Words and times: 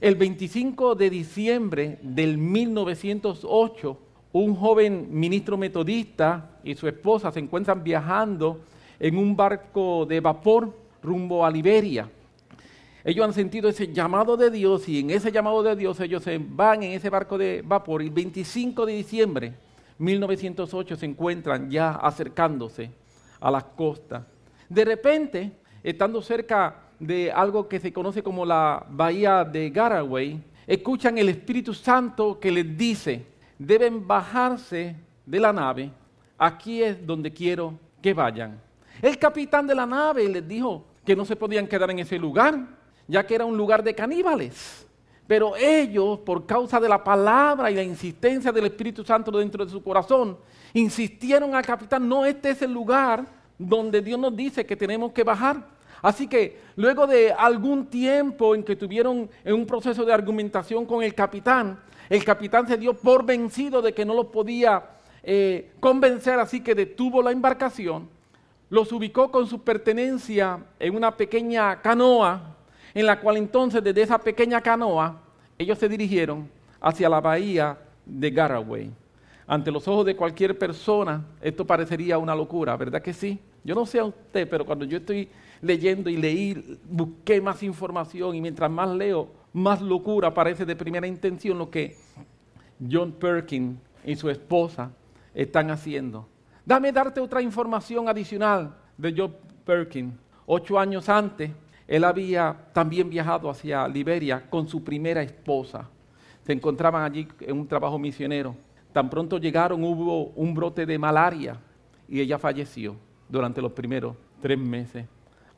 El 0.00 0.14
25 0.14 0.94
de 0.94 1.10
diciembre 1.10 1.98
del 2.02 2.38
1908, 2.38 3.98
un 4.32 4.54
joven 4.54 5.08
ministro 5.10 5.56
metodista 5.56 6.58
y 6.62 6.76
su 6.76 6.86
esposa 6.86 7.32
se 7.32 7.40
encuentran 7.40 7.82
viajando 7.82 8.60
en 9.00 9.18
un 9.18 9.36
barco 9.36 10.06
de 10.06 10.20
vapor 10.20 10.72
rumbo 11.02 11.44
a 11.44 11.50
Liberia. 11.50 12.08
Ellos 13.04 13.24
han 13.24 13.32
sentido 13.32 13.68
ese 13.68 13.92
llamado 13.92 14.36
de 14.36 14.50
Dios 14.50 14.88
y 14.88 15.00
en 15.00 15.10
ese 15.10 15.32
llamado 15.32 15.62
de 15.62 15.74
Dios 15.74 15.98
ellos 15.98 16.22
se 16.22 16.38
van 16.38 16.82
en 16.82 16.92
ese 16.92 17.10
barco 17.10 17.36
de 17.36 17.62
vapor 17.64 18.02
el 18.02 18.10
25 18.10 18.86
de 18.86 18.92
diciembre 18.92 19.54
1908 19.98 20.96
se 20.96 21.06
encuentran 21.06 21.70
ya 21.70 21.90
acercándose 21.90 22.90
a 23.40 23.50
las 23.50 23.64
costas. 23.64 24.24
De 24.68 24.84
repente, 24.84 25.52
estando 25.82 26.22
cerca 26.22 26.87
de 26.98 27.30
algo 27.30 27.68
que 27.68 27.80
se 27.80 27.92
conoce 27.92 28.22
como 28.22 28.44
la 28.44 28.84
bahía 28.90 29.44
de 29.44 29.70
Garaway, 29.70 30.42
escuchan 30.66 31.18
el 31.18 31.28
Espíritu 31.28 31.72
Santo 31.74 32.38
que 32.38 32.50
les 32.50 32.76
dice, 32.76 33.24
deben 33.58 34.06
bajarse 34.06 34.96
de 35.24 35.40
la 35.40 35.52
nave, 35.52 35.90
aquí 36.36 36.82
es 36.82 37.06
donde 37.06 37.32
quiero 37.32 37.74
que 38.02 38.14
vayan. 38.14 38.60
El 39.00 39.18
capitán 39.18 39.66
de 39.66 39.74
la 39.74 39.86
nave 39.86 40.28
les 40.28 40.46
dijo 40.46 40.84
que 41.04 41.14
no 41.14 41.24
se 41.24 41.36
podían 41.36 41.66
quedar 41.66 41.90
en 41.90 42.00
ese 42.00 42.18
lugar, 42.18 42.58
ya 43.06 43.26
que 43.26 43.34
era 43.34 43.44
un 43.44 43.56
lugar 43.56 43.82
de 43.82 43.94
caníbales. 43.94 44.86
Pero 45.26 45.56
ellos, 45.56 46.18
por 46.20 46.46
causa 46.46 46.80
de 46.80 46.88
la 46.88 47.04
palabra 47.04 47.70
y 47.70 47.74
la 47.74 47.82
insistencia 47.82 48.50
del 48.50 48.66
Espíritu 48.66 49.04
Santo 49.04 49.30
dentro 49.30 49.64
de 49.64 49.70
su 49.70 49.82
corazón, 49.82 50.38
insistieron 50.72 51.54
al 51.54 51.64
capitán, 51.64 52.08
no, 52.08 52.24
este 52.24 52.50
es 52.50 52.62
el 52.62 52.72
lugar 52.72 53.26
donde 53.58 54.00
Dios 54.00 54.18
nos 54.18 54.34
dice 54.34 54.64
que 54.64 54.76
tenemos 54.76 55.12
que 55.12 55.24
bajar. 55.24 55.77
Así 56.02 56.28
que 56.28 56.60
luego 56.76 57.06
de 57.06 57.32
algún 57.32 57.86
tiempo 57.86 58.54
en 58.54 58.62
que 58.62 58.76
tuvieron 58.76 59.28
en 59.44 59.54
un 59.54 59.66
proceso 59.66 60.04
de 60.04 60.12
argumentación 60.12 60.86
con 60.86 61.02
el 61.02 61.14
capitán, 61.14 61.80
el 62.08 62.24
capitán 62.24 62.66
se 62.66 62.76
dio 62.76 62.94
por 62.94 63.24
vencido 63.24 63.82
de 63.82 63.92
que 63.92 64.04
no 64.04 64.14
los 64.14 64.26
podía 64.26 64.84
eh, 65.22 65.72
convencer, 65.80 66.38
así 66.38 66.60
que 66.60 66.74
detuvo 66.74 67.22
la 67.22 67.32
embarcación, 67.32 68.08
los 68.70 68.92
ubicó 68.92 69.30
con 69.30 69.46
su 69.46 69.62
pertenencia 69.62 70.64
en 70.78 70.94
una 70.94 71.16
pequeña 71.16 71.80
canoa, 71.82 72.56
en 72.94 73.06
la 73.06 73.20
cual 73.20 73.36
entonces 73.36 73.82
desde 73.82 74.02
esa 74.02 74.18
pequeña 74.18 74.60
canoa 74.60 75.20
ellos 75.58 75.78
se 75.78 75.88
dirigieron 75.88 76.48
hacia 76.80 77.08
la 77.08 77.20
bahía 77.20 77.78
de 78.06 78.30
Garaway. 78.30 78.90
Ante 79.46 79.70
los 79.70 79.88
ojos 79.88 80.04
de 80.06 80.14
cualquier 80.14 80.58
persona, 80.58 81.24
esto 81.40 81.66
parecería 81.66 82.18
una 82.18 82.34
locura, 82.34 82.76
¿verdad 82.76 83.02
que 83.02 83.12
sí? 83.12 83.38
Yo 83.64 83.74
no 83.74 83.86
sé 83.86 83.98
a 83.98 84.04
usted, 84.04 84.48
pero 84.48 84.64
cuando 84.64 84.84
yo 84.84 84.98
estoy 84.98 85.28
leyendo 85.60 86.10
y 86.10 86.16
leí, 86.16 86.78
busqué 86.88 87.40
más 87.40 87.62
información 87.62 88.34
y 88.34 88.40
mientras 88.40 88.70
más 88.70 88.90
leo, 88.90 89.28
más 89.52 89.80
locura 89.80 90.32
parece 90.32 90.64
de 90.64 90.76
primera 90.76 91.06
intención 91.06 91.58
lo 91.58 91.70
que 91.70 91.96
John 92.90 93.12
Perkin 93.12 93.78
y 94.04 94.16
su 94.16 94.30
esposa 94.30 94.90
están 95.34 95.70
haciendo. 95.70 96.28
Dame 96.64 96.92
darte 96.92 97.20
otra 97.20 97.40
información 97.40 98.08
adicional 98.08 98.74
de 98.96 99.14
John 99.16 99.34
Perkin. 99.64 100.18
Ocho 100.46 100.78
años 100.78 101.08
antes, 101.08 101.50
él 101.86 102.04
había 102.04 102.68
también 102.72 103.08
viajado 103.08 103.50
hacia 103.50 103.88
Liberia 103.88 104.48
con 104.48 104.68
su 104.68 104.84
primera 104.84 105.22
esposa. 105.22 105.88
Se 106.44 106.52
encontraban 106.52 107.02
allí 107.02 107.28
en 107.40 107.58
un 107.58 107.66
trabajo 107.66 107.98
misionero. 107.98 108.54
Tan 108.92 109.10
pronto 109.10 109.38
llegaron 109.38 109.84
hubo 109.84 110.26
un 110.28 110.54
brote 110.54 110.86
de 110.86 110.98
malaria 110.98 111.58
y 112.08 112.20
ella 112.20 112.38
falleció 112.38 112.96
durante 113.28 113.60
los 113.60 113.72
primeros 113.72 114.16
tres 114.40 114.58
meses. 114.58 115.06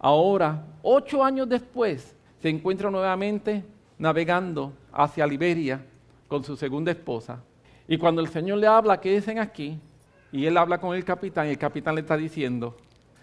Ahora, 0.02 0.64
ocho 0.82 1.22
años 1.22 1.46
después, 1.46 2.16
se 2.40 2.48
encuentra 2.48 2.90
nuevamente 2.90 3.62
navegando 3.98 4.72
hacia 4.90 5.26
Liberia 5.26 5.84
con 6.26 6.42
su 6.42 6.56
segunda 6.56 6.90
esposa. 6.90 7.42
Y 7.86 7.98
cuando 7.98 8.22
el 8.22 8.28
Señor 8.28 8.58
le 8.58 8.66
habla, 8.66 8.96
dicen 8.96 9.38
aquí, 9.38 9.78
y 10.32 10.46
él 10.46 10.56
habla 10.56 10.78
con 10.78 10.96
el 10.96 11.04
capitán, 11.04 11.48
y 11.48 11.50
el 11.50 11.58
capitán 11.58 11.96
le 11.96 12.00
está 12.00 12.16
diciendo, 12.16 12.78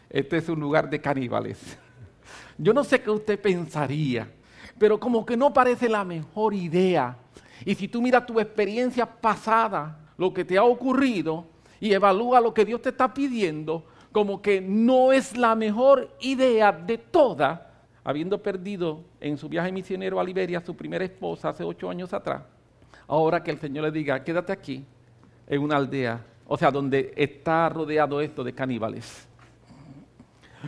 este 0.07 0.37
es 0.37 0.47
un 0.49 0.59
lugar 0.59 0.87
de 0.87 1.01
caníbales. 1.01 1.79
Yo 2.59 2.73
no 2.73 2.83
sé 2.83 3.01
qué 3.01 3.09
usted 3.09 3.41
pensaría, 3.41 4.31
pero 4.77 4.99
como 4.99 5.25
que 5.25 5.35
no 5.35 5.51
parece 5.51 5.89
la 5.89 6.05
mejor 6.05 6.53
idea. 6.53 7.17
Y 7.65 7.73
si 7.73 7.87
tú 7.87 8.03
miras 8.03 8.27
tu 8.27 8.39
experiencia 8.39 9.07
pasada, 9.07 9.97
lo 10.15 10.31
que 10.31 10.45
te 10.45 10.59
ha 10.59 10.63
ocurrido, 10.63 11.47
y 11.79 11.91
evalúa 11.91 12.39
lo 12.39 12.53
que 12.53 12.65
Dios 12.65 12.83
te 12.83 12.89
está 12.89 13.11
pidiendo, 13.11 13.83
como 14.11 14.41
que 14.41 14.61
no 14.61 15.11
es 15.11 15.37
la 15.37 15.55
mejor 15.55 16.09
idea 16.19 16.71
de 16.71 16.97
todas, 16.97 17.59
habiendo 18.03 18.41
perdido 18.41 19.03
en 19.19 19.37
su 19.37 19.49
viaje 19.49 19.71
misionero 19.71 20.19
a 20.19 20.23
Liberia 20.23 20.61
su 20.61 20.75
primera 20.75 21.05
esposa 21.05 21.49
hace 21.49 21.63
ocho 21.63 21.89
años 21.89 22.13
atrás, 22.13 22.43
ahora 23.07 23.43
que 23.43 23.51
el 23.51 23.59
Señor 23.59 23.85
le 23.85 23.91
diga, 23.91 24.23
quédate 24.23 24.53
aquí, 24.53 24.83
en 25.47 25.61
una 25.61 25.77
aldea, 25.77 26.25
o 26.45 26.57
sea, 26.57 26.71
donde 26.71 27.13
está 27.15 27.69
rodeado 27.69 28.21
esto 28.21 28.43
de 28.43 28.53
caníbales. 28.53 29.27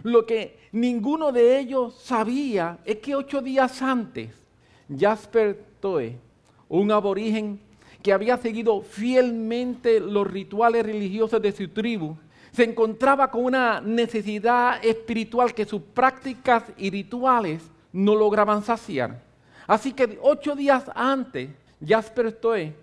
Lo 0.04 0.26
que 0.26 0.60
ninguno 0.72 1.32
de 1.32 1.60
ellos 1.60 1.96
sabía 1.96 2.80
es 2.86 2.98
que 2.98 3.16
ocho 3.16 3.42
días 3.42 3.82
antes, 3.82 4.30
Jasper 4.96 5.66
Toe, 5.80 6.18
un 6.68 6.92
aborigen 6.92 7.60
que 8.02 8.14
había 8.14 8.38
seguido 8.38 8.82
fielmente 8.82 10.00
los 10.00 10.26
rituales 10.26 10.86
religiosos 10.86 11.42
de 11.42 11.52
su 11.52 11.68
tribu, 11.70 12.16
se 12.52 12.64
encontraba 12.64 13.30
con 13.30 13.46
una 13.46 13.82
necesidad 13.82 14.84
espiritual 14.84 15.54
que 15.54 15.66
sus 15.66 15.82
prácticas 15.82 16.64
y 16.78 16.90
rituales 16.90 17.62
no 17.92 18.16
lograban 18.16 18.64
saciar. 18.64 19.22
Así 19.68 19.94
que 19.94 20.18
ocho 20.22 20.56
días 20.56 20.86
antes, 20.96 21.50
Jasper 21.86 22.32
Stoe 22.32 22.74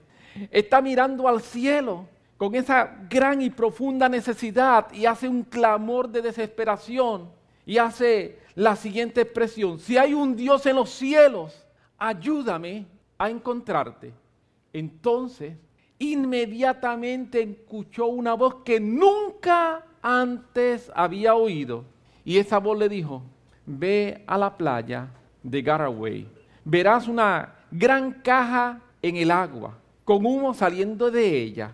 está 0.51 0.81
mirando 0.81 1.27
al 1.27 1.41
cielo 1.41 2.07
con 2.37 2.55
esa 2.55 2.97
gran 3.09 3.41
y 3.41 3.51
profunda 3.51 4.09
necesidad 4.09 4.93
y 4.93 5.07
hace 5.07 5.29
un 5.29 5.43
clamor 5.43 6.09
de 6.09 6.23
desesperación 6.23 7.31
y 7.65 7.79
hace 7.79 8.39
la 8.55 8.77
siguiente 8.77 9.23
expresión, 9.23 9.79
si 9.79 9.99
hay 9.99 10.15
un 10.15 10.37
Dios 10.37 10.65
en 10.67 10.77
los 10.77 10.91
cielos, 10.91 11.67
ayúdame 11.99 12.87
a 13.19 13.29
encontrarte. 13.29 14.13
Entonces 14.73 15.55
inmediatamente 15.99 17.43
escuchó 17.43 18.07
una 18.07 18.35
voz 18.35 18.57
que 18.65 18.81
nunca 18.81 19.85
antes 20.03 20.91
había 20.95 21.35
oído. 21.35 21.85
Y 22.25 22.39
esa 22.39 22.59
voz 22.59 22.79
le 22.79 22.89
dijo, 22.89 23.23
ve 23.65 24.23
a 24.27 24.37
la 24.39 24.57
playa 24.57 25.09
de 25.43 25.63
Garaway. 25.63 26.29
Verás 26.65 27.09
una 27.09 27.55
gran 27.71 28.13
caja 28.23 28.81
en 29.03 29.17
el 29.17 29.31
agua, 29.31 29.79
con 30.05 30.27
humo 30.27 30.55
saliendo 30.55 31.11
de 31.11 31.43
ella. 31.43 31.73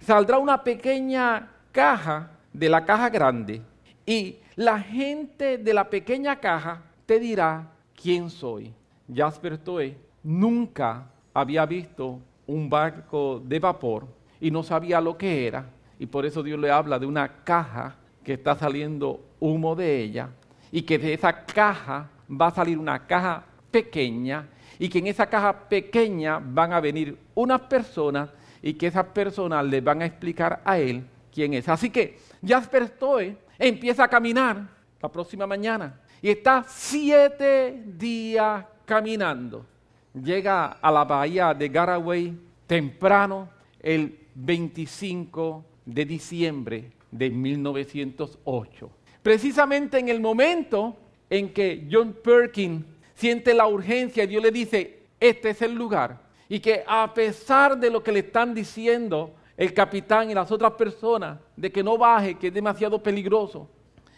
Saldrá 0.00 0.38
una 0.38 0.62
pequeña 0.62 1.50
caja 1.70 2.30
de 2.52 2.68
la 2.68 2.84
caja 2.84 3.08
grande 3.08 3.62
y 4.04 4.38
la 4.56 4.80
gente 4.80 5.58
de 5.58 5.74
la 5.74 5.88
pequeña 5.88 6.40
caja 6.40 6.82
te 7.06 7.18
dirá 7.18 7.70
quién 7.94 8.28
soy. 8.28 8.72
Jasper 9.12 9.58
Toe 9.58 9.96
nunca 10.22 11.10
había 11.32 11.64
visto 11.66 12.20
un 12.46 12.68
barco 12.68 13.40
de 13.44 13.58
vapor 13.58 14.06
y 14.40 14.50
no 14.50 14.62
sabía 14.62 15.00
lo 15.00 15.16
que 15.16 15.46
era. 15.46 15.66
Y 15.98 16.06
por 16.06 16.26
eso 16.26 16.42
Dios 16.42 16.58
le 16.58 16.70
habla 16.70 16.98
de 16.98 17.06
una 17.06 17.44
caja 17.44 17.96
que 18.24 18.34
está 18.34 18.56
saliendo 18.56 19.20
humo 19.40 19.74
de 19.74 20.00
ella 20.00 20.30
y 20.70 20.82
que 20.82 20.98
de 20.98 21.14
esa 21.14 21.44
caja 21.44 22.08
va 22.28 22.48
a 22.48 22.54
salir 22.54 22.78
una 22.78 23.06
caja 23.06 23.44
pequeña 23.70 24.48
y 24.78 24.88
que 24.88 24.98
en 24.98 25.06
esa 25.06 25.26
caja 25.26 25.68
pequeña 25.68 26.40
van 26.42 26.72
a 26.72 26.80
venir 26.80 27.16
unas 27.34 27.60
personas 27.62 28.30
y 28.60 28.74
que 28.74 28.86
esas 28.88 29.06
personas 29.06 29.64
le 29.64 29.80
van 29.80 30.02
a 30.02 30.06
explicar 30.06 30.60
a 30.64 30.78
él 30.78 31.04
quién 31.32 31.54
es. 31.54 31.68
Así 31.68 31.90
que 31.90 32.18
Jasper 32.44 32.88
Stoe 32.88 33.36
empieza 33.58 34.04
a 34.04 34.08
caminar 34.08 34.68
la 35.00 35.08
próxima 35.10 35.46
mañana 35.46 36.00
y 36.20 36.30
está 36.30 36.64
siete 36.66 37.82
días 37.86 38.64
caminando 38.84 39.66
llega 40.14 40.78
a 40.80 40.90
la 40.90 41.04
bahía 41.04 41.54
de 41.54 41.68
Garaway 41.68 42.36
temprano 42.66 43.48
el 43.80 44.18
25 44.34 45.64
de 45.84 46.04
diciembre 46.04 46.92
de 47.10 47.30
1908. 47.30 48.90
Precisamente 49.22 49.98
en 49.98 50.08
el 50.08 50.20
momento 50.20 50.96
en 51.30 51.52
que 51.52 51.86
John 51.90 52.16
Perkin 52.22 52.84
siente 53.14 53.54
la 53.54 53.66
urgencia, 53.66 54.26
Dios 54.26 54.42
le 54.42 54.50
dice, 54.50 55.02
este 55.20 55.50
es 55.50 55.62
el 55.62 55.74
lugar. 55.74 56.20
Y 56.48 56.60
que 56.60 56.84
a 56.86 57.12
pesar 57.14 57.78
de 57.78 57.90
lo 57.90 58.02
que 58.02 58.12
le 58.12 58.20
están 58.20 58.54
diciendo 58.54 59.34
el 59.56 59.72
capitán 59.72 60.30
y 60.30 60.34
las 60.34 60.50
otras 60.50 60.72
personas, 60.72 61.38
de 61.56 61.70
que 61.70 61.82
no 61.82 61.96
baje, 61.96 62.34
que 62.34 62.48
es 62.48 62.54
demasiado 62.54 63.02
peligroso, 63.02 63.68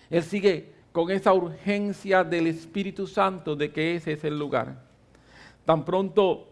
él 0.09 0.23
sigue 0.23 0.73
con 0.91 1.11
esa 1.11 1.33
urgencia 1.33 2.25
del 2.25 2.47
Espíritu 2.47 3.07
Santo 3.07 3.55
de 3.55 3.71
que 3.73 3.97
ese 3.97 4.13
es 4.13 4.25
el 4.25 4.39
lugar. 4.39 4.84
Tan 5.65 5.85
pronto 5.85 6.49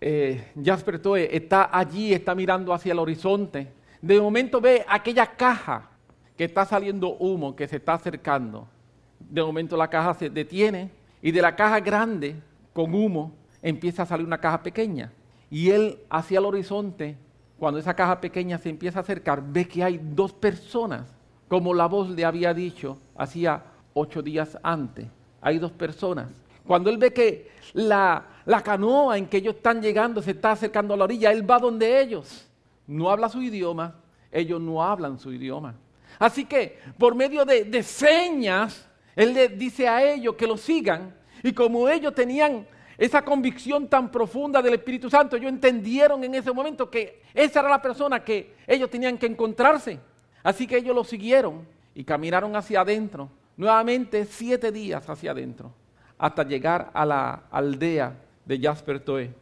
eh, 0.00 0.50
Jasper 0.62 0.98
Toe 0.98 1.34
está 1.34 1.70
allí, 1.72 2.12
está 2.12 2.34
mirando 2.34 2.74
hacia 2.74 2.92
el 2.92 2.98
horizonte. 2.98 3.68
De 4.00 4.20
momento 4.20 4.60
ve 4.60 4.84
aquella 4.88 5.26
caja 5.26 5.90
que 6.36 6.44
está 6.44 6.64
saliendo 6.64 7.16
humo, 7.18 7.54
que 7.54 7.68
se 7.68 7.76
está 7.76 7.94
acercando. 7.94 8.66
De 9.20 9.42
momento 9.42 9.76
la 9.76 9.88
caja 9.88 10.14
se 10.14 10.28
detiene 10.28 10.90
y 11.22 11.30
de 11.30 11.40
la 11.40 11.54
caja 11.54 11.78
grande 11.80 12.34
con 12.72 12.92
humo 12.94 13.32
empieza 13.62 14.02
a 14.02 14.06
salir 14.06 14.26
una 14.26 14.38
caja 14.38 14.62
pequeña. 14.62 15.12
Y 15.50 15.70
él 15.70 15.98
hacia 16.10 16.40
el 16.40 16.46
horizonte, 16.46 17.16
cuando 17.58 17.78
esa 17.78 17.94
caja 17.94 18.20
pequeña 18.20 18.58
se 18.58 18.70
empieza 18.70 18.98
a 18.98 19.02
acercar, 19.02 19.42
ve 19.46 19.68
que 19.68 19.84
hay 19.84 20.00
dos 20.02 20.32
personas, 20.32 21.06
como 21.46 21.74
la 21.74 21.86
voz 21.86 22.10
le 22.10 22.24
había 22.24 22.52
dicho 22.52 22.98
hacía 23.16 23.62
ocho 23.94 24.20
días 24.20 24.58
antes. 24.62 25.06
Hay 25.40 25.58
dos 25.58 25.70
personas. 25.70 26.26
Cuando 26.66 26.90
él 26.90 26.98
ve 26.98 27.12
que 27.12 27.50
la, 27.74 28.24
canoa 28.64 29.18
en 29.18 29.26
que 29.26 29.38
ellos 29.38 29.56
están 29.56 29.82
llegando 29.82 30.22
se 30.22 30.32
está 30.32 30.52
acercando 30.52 30.94
a 30.94 30.96
la 30.96 31.04
orilla, 31.04 31.32
él 31.32 31.48
va 31.48 31.58
donde 31.58 32.00
ellos. 32.00 32.48
No 32.86 33.10
habla 33.10 33.28
su 33.28 33.42
idioma, 33.42 33.96
ellos 34.30 34.60
no 34.60 34.82
hablan 34.82 35.18
su 35.18 35.32
idioma. 35.32 35.74
Así 36.18 36.44
que 36.44 36.78
por 36.98 37.14
medio 37.14 37.44
de, 37.44 37.64
de 37.64 37.82
señas, 37.82 38.88
él 39.16 39.34
le 39.34 39.48
dice 39.48 39.88
a 39.88 40.02
ellos 40.02 40.34
que 40.36 40.46
lo 40.46 40.56
sigan. 40.56 41.14
Y 41.42 41.52
como 41.52 41.88
ellos 41.88 42.14
tenían 42.14 42.66
esa 42.98 43.24
convicción 43.24 43.88
tan 43.88 44.10
profunda 44.10 44.62
del 44.62 44.74
Espíritu 44.74 45.10
Santo, 45.10 45.36
ellos 45.36 45.50
entendieron 45.50 46.22
en 46.22 46.34
ese 46.34 46.52
momento 46.52 46.90
que 46.90 47.22
esa 47.34 47.60
era 47.60 47.68
la 47.68 47.82
persona 47.82 48.22
que 48.22 48.54
ellos 48.66 48.90
tenían 48.90 49.18
que 49.18 49.26
encontrarse. 49.26 49.98
Así 50.42 50.66
que 50.66 50.76
ellos 50.76 50.94
lo 50.94 51.04
siguieron 51.04 51.66
y 51.94 52.04
caminaron 52.04 52.54
hacia 52.56 52.80
adentro, 52.80 53.30
nuevamente 53.56 54.24
siete 54.24 54.72
días 54.72 55.08
hacia 55.08 55.32
adentro, 55.32 55.72
hasta 56.22 56.44
llegar 56.44 56.88
a 56.94 57.04
la 57.04 57.42
aldea 57.50 58.14
de 58.44 58.56
Jasper 58.56 59.00
Toe. 59.00 59.34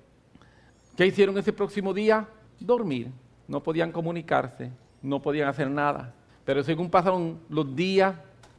¿Qué 0.96 1.06
hicieron 1.06 1.36
ese 1.36 1.52
próximo 1.52 1.92
día? 1.92 2.26
Dormir. 2.58 3.08
No 3.46 3.62
podían 3.62 3.92
comunicarse, 3.92 4.70
no 5.02 5.20
podían 5.20 5.48
hacer 5.48 5.68
nada. 5.68 6.14
Pero 6.42 6.64
según 6.64 6.88
pasaron 6.88 7.38
los 7.50 7.76
días, 7.76 8.14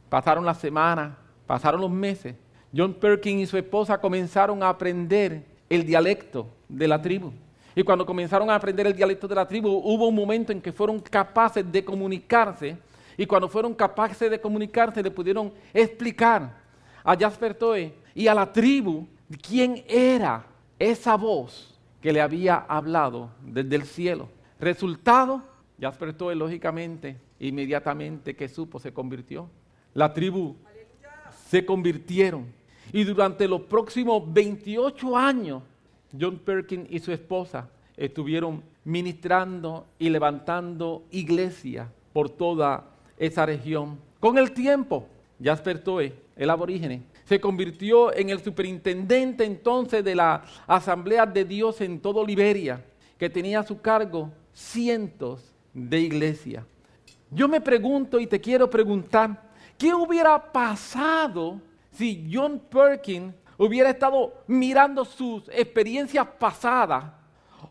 pasaron 0.08 0.44
las 0.44 0.58
semanas, 0.58 1.16
pasaron 1.48 1.80
los 1.80 1.90
meses, 1.90 2.36
John 2.72 2.94
Perkins 2.94 3.42
y 3.42 3.46
su 3.46 3.58
esposa 3.58 4.00
comenzaron 4.00 4.62
a 4.62 4.68
aprender 4.68 5.44
el 5.68 5.84
dialecto 5.84 6.46
de 6.68 6.86
la 6.86 7.02
tribu. 7.02 7.32
Y 7.74 7.82
cuando 7.82 8.06
comenzaron 8.06 8.48
a 8.50 8.54
aprender 8.54 8.86
el 8.86 8.94
dialecto 8.94 9.26
de 9.26 9.34
la 9.34 9.48
tribu, 9.48 9.68
hubo 9.68 10.06
un 10.06 10.14
momento 10.14 10.52
en 10.52 10.60
que 10.60 10.70
fueron 10.70 11.00
capaces 11.00 11.64
de 11.72 11.84
comunicarse. 11.84 12.78
Y 13.16 13.26
cuando 13.26 13.48
fueron 13.48 13.74
capaces 13.74 14.30
de 14.30 14.40
comunicarse, 14.40 15.02
le 15.02 15.10
pudieron 15.10 15.52
explicar 15.74 16.62
a 17.02 17.16
Jasper 17.16 17.52
Toe 17.52 18.01
y 18.14 18.26
a 18.26 18.34
la 18.34 18.52
tribu 18.52 19.06
quién 19.40 19.84
era 19.88 20.44
esa 20.78 21.16
voz 21.16 21.78
que 22.00 22.12
le 22.12 22.20
había 22.20 22.56
hablado 22.56 23.30
desde 23.42 23.76
el 23.76 23.84
cielo. 23.84 24.28
Resultado, 24.58 25.42
Jasper 25.80 26.12
Toe, 26.12 26.34
lógicamente, 26.34 27.16
inmediatamente 27.38 28.34
que 28.34 28.48
supo, 28.48 28.78
se 28.78 28.92
convirtió. 28.92 29.48
La 29.94 30.12
tribu 30.12 30.56
se 31.48 31.64
convirtieron. 31.64 32.46
Y 32.92 33.04
durante 33.04 33.46
los 33.48 33.62
próximos 33.62 34.22
28 34.32 35.16
años, 35.16 35.62
John 36.18 36.38
Perkins 36.38 36.88
y 36.90 36.98
su 36.98 37.12
esposa 37.12 37.70
estuvieron 37.96 38.62
ministrando 38.84 39.86
y 39.98 40.10
levantando 40.10 41.04
iglesia 41.10 41.90
por 42.12 42.28
toda 42.28 42.84
esa 43.16 43.46
región. 43.46 43.98
Con 44.18 44.38
el 44.38 44.52
tiempo, 44.52 45.06
Jasper 45.42 45.82
Toe, 45.82 46.14
el 46.36 46.50
aborígene, 46.50 47.02
se 47.32 47.40
convirtió 47.40 48.14
en 48.14 48.28
el 48.28 48.44
superintendente 48.44 49.42
entonces 49.42 50.04
de 50.04 50.14
la 50.14 50.44
Asamblea 50.66 51.24
de 51.24 51.46
Dios 51.46 51.80
en 51.80 51.98
todo 51.98 52.26
Liberia, 52.26 52.84
que 53.16 53.30
tenía 53.30 53.60
a 53.60 53.66
su 53.66 53.80
cargo 53.80 54.30
cientos 54.52 55.54
de 55.72 55.98
iglesias. 56.00 56.62
Yo 57.30 57.48
me 57.48 57.62
pregunto 57.62 58.20
y 58.20 58.26
te 58.26 58.38
quiero 58.38 58.68
preguntar, 58.68 59.50
¿qué 59.78 59.94
hubiera 59.94 60.52
pasado 60.52 61.58
si 61.90 62.28
John 62.30 62.60
Perkins 62.68 63.34
hubiera 63.56 63.88
estado 63.88 64.34
mirando 64.46 65.02
sus 65.02 65.48
experiencias 65.48 66.26
pasadas 66.38 67.04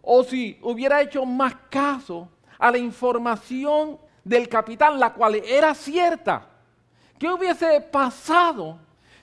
o 0.02 0.24
si 0.24 0.58
hubiera 0.64 1.04
hecho 1.04 1.24
más 1.24 1.54
caso 1.70 2.28
a 2.58 2.72
la 2.72 2.80
información 2.80 4.00
del 4.24 4.50
capitán, 4.50 5.00
la 5.00 5.14
cual 5.14 5.36
era 5.36 5.76
cierta. 5.76 6.48
¿Qué 7.20 7.30
hubiese 7.30 7.80
pasado 7.80 8.80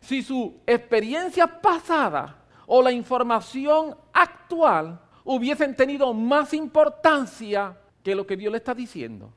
si 0.08 0.22
su 0.22 0.60
experiencia 0.66 1.60
pasada 1.60 2.44
o 2.66 2.82
la 2.82 2.90
información 2.90 3.94
actual 4.12 4.98
hubiesen 5.24 5.76
tenido 5.76 6.14
más 6.14 6.54
importancia 6.54 7.76
que 8.02 8.14
lo 8.14 8.26
que 8.26 8.36
Dios 8.36 8.50
le 8.50 8.58
está 8.58 8.74
diciendo? 8.74 9.30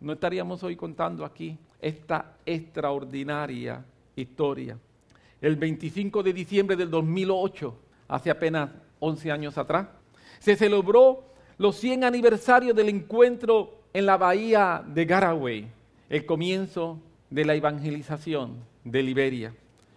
No 0.00 0.12
estaríamos 0.12 0.62
hoy 0.62 0.76
contando 0.76 1.24
aquí 1.24 1.58
esta 1.80 2.36
extraordinaria 2.46 3.84
historia 4.14 4.78
el 5.40 5.56
25 5.56 6.22
de 6.22 6.32
diciembre 6.32 6.74
del 6.74 6.90
2008, 6.90 7.78
hace 8.08 8.30
apenas 8.30 8.70
11 9.00 9.30
años 9.30 9.58
atrás, 9.58 9.88
se 10.38 10.56
celebró 10.56 11.22
los 11.58 11.76
100 11.76 12.04
aniversarios 12.04 12.74
del 12.74 12.88
encuentro 12.88 13.82
en 13.92 14.06
la 14.06 14.16
bahía 14.16 14.82
de 14.86 15.04
Garaway, 15.04 15.68
el 16.08 16.24
comienzo 16.24 16.98
de 17.28 17.44
la 17.44 17.54
evangelización 17.54 18.64
de 18.84 19.02
Liberia. 19.02 19.54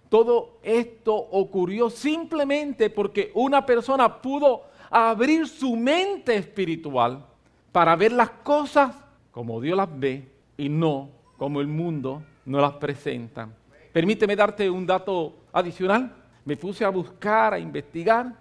Todo 0.09 0.59
esto 0.63 1.13
ocurrió 1.15 1.89
simplemente 1.89 2.89
porque 2.89 3.31
una 3.33 3.65
persona 3.65 4.21
pudo 4.21 4.63
abrir 4.89 5.47
su 5.47 5.75
mente 5.75 6.35
espiritual 6.35 7.25
para 7.71 7.95
ver 7.95 8.13
las 8.13 8.29
cosas 8.29 8.95
como 9.31 9.59
Dios 9.59 9.77
las 9.77 9.99
ve 9.99 10.27
y 10.57 10.69
no 10.69 11.09
como 11.37 11.61
el 11.61 11.67
mundo 11.67 12.23
no 12.45 12.59
las 12.59 12.73
presenta. 12.73 13.49
Permíteme 13.91 14.35
darte 14.35 14.69
un 14.69 14.85
dato 14.85 15.35
adicional. 15.51 16.15
Me 16.45 16.55
puse 16.55 16.85
a 16.85 16.89
buscar, 16.89 17.53
a 17.53 17.59
investigar, 17.59 18.33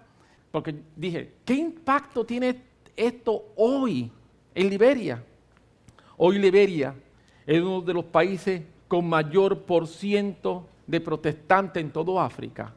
porque 0.51 0.73
dije, 0.95 1.33
¿qué 1.43 1.53
impacto 1.53 2.25
tiene 2.25 2.63
esto 2.95 3.53
hoy 3.55 4.09
en 4.55 4.69
Liberia? 4.69 5.23
Hoy 6.15 6.39
Liberia 6.39 6.95
es 7.45 7.61
uno 7.61 7.81
de 7.81 7.93
los 7.93 8.05
países 8.05 8.63
con 8.87 9.07
mayor 9.07 9.59
por 9.63 9.87
ciento 9.87 10.67
de 10.87 11.01
protestantes 11.01 11.83
en 11.83 11.91
todo 11.91 12.19
África. 12.19 12.73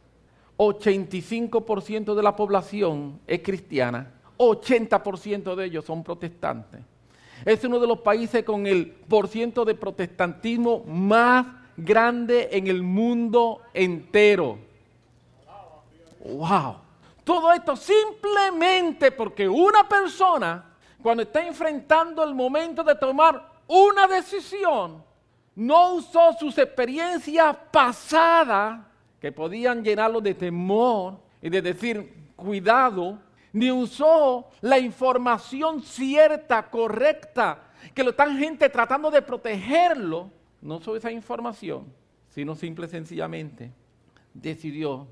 85% 0.58 2.14
de 2.14 2.22
la 2.22 2.36
población 2.36 3.20
es 3.26 3.40
cristiana, 3.40 4.12
80% 4.36 5.54
de 5.54 5.64
ellos 5.64 5.84
son 5.84 6.04
protestantes. 6.04 6.80
Es 7.44 7.64
uno 7.64 7.78
de 7.78 7.86
los 7.86 8.00
países 8.00 8.44
con 8.44 8.66
el 8.66 8.86
por 8.86 9.28
ciento 9.28 9.64
de 9.64 9.74
protestantismo 9.74 10.84
más 10.84 11.46
grande 11.76 12.50
en 12.52 12.66
el 12.66 12.82
mundo 12.82 13.62
entero. 13.72 14.58
¡Wow! 16.22 16.76
Todo 17.24 17.52
esto 17.52 17.76
simplemente 17.76 19.12
porque 19.12 19.48
una 19.48 19.88
persona, 19.88 20.74
cuando 21.02 21.22
está 21.22 21.46
enfrentando 21.46 22.22
el 22.22 22.34
momento 22.34 22.84
de 22.84 22.94
tomar 22.96 23.50
una 23.66 24.06
decisión, 24.06 25.02
no 25.60 25.96
usó 25.96 26.32
sus 26.38 26.56
experiencias 26.56 27.54
pasadas 27.70 28.80
que 29.20 29.30
podían 29.30 29.84
llenarlo 29.84 30.22
de 30.22 30.32
temor 30.32 31.20
y 31.42 31.50
de 31.50 31.60
decir, 31.60 32.14
cuidado, 32.34 33.18
ni 33.52 33.70
usó 33.70 34.48
la 34.62 34.78
información 34.78 35.82
cierta, 35.82 36.70
correcta, 36.70 37.64
que 37.92 38.02
lo 38.02 38.10
están 38.10 38.38
gente 38.38 38.70
tratando 38.70 39.10
de 39.10 39.20
protegerlo 39.20 40.30
no 40.62 40.80
sobre 40.80 41.00
esa 41.00 41.12
información, 41.12 41.92
sino 42.30 42.54
simple 42.54 42.86
y 42.86 42.88
sencillamente 42.88 43.70
decidió 44.32 45.08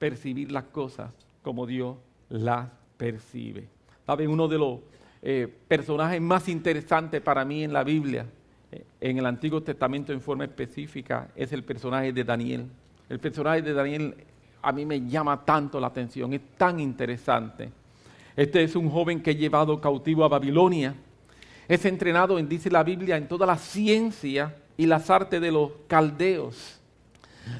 percibir 0.00 0.50
las 0.50 0.64
cosas 0.64 1.12
como 1.42 1.64
Dios 1.64 1.96
las 2.28 2.68
percibe. 2.96 3.68
¿Saben? 4.04 4.30
Uno 4.30 4.48
de 4.48 4.58
los 4.58 4.80
eh, 5.22 5.46
personajes 5.68 6.20
más 6.20 6.48
interesantes 6.48 7.20
para 7.20 7.44
mí 7.44 7.62
en 7.62 7.72
la 7.72 7.84
Biblia, 7.84 8.26
en 9.00 9.18
el 9.18 9.26
Antiguo 9.26 9.62
Testamento 9.62 10.12
en 10.12 10.20
forma 10.20 10.44
específica, 10.44 11.28
es 11.36 11.52
el 11.52 11.64
personaje 11.64 12.12
de 12.12 12.24
Daniel. 12.24 12.66
El 13.08 13.18
personaje 13.18 13.62
de 13.62 13.72
Daniel 13.72 14.14
a 14.62 14.72
mí 14.72 14.86
me 14.86 15.00
llama 15.06 15.44
tanto 15.44 15.80
la 15.80 15.88
atención, 15.88 16.32
es 16.32 16.40
tan 16.56 16.80
interesante. 16.80 17.70
Este 18.36 18.62
es 18.62 18.76
un 18.76 18.88
joven 18.88 19.22
que 19.22 19.32
he 19.32 19.36
llevado 19.36 19.80
cautivo 19.80 20.24
a 20.24 20.28
Babilonia. 20.28 20.94
Es 21.68 21.84
entrenado, 21.84 22.38
en, 22.38 22.48
dice 22.48 22.70
la 22.70 22.82
Biblia, 22.82 23.16
en 23.16 23.28
toda 23.28 23.46
la 23.46 23.58
ciencia 23.58 24.56
y 24.76 24.86
las 24.86 25.10
artes 25.10 25.40
de 25.40 25.52
los 25.52 25.70
caldeos. 25.86 26.80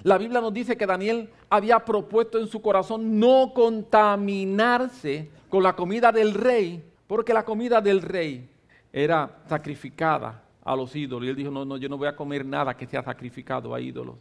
La 0.05 0.17
Biblia 0.17 0.41
nos 0.41 0.55
dice 0.55 0.77
que 0.77 0.87
Daniel 0.87 1.29
había 1.51 1.85
propuesto 1.85 2.39
en 2.39 2.47
su 2.47 2.63
corazón 2.63 3.19
no 3.19 3.53
contaminarse 3.53 5.29
con 5.49 5.63
la 5.63 5.75
comida 5.75 6.13
del 6.13 6.35
rey, 6.35 6.83
porque 7.07 7.35
la 7.35 7.45
comida 7.45 7.81
del 7.81 8.01
rey 8.01 8.49
era 8.93 9.39
sacrificada 9.49 10.43
a 10.65 10.77
los 10.77 10.95
ídolos. 10.95 11.27
Y 11.27 11.31
él 11.31 11.37
dijo, 11.37 11.51
no, 11.51 11.65
no, 11.65 11.77
yo 11.77 11.89
no 11.89 11.97
voy 11.97 12.09
a 12.09 12.17
comer 12.17 12.45
nada 12.45 12.77
que 12.77 12.87
sea 12.87 13.03
sacrificado 13.03 13.75
a 13.75 13.81
ídolos. 13.81 14.17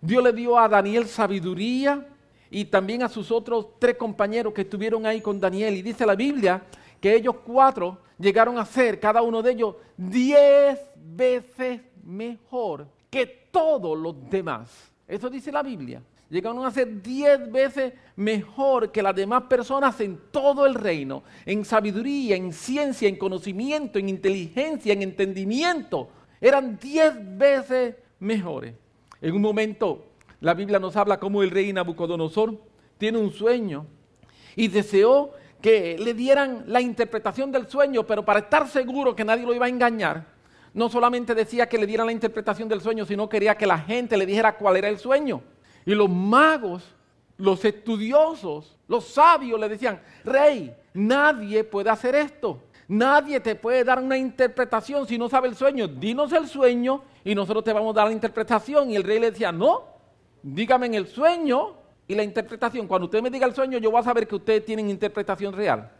Dios 0.00 0.22
le 0.22 0.32
dio 0.32 0.58
a 0.58 0.68
Daniel 0.68 1.06
sabiduría 1.06 2.06
y 2.50 2.66
también 2.66 3.02
a 3.02 3.08
sus 3.08 3.30
otros 3.30 3.78
tres 3.78 3.96
compañeros 3.96 4.52
que 4.52 4.62
estuvieron 4.62 5.06
ahí 5.06 5.20
con 5.20 5.40
Daniel. 5.40 5.74
Y 5.74 5.82
dice 5.82 6.06
la 6.06 6.14
Biblia 6.14 6.62
que 7.00 7.14
ellos 7.14 7.36
cuatro 7.44 7.98
llegaron 8.18 8.58
a 8.58 8.64
ser, 8.64 9.00
cada 9.00 9.22
uno 9.22 9.42
de 9.42 9.52
ellos, 9.52 9.74
diez 9.96 10.78
veces 10.96 11.80
mejor 12.04 12.86
que 13.10 13.26
todos 13.50 13.98
los 13.98 14.28
demás. 14.30 14.92
Eso 15.08 15.30
dice 15.30 15.52
la 15.52 15.62
Biblia. 15.62 16.02
llegaron 16.28 16.64
a 16.64 16.70
ser 16.72 17.00
diez 17.00 17.50
veces 17.52 17.92
mejor 18.16 18.90
que 18.90 19.02
las 19.02 19.14
demás 19.14 19.44
personas 19.44 20.00
en 20.00 20.18
todo 20.32 20.66
el 20.66 20.74
reino, 20.74 21.22
en 21.44 21.64
sabiduría, 21.64 22.34
en 22.34 22.52
ciencia, 22.52 23.08
en 23.08 23.16
conocimiento, 23.16 23.98
en 24.00 24.08
inteligencia, 24.08 24.92
en 24.92 25.02
entendimiento. 25.02 26.08
Eran 26.40 26.78
diez 26.78 27.14
veces 27.38 27.94
mejores. 28.18 28.74
En 29.20 29.34
un 29.34 29.42
momento, 29.42 30.06
la 30.40 30.54
Biblia 30.54 30.80
nos 30.80 30.96
habla 30.96 31.20
cómo 31.20 31.42
el 31.42 31.50
rey 31.50 31.72
Nabucodonosor 31.72 32.60
tiene 32.98 33.18
un 33.18 33.30
sueño 33.30 33.86
y 34.56 34.68
deseó 34.68 35.32
que 35.62 35.96
le 35.98 36.14
dieran 36.14 36.64
la 36.66 36.80
interpretación 36.80 37.52
del 37.52 37.68
sueño, 37.68 38.04
pero 38.04 38.24
para 38.24 38.40
estar 38.40 38.68
seguro 38.68 39.14
que 39.14 39.24
nadie 39.24 39.46
lo 39.46 39.54
iba 39.54 39.66
a 39.66 39.68
engañar, 39.68 40.35
no 40.76 40.90
solamente 40.90 41.34
decía 41.34 41.66
que 41.70 41.78
le 41.78 41.86
dieran 41.86 42.04
la 42.04 42.12
interpretación 42.12 42.68
del 42.68 42.82
sueño, 42.82 43.06
sino 43.06 43.30
quería 43.30 43.56
que 43.56 43.64
la 43.66 43.78
gente 43.78 44.14
le 44.14 44.26
dijera 44.26 44.58
cuál 44.58 44.76
era 44.76 44.90
el 44.90 44.98
sueño. 44.98 45.40
Y 45.86 45.94
los 45.94 46.10
magos, 46.10 46.84
los 47.38 47.64
estudiosos, 47.64 48.76
los 48.86 49.06
sabios 49.06 49.58
le 49.58 49.70
decían, 49.70 50.02
rey, 50.22 50.76
nadie 50.92 51.64
puede 51.64 51.88
hacer 51.88 52.14
esto. 52.14 52.62
Nadie 52.88 53.40
te 53.40 53.54
puede 53.54 53.84
dar 53.84 53.98
una 53.98 54.18
interpretación 54.18 55.08
si 55.08 55.16
no 55.16 55.30
sabe 55.30 55.48
el 55.48 55.56
sueño. 55.56 55.88
Dinos 55.88 56.30
el 56.34 56.46
sueño 56.46 57.04
y 57.24 57.34
nosotros 57.34 57.64
te 57.64 57.72
vamos 57.72 57.96
a 57.96 58.00
dar 58.00 58.08
la 58.08 58.12
interpretación. 58.12 58.90
Y 58.90 58.96
el 58.96 59.02
rey 59.02 59.18
le 59.18 59.30
decía, 59.30 59.50
no, 59.50 59.84
dígame 60.42 60.88
en 60.88 60.94
el 60.94 61.06
sueño 61.06 61.72
y 62.06 62.14
la 62.14 62.22
interpretación. 62.22 62.86
Cuando 62.86 63.06
usted 63.06 63.22
me 63.22 63.30
diga 63.30 63.46
el 63.46 63.54
sueño, 63.54 63.78
yo 63.78 63.90
voy 63.90 64.00
a 64.00 64.04
saber 64.04 64.28
que 64.28 64.36
ustedes 64.36 64.66
tienen 64.66 64.90
interpretación 64.90 65.54
real. 65.54 65.90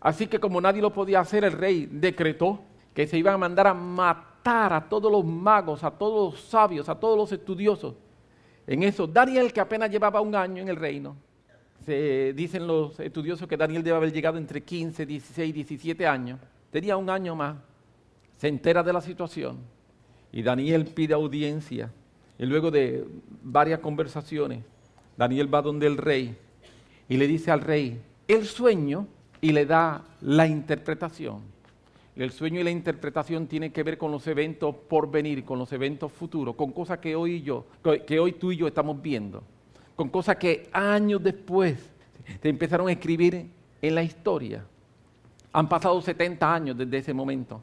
Así 0.00 0.28
que 0.28 0.38
como 0.38 0.60
nadie 0.60 0.80
lo 0.80 0.92
podía 0.92 1.18
hacer, 1.18 1.42
el 1.42 1.50
rey 1.50 1.88
decretó 1.90 2.60
que 2.96 3.06
se 3.06 3.18
iban 3.18 3.34
a 3.34 3.36
mandar 3.36 3.66
a 3.66 3.74
matar 3.74 4.72
a 4.72 4.88
todos 4.88 5.12
los 5.12 5.22
magos, 5.22 5.84
a 5.84 5.90
todos 5.90 6.32
los 6.32 6.40
sabios, 6.40 6.88
a 6.88 6.98
todos 6.98 7.14
los 7.14 7.30
estudiosos. 7.30 7.94
En 8.66 8.82
eso, 8.82 9.06
Daniel, 9.06 9.52
que 9.52 9.60
apenas 9.60 9.90
llevaba 9.90 10.22
un 10.22 10.34
año 10.34 10.62
en 10.62 10.68
el 10.70 10.76
reino, 10.76 11.14
se 11.84 12.32
dicen 12.32 12.66
los 12.66 12.98
estudiosos 12.98 13.46
que 13.46 13.56
Daniel 13.58 13.82
debe 13.82 13.98
haber 13.98 14.14
llegado 14.14 14.38
entre 14.38 14.62
15, 14.62 15.04
16, 15.04 15.54
17 15.54 16.06
años, 16.06 16.40
tenía 16.70 16.96
un 16.96 17.10
año 17.10 17.36
más, 17.36 17.58
se 18.38 18.48
entera 18.48 18.82
de 18.82 18.94
la 18.94 19.02
situación 19.02 19.58
y 20.32 20.42
Daniel 20.42 20.86
pide 20.86 21.12
audiencia 21.12 21.92
y 22.38 22.46
luego 22.46 22.70
de 22.70 23.06
varias 23.42 23.80
conversaciones, 23.80 24.64
Daniel 25.18 25.52
va 25.52 25.60
donde 25.60 25.86
el 25.86 25.98
rey 25.98 26.34
y 27.10 27.18
le 27.18 27.26
dice 27.26 27.50
al 27.50 27.60
rey 27.60 28.00
el 28.26 28.46
sueño 28.46 29.06
y 29.42 29.52
le 29.52 29.66
da 29.66 30.02
la 30.22 30.46
interpretación. 30.46 31.55
El 32.16 32.32
sueño 32.32 32.60
y 32.60 32.64
la 32.64 32.70
interpretación 32.70 33.46
tienen 33.46 33.72
que 33.72 33.82
ver 33.82 33.98
con 33.98 34.10
los 34.10 34.26
eventos 34.26 34.74
por 34.88 35.10
venir, 35.10 35.44
con 35.44 35.58
los 35.58 35.70
eventos 35.72 36.10
futuros, 36.10 36.54
con 36.54 36.72
cosas 36.72 36.98
que 36.98 37.14
hoy, 37.14 37.42
yo, 37.42 37.66
que 38.06 38.18
hoy 38.18 38.32
tú 38.32 38.52
y 38.52 38.56
yo 38.56 38.66
estamos 38.66 39.00
viendo, 39.02 39.42
con 39.94 40.08
cosas 40.08 40.36
que 40.36 40.68
años 40.72 41.22
después 41.22 41.92
te 42.40 42.48
empezaron 42.48 42.88
a 42.88 42.92
escribir 42.92 43.50
en 43.82 43.94
la 43.94 44.02
historia. 44.02 44.64
Han 45.52 45.68
pasado 45.68 46.00
70 46.00 46.54
años 46.54 46.76
desde 46.76 46.98
ese 46.98 47.12
momento. 47.12 47.60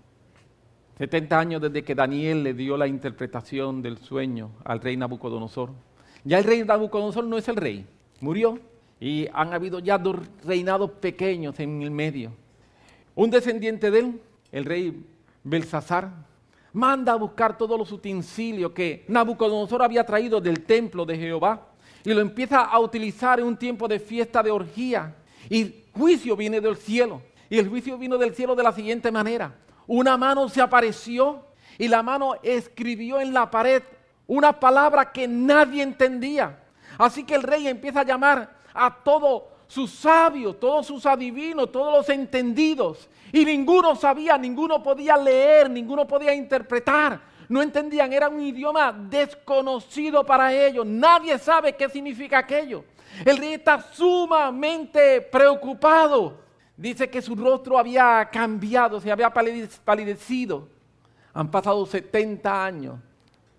70 0.98 1.40
años 1.40 1.62
desde 1.62 1.84
que 1.84 1.96
Daniel 1.96 2.44
le 2.44 2.54
dio 2.54 2.78
la 2.78 2.88
interpretación 2.88 3.82
del 3.82 3.98
sueño 3.98 4.52
al 4.64 4.80
rey 4.80 4.96
Nabucodonosor. 4.96 5.72
Ya 6.24 6.38
el 6.38 6.44
rey 6.44 6.64
Nabucodonosor 6.64 7.26
no 7.26 7.38
es 7.38 7.48
el 7.48 7.56
rey, 7.56 7.86
murió 8.20 8.60
y 9.00 9.28
han 9.34 9.54
habido 9.54 9.80
ya 9.80 9.98
dos 9.98 10.18
reinados 10.46 10.92
pequeños 10.92 11.60
en 11.60 11.82
el 11.82 11.92
medio. 11.92 12.32
Un 13.16 13.32
descendiente 13.32 13.92
de 13.92 14.00
él, 14.00 14.22
el 14.54 14.66
rey 14.66 15.04
Belsasar, 15.44 16.10
manda 16.72 17.12
a 17.12 17.18
buscar 17.18 17.58
todos 17.58 17.78
los 17.78 17.92
utensilios 17.92 18.72
que 18.72 19.04
Nabucodonosor 19.08 19.82
había 19.82 20.06
traído 20.06 20.40
del 20.40 20.64
templo 20.64 21.06
de 21.06 21.18
Jehová 21.18 21.68
y 22.06 22.14
lo 22.14 22.22
empieza 22.22 22.62
a 22.62 22.80
utilizar 22.80 23.40
en 23.40 23.48
un 23.48 23.58
tiempo 23.58 23.88
de 23.88 24.00
fiesta 24.00 24.42
de 24.44 24.52
orgía. 24.52 25.16
Y 25.50 25.84
juicio 25.92 26.36
viene 26.36 26.62
del 26.62 26.78
cielo. 26.78 27.22
Y 27.50 27.58
el 27.58 27.68
juicio 27.68 27.98
vino 27.98 28.18
del 28.18 28.36
cielo 28.36 28.56
de 28.56 28.64
la 28.64 28.72
siguiente 28.72 29.12
manera. 29.12 29.56
Una 29.88 30.18
mano 30.18 30.48
se 30.48 30.62
apareció 30.62 31.46
y 31.78 31.88
la 31.88 32.04
mano 32.04 32.36
escribió 32.44 33.20
en 33.20 33.34
la 33.34 33.50
pared 33.50 33.82
una 34.28 34.60
palabra 34.60 35.12
que 35.12 35.28
nadie 35.28 35.82
entendía. 35.82 36.64
Así 36.98 37.24
que 37.24 37.36
el 37.36 37.44
rey 37.44 37.68
empieza 37.68 38.02
a 38.02 38.06
llamar 38.06 38.56
a 38.74 39.04
todos 39.04 39.44
sus 39.74 39.92
sabios, 39.92 40.60
todos 40.60 40.86
sus 40.88 41.06
adivinos, 41.06 41.72
todos 41.72 41.92
los 41.98 42.10
entendidos. 42.10 43.10
Y 43.32 43.44
ninguno 43.46 43.96
sabía, 43.96 44.38
ninguno 44.38 44.84
podía 44.84 45.18
leer, 45.18 45.70
ninguno 45.70 46.08
podía 46.08 46.34
interpretar. 46.34 47.22
No 47.50 47.62
entendían, 47.62 48.14
era 48.14 48.30
un 48.30 48.42
idioma 48.42 48.92
desconocido 48.92 50.26
para 50.26 50.54
ellos. 50.54 50.86
Nadie 50.86 51.38
sabe 51.38 51.74
qué 51.74 51.90
significa 51.90 52.38
aquello. 52.38 52.84
El 53.26 53.38
rey 53.38 53.54
está 53.54 53.82
sumamente 53.94 55.22
preocupado. 55.22 56.38
Dice 56.76 57.10
que 57.10 57.22
su 57.22 57.36
rostro 57.36 57.78
había 57.78 58.30
cambiado, 58.32 59.00
se 59.00 59.12
había 59.12 59.32
palidecido. 59.32 60.68
Han 61.34 61.50
pasado 61.50 61.86
70 61.86 62.66
años 62.66 63.00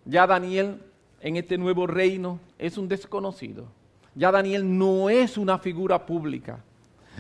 ya 0.05 0.27
Daniel 0.27 0.83
en 1.21 1.37
este 1.37 1.57
nuevo 1.57 1.87
reino 1.87 2.39
es 2.59 2.77
un 2.77 2.89
desconocido. 2.89 3.67
Ya 4.15 4.31
Daniel 4.31 4.79
no 4.79 5.11
es 5.11 5.37
una 5.37 5.59
figura 5.59 6.07
pública. 6.07 6.63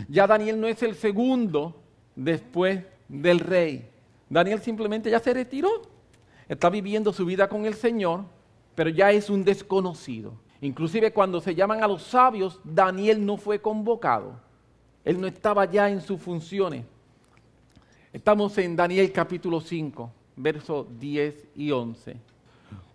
Ya 0.08 0.26
Daniel 0.26 0.60
no 0.60 0.66
es 0.66 0.82
el 0.82 0.94
segundo 0.94 1.74
después 2.14 2.82
del 3.08 3.40
rey. 3.40 3.88
Daniel 4.28 4.60
simplemente 4.60 5.10
ya 5.10 5.18
se 5.20 5.34
retiró. 5.34 5.70
Está 6.48 6.70
viviendo 6.70 7.12
su 7.12 7.24
vida 7.24 7.48
con 7.48 7.64
el 7.64 7.74
Señor, 7.74 8.24
pero 8.74 8.90
ya 8.90 9.10
es 9.12 9.30
un 9.30 9.44
desconocido. 9.44 10.34
Inclusive 10.60 11.12
cuando 11.12 11.40
se 11.40 11.54
llaman 11.54 11.82
a 11.82 11.88
los 11.88 12.02
sabios, 12.02 12.60
Daniel 12.64 13.24
no 13.24 13.36
fue 13.36 13.60
convocado. 13.60 14.40
Él 15.04 15.20
no 15.20 15.26
estaba 15.26 15.64
ya 15.70 15.90
en 15.90 16.00
sus 16.00 16.20
funciones. 16.20 16.84
Estamos 18.12 18.56
en 18.58 18.76
Daniel 18.76 19.12
capítulo 19.12 19.60
5, 19.60 20.10
versos 20.36 20.86
10 20.98 21.48
y 21.56 21.70
11. 21.70 22.16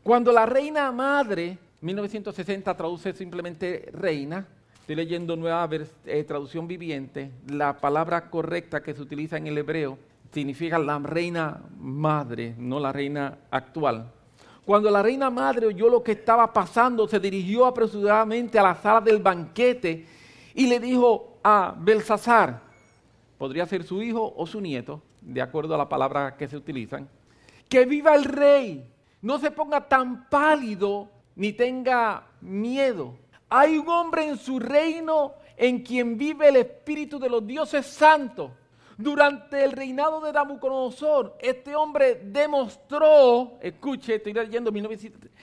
Cuando 0.01 0.32
la 0.32 0.46
reina 0.46 0.91
madre, 0.91 1.58
1960 1.81 2.75
traduce 2.75 3.13
simplemente 3.13 3.89
reina, 3.93 4.45
estoy 4.81 4.95
leyendo 4.95 5.38
nueva 5.38 5.69
eh, 6.05 6.24
traducción 6.25 6.67
viviente, 6.67 7.31
la 7.48 7.77
palabra 7.77 8.29
correcta 8.29 8.83
que 8.83 8.93
se 8.93 9.01
utiliza 9.01 9.38
en 9.38 9.48
el 9.48 9.57
hebreo 9.57 9.98
significa 10.33 10.77
la 10.77 11.00
reina 11.00 11.62
madre, 11.79 12.53
no 12.57 12.79
la 12.79 12.91
reina 12.91 13.38
actual. 13.50 14.12
Cuando 14.65 14.91
la 14.91 15.01
reina 15.01 15.29
madre 15.29 15.67
oyó 15.67 15.89
lo 15.89 16.03
que 16.03 16.12
estaba 16.12 16.51
pasando, 16.51 17.07
se 17.07 17.19
dirigió 17.19 17.65
apresuradamente 17.65 18.59
a 18.59 18.63
la 18.63 18.75
sala 18.75 19.00
del 19.00 19.19
banquete 19.19 20.05
y 20.53 20.67
le 20.67 20.79
dijo 20.81 21.39
a 21.41 21.74
Belsasar, 21.79 22.62
podría 23.38 23.65
ser 23.65 23.86
su 23.86 24.03
hijo 24.03 24.33
o 24.36 24.45
su 24.45 24.59
nieto, 24.59 25.01
de 25.21 25.41
acuerdo 25.41 25.75
a 25.75 25.77
la 25.77 25.88
palabra 25.88 26.36
que 26.36 26.48
se 26.48 26.57
utilizan, 26.57 27.07
que 27.69 27.86
viva 27.86 28.13
el 28.15 28.25
rey. 28.25 28.86
No 29.21 29.39
se 29.39 29.50
ponga 29.50 29.88
tan 29.88 30.29
pálido 30.29 31.09
ni 31.39 31.53
tenga 31.53 32.27
miedo. 32.41 33.17
Hay 33.48 33.77
un 33.77 33.88
hombre 33.88 34.27
en 34.27 34.38
su 34.38 34.60
reino 34.60 35.36
en 35.55 35.81
quien 35.84 36.17
vive 36.17 36.50
el 36.50 36.58
espíritu 36.58 37.17
de 37.17 37.29
los 37.29 37.48
dioses 37.48 37.86
santos. 37.86 38.51
Durante 38.98 39.63
el 39.63 39.72
reinado 39.72 40.19
de 40.19 40.34
Nabucodonosor, 40.34 41.38
este 41.39 41.77
hombre 41.77 42.15
demostró, 42.25 43.58
escuche, 43.62 44.15
estoy 44.15 44.34
leyendo 44.34 44.69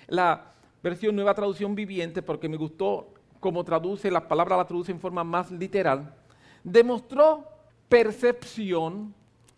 la 0.08 0.52
versión 0.82 1.16
nueva 1.16 1.32
traducción 1.32 1.74
viviente 1.74 2.20
porque 2.20 2.50
me 2.50 2.58
gustó 2.58 3.14
cómo 3.40 3.64
traduce, 3.64 4.10
las 4.10 4.24
palabras 4.24 4.58
la 4.58 4.66
traduce 4.66 4.92
en 4.92 5.00
forma 5.00 5.24
más 5.24 5.50
literal, 5.50 6.14
demostró 6.62 7.48
percepción, 7.88 9.14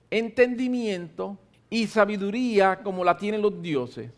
entendimiento, 0.09 1.37
y 1.71 1.87
sabiduría 1.87 2.81
como 2.83 3.05
la 3.05 3.17
tienen 3.17 3.43
los 3.43 3.61
dioses. 3.61 4.13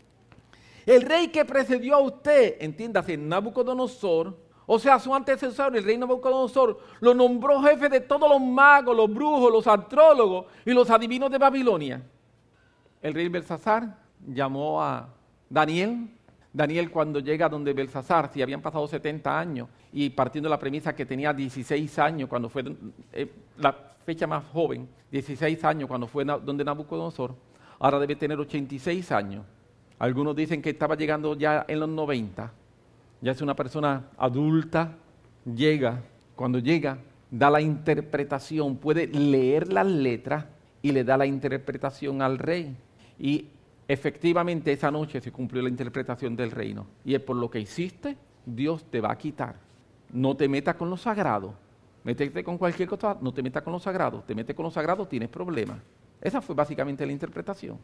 El 0.85 1.03
rey 1.03 1.27
que 1.27 1.45
precedió 1.45 1.95
a 1.95 1.99
usted, 2.01 2.55
entiéndase, 2.59 3.17
Nabucodonosor, 3.17 4.35
o 4.65 4.79
sea, 4.79 4.99
su 4.99 5.13
antecesor, 5.13 5.75
el 5.75 5.83
rey 5.83 5.97
Nabucodonosor, 5.97 6.79
lo 7.01 7.13
nombró 7.13 7.61
jefe 7.61 7.89
de 7.89 7.99
todos 7.99 8.29
los 8.29 8.41
magos, 8.41 8.95
los 8.95 9.13
brujos, 9.13 9.51
los 9.51 9.67
astrólogos 9.67 10.45
y 10.65 10.71
los 10.71 10.89
adivinos 10.89 11.29
de 11.29 11.37
Babilonia. 11.37 12.01
El 13.01 13.13
rey 13.13 13.27
Belsasar 13.27 13.97
llamó 14.25 14.81
a 14.81 15.09
Daniel. 15.49 16.09
Daniel 16.53 16.91
cuando 16.91 17.19
llega 17.19 17.49
donde 17.49 17.73
Belsasar, 17.73 18.31
si 18.31 18.41
habían 18.41 18.61
pasado 18.61 18.87
70 18.87 19.39
años, 19.39 19.67
y 19.93 20.09
partiendo 20.09 20.47
de 20.47 20.51
la 20.51 20.59
premisa 20.59 20.95
que 20.95 21.05
tenía 21.05 21.33
16 21.33 21.99
años 21.99 22.29
cuando 22.29 22.49
fue 22.49 22.63
eh, 23.13 23.31
la 23.57 23.75
fecha 24.05 24.27
más 24.27 24.43
joven, 24.53 24.87
16 25.11 25.63
años 25.63 25.87
cuando 25.87 26.07
fue 26.07 26.23
donde 26.23 26.63
Nabucodonosor, 26.63 27.35
ahora 27.79 27.99
debe 27.99 28.15
tener 28.15 28.39
86 28.39 29.11
años. 29.11 29.45
Algunos 30.01 30.35
dicen 30.35 30.63
que 30.63 30.71
estaba 30.71 30.95
llegando 30.95 31.35
ya 31.35 31.63
en 31.67 31.79
los 31.79 31.87
90, 31.87 32.51
ya 33.21 33.31
es 33.31 33.39
una 33.39 33.55
persona 33.55 34.07
adulta, 34.17 34.97
llega, 35.45 36.01
cuando 36.35 36.57
llega, 36.57 36.97
da 37.29 37.51
la 37.51 37.61
interpretación, 37.61 38.77
puede 38.77 39.05
leer 39.05 39.71
las 39.71 39.85
letras 39.85 40.45
y 40.81 40.91
le 40.91 41.03
da 41.03 41.17
la 41.17 41.27
interpretación 41.27 42.23
al 42.23 42.39
rey. 42.39 42.75
Y 43.19 43.45
efectivamente 43.87 44.71
esa 44.71 44.89
noche 44.89 45.21
se 45.21 45.31
cumplió 45.31 45.61
la 45.61 45.69
interpretación 45.69 46.35
del 46.35 46.49
reino. 46.49 46.87
Y 47.05 47.13
es 47.13 47.21
por 47.21 47.35
lo 47.35 47.51
que 47.51 47.59
hiciste, 47.59 48.17
Dios 48.43 48.83
te 48.85 49.01
va 49.01 49.11
a 49.11 49.17
quitar. 49.19 49.57
No 50.11 50.35
te 50.35 50.49
metas 50.49 50.77
con 50.77 50.89
lo 50.89 50.97
sagrado. 50.97 51.53
Métete 52.03 52.43
con 52.43 52.57
cualquier 52.57 52.89
cosa, 52.89 53.19
no 53.21 53.31
te 53.31 53.43
metas 53.43 53.61
con 53.61 53.71
lo 53.71 53.79
sagrado. 53.79 54.23
Te 54.25 54.33
metes 54.33 54.55
con 54.55 54.63
lo 54.63 54.71
sagrado, 54.71 55.07
tienes 55.07 55.29
problemas. 55.29 55.77
Esa 56.19 56.41
fue 56.41 56.55
básicamente 56.55 57.05
la 57.05 57.11
interpretación. 57.11 57.77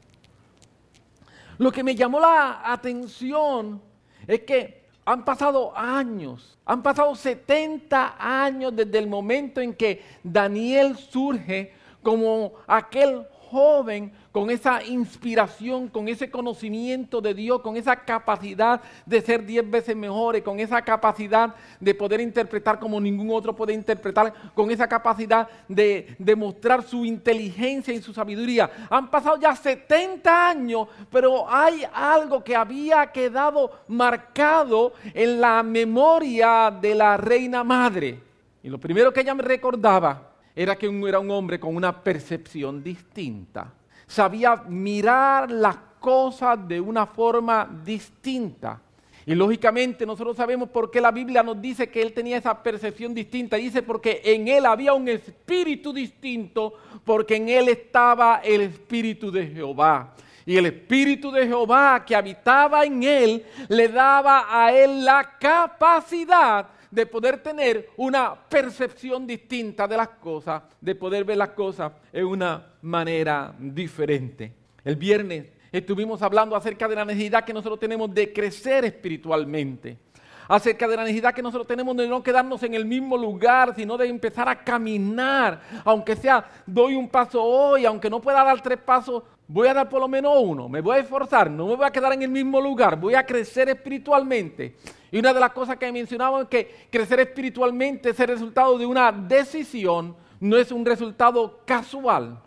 Lo 1.57 1.71
que 1.71 1.83
me 1.83 1.95
llamó 1.95 2.19
la 2.19 2.61
atención 2.71 3.81
es 4.27 4.41
que 4.41 4.87
han 5.05 5.23
pasado 5.23 5.75
años, 5.75 6.57
han 6.65 6.83
pasado 6.83 7.15
70 7.15 8.15
años 8.19 8.75
desde 8.75 8.97
el 8.97 9.07
momento 9.07 9.61
en 9.61 9.73
que 9.73 10.03
Daniel 10.21 10.97
surge 10.97 11.73
como 12.03 12.53
aquel 12.67 13.25
joven 13.49 14.11
con 14.37 14.51
esa 14.51 14.83
inspiración, 14.83 15.87
con 15.87 16.07
ese 16.07 16.29
conocimiento 16.29 17.21
de 17.21 17.33
Dios, 17.33 17.59
con 17.61 17.75
esa 17.75 17.95
capacidad 17.95 18.79
de 19.03 19.19
ser 19.19 19.43
diez 19.43 19.67
veces 19.67 19.95
mejores, 19.95 20.43
con 20.43 20.59
esa 20.59 20.79
capacidad 20.83 21.55
de 21.79 21.95
poder 21.95 22.21
interpretar 22.21 22.77
como 22.77 23.01
ningún 23.01 23.31
otro 23.31 23.55
puede 23.55 23.73
interpretar, 23.73 24.31
con 24.53 24.69
esa 24.69 24.87
capacidad 24.87 25.49
de 25.67 26.15
demostrar 26.19 26.83
su 26.83 27.03
inteligencia 27.03 27.91
y 27.91 27.99
su 27.99 28.13
sabiduría. 28.13 28.69
Han 28.91 29.09
pasado 29.09 29.39
ya 29.39 29.55
70 29.55 30.49
años, 30.49 30.87
pero 31.09 31.49
hay 31.49 31.83
algo 31.91 32.43
que 32.43 32.55
había 32.55 33.11
quedado 33.11 33.71
marcado 33.87 34.93
en 35.15 35.41
la 35.41 35.63
memoria 35.63 36.69
de 36.79 36.93
la 36.93 37.17
reina 37.17 37.63
madre. 37.63 38.21
Y 38.61 38.69
lo 38.69 38.77
primero 38.77 39.11
que 39.11 39.21
ella 39.21 39.33
me 39.33 39.41
recordaba 39.41 40.29
era 40.55 40.75
que 40.75 40.85
era 41.07 41.19
un 41.19 41.31
hombre 41.31 41.59
con 41.59 41.75
una 41.75 42.03
percepción 42.03 42.83
distinta 42.83 43.73
sabía 44.07 44.63
mirar 44.67 45.51
las 45.51 45.77
cosas 45.99 46.67
de 46.67 46.79
una 46.79 47.05
forma 47.05 47.69
distinta. 47.83 48.81
Y 49.25 49.35
lógicamente 49.35 50.05
nosotros 50.05 50.37
sabemos 50.37 50.69
por 50.69 50.89
qué 50.89 51.01
la 51.01 51.11
Biblia 51.11 51.43
nos 51.43 51.61
dice 51.61 51.89
que 51.89 52.01
él 52.01 52.13
tenía 52.13 52.37
esa 52.37 52.63
percepción 52.63 53.13
distinta. 53.13 53.57
Dice 53.57 53.83
porque 53.83 54.21
en 54.23 54.47
él 54.47 54.65
había 54.65 54.93
un 54.93 55.09
espíritu 55.09 55.91
distinto, 55.91 56.75
porque 57.03 57.35
en 57.35 57.49
él 57.49 57.67
estaba 57.67 58.39
el 58.41 58.61
espíritu 58.61 59.29
de 59.29 59.47
Jehová. 59.47 60.13
Y 60.45 60.55
el 60.55 60.67
espíritu 60.67 61.29
de 61.29 61.45
Jehová 61.45 62.05
que 62.05 62.15
habitaba 62.15 62.85
en 62.85 63.03
él 63.03 63.45
le 63.67 63.89
daba 63.89 64.45
a 64.49 64.71
él 64.71 65.03
la 65.03 65.37
capacidad 65.37 66.67
de 66.91 67.05
poder 67.05 67.41
tener 67.41 67.89
una 67.97 68.35
percepción 68.35 69.25
distinta 69.27 69.87
de 69.87 69.97
las 69.97 70.09
cosas, 70.09 70.63
de 70.79 70.95
poder 70.95 71.23
ver 71.23 71.37
las 71.37 71.49
cosas 71.49 71.91
en 72.11 72.25
una 72.25 72.73
manera 72.81 73.53
diferente. 73.59 74.53
El 74.83 74.95
viernes 74.95 75.51
estuvimos 75.71 76.21
hablando 76.21 76.55
acerca 76.55 76.87
de 76.87 76.95
la 76.95 77.05
necesidad 77.05 77.43
que 77.43 77.53
nosotros 77.53 77.79
tenemos 77.79 78.13
de 78.13 78.31
crecer 78.31 78.85
espiritualmente 78.85 79.97
acerca 80.47 80.87
de 80.87 80.95
la 80.95 81.03
necesidad 81.03 81.33
que 81.33 81.41
nosotros 81.41 81.67
tenemos 81.67 81.95
de 81.97 82.07
no 82.07 82.23
quedarnos 82.23 82.63
en 82.63 82.73
el 82.73 82.85
mismo 82.85 83.17
lugar, 83.17 83.73
sino 83.75 83.97
de 83.97 84.07
empezar 84.07 84.47
a 84.47 84.63
caminar, 84.63 85.61
aunque 85.83 86.15
sea 86.15 86.45
doy 86.65 86.95
un 86.95 87.09
paso 87.09 87.43
hoy, 87.43 87.85
aunque 87.85 88.09
no 88.09 88.21
pueda 88.21 88.43
dar 88.43 88.61
tres 88.61 88.77
pasos, 88.77 89.23
voy 89.47 89.67
a 89.67 89.73
dar 89.73 89.89
por 89.89 90.01
lo 90.01 90.07
menos 90.07 90.33
uno, 90.41 90.67
me 90.67 90.81
voy 90.81 90.97
a 90.97 90.99
esforzar, 90.99 91.49
no 91.49 91.67
me 91.67 91.75
voy 91.75 91.85
a 91.85 91.91
quedar 91.91 92.13
en 92.13 92.21
el 92.21 92.29
mismo 92.29 92.59
lugar, 92.59 92.99
voy 92.99 93.15
a 93.15 93.25
crecer 93.25 93.69
espiritualmente. 93.69 94.75
Y 95.11 95.19
una 95.19 95.33
de 95.33 95.39
las 95.39 95.51
cosas 95.51 95.77
que 95.77 95.91
mencionaba 95.91 96.41
es 96.41 96.47
que 96.47 96.87
crecer 96.89 97.19
espiritualmente 97.21 98.09
es 98.09 98.19
el 98.19 98.27
resultado 98.27 98.77
de 98.77 98.85
una 98.85 99.11
decisión, 99.11 100.15
no 100.39 100.57
es 100.57 100.71
un 100.71 100.85
resultado 100.85 101.61
casual. 101.65 102.41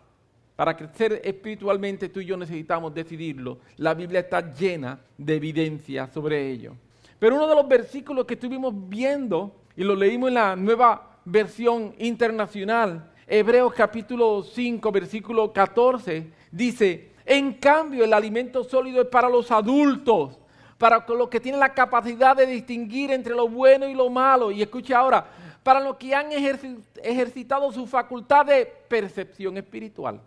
Para 0.57 0.77
crecer 0.77 1.23
espiritualmente 1.25 2.11
tú 2.11 2.21
y 2.21 2.27
yo 2.27 2.37
necesitamos 2.37 2.93
decidirlo. 2.93 3.61
La 3.79 3.95
Biblia 3.95 4.21
está 4.21 4.53
llena 4.53 5.01
de 5.17 5.37
evidencia 5.37 6.07
sobre 6.09 6.51
ello. 6.51 6.75
Pero 7.19 7.37
uno 7.37 7.47
de 7.47 7.55
los 7.55 7.67
versículos 7.67 8.27
que 8.27 8.35
estuvimos 8.35 8.75
viendo, 8.75 9.57
y 9.75 9.85
lo 9.85 9.97
leímos 9.97 10.29
en 10.29 10.35
la 10.35 10.57
nueva 10.57 11.19
versión 11.25 11.95
internacional, 11.99 13.11
Hebreos 13.27 13.73
capítulo 13.73 14.43
5, 14.43 14.93
versículo 14.93 15.51
14, 15.51 16.31
dice, 16.51 17.13
en 17.25 17.55
cambio 17.55 18.05
el 18.05 18.13
alimento 18.13 18.65
sólido 18.65 19.03
es 19.03 19.09
para 19.09 19.29
los 19.29 19.51
adultos, 19.51 20.39
para 20.79 21.05
los 21.09 21.29
que 21.29 21.41
tienen 21.41 21.61
la 21.61 21.75
capacidad 21.75 22.37
de 22.37 22.47
distinguir 22.47 23.11
entre 23.11 23.35
lo 23.35 23.49
bueno 23.49 23.87
y 23.87 23.95
lo 23.95 24.09
malo. 24.09 24.51
Y 24.51 24.63
escuche 24.63 24.95
ahora, 24.95 25.27
para 25.63 25.81
los 25.81 25.97
que 25.97 26.15
han 26.15 26.29
ejercitado 26.33 27.71
su 27.71 27.87
facultad 27.87 28.47
de 28.47 28.67
percepción 28.67 29.57
espiritual. 29.59 30.21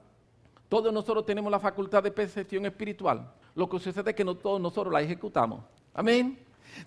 Todos 0.69 0.93
nosotros 0.93 1.25
tenemos 1.25 1.51
la 1.51 1.59
facultad 1.59 2.03
de 2.03 2.11
percepción 2.11 2.65
espiritual. 2.65 3.31
Lo 3.55 3.67
que 3.67 3.79
sucede 3.79 4.11
es 4.11 4.15
que 4.15 4.23
no 4.23 4.35
todos 4.35 4.61
nosotros 4.61 4.93
la 4.93 5.01
ejecutamos. 5.01 5.61
Amén. 5.93 6.39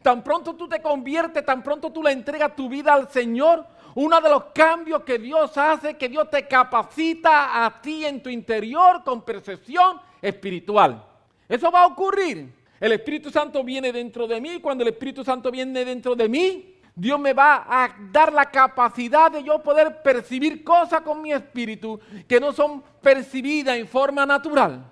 Tan 0.03 0.23
pronto 0.23 0.55
tú 0.55 0.69
te 0.69 0.81
conviertes, 0.81 1.45
tan 1.45 1.63
pronto 1.63 1.91
tú 1.91 2.03
le 2.03 2.13
entregas 2.13 2.55
tu 2.55 2.69
vida 2.69 2.95
al 2.95 3.11
Señor, 3.11 3.67
uno 3.95 4.21
de 4.21 4.29
los 4.29 4.45
cambios 4.55 5.03
que 5.03 5.19
Dios 5.19 5.57
hace, 5.57 5.97
que 5.97 6.09
Dios 6.09 6.29
te 6.31 6.47
capacita 6.47 7.65
a 7.65 7.81
ti 7.81 8.05
en 8.05 8.23
tu 8.23 8.29
interior 8.29 9.03
con 9.03 9.23
percepción 9.23 9.99
espiritual. 10.21 11.03
Eso 11.49 11.71
va 11.71 11.83
a 11.83 11.87
ocurrir. 11.87 12.53
El 12.79 12.93
Espíritu 12.93 13.31
Santo 13.31 13.65
viene 13.65 13.93
dentro 13.93 14.27
de 14.27 14.41
mí. 14.41 14.61
Cuando 14.61 14.83
el 14.83 14.89
Espíritu 14.89 15.25
Santo 15.25 15.51
viene 15.51 15.85
dentro 15.85 16.15
de 16.15 16.29
mí, 16.29 16.77
Dios 16.95 17.21
me 17.21 17.33
va 17.33 17.67
a 17.69 17.95
dar 18.11 18.33
la 18.33 18.47
capacidad 18.47 19.31
de 19.31 19.43
yo 19.43 19.63
poder 19.63 20.03
percibir 20.03 20.65
cosas 20.65 21.03
con 21.03 21.21
mi 21.21 21.31
espíritu 21.31 22.01
que 22.27 22.41
no 22.41 22.53
son 22.53 22.83
percibidas 23.03 23.77
en 23.77 23.87
forma 23.87 24.25
natural. 24.25 24.83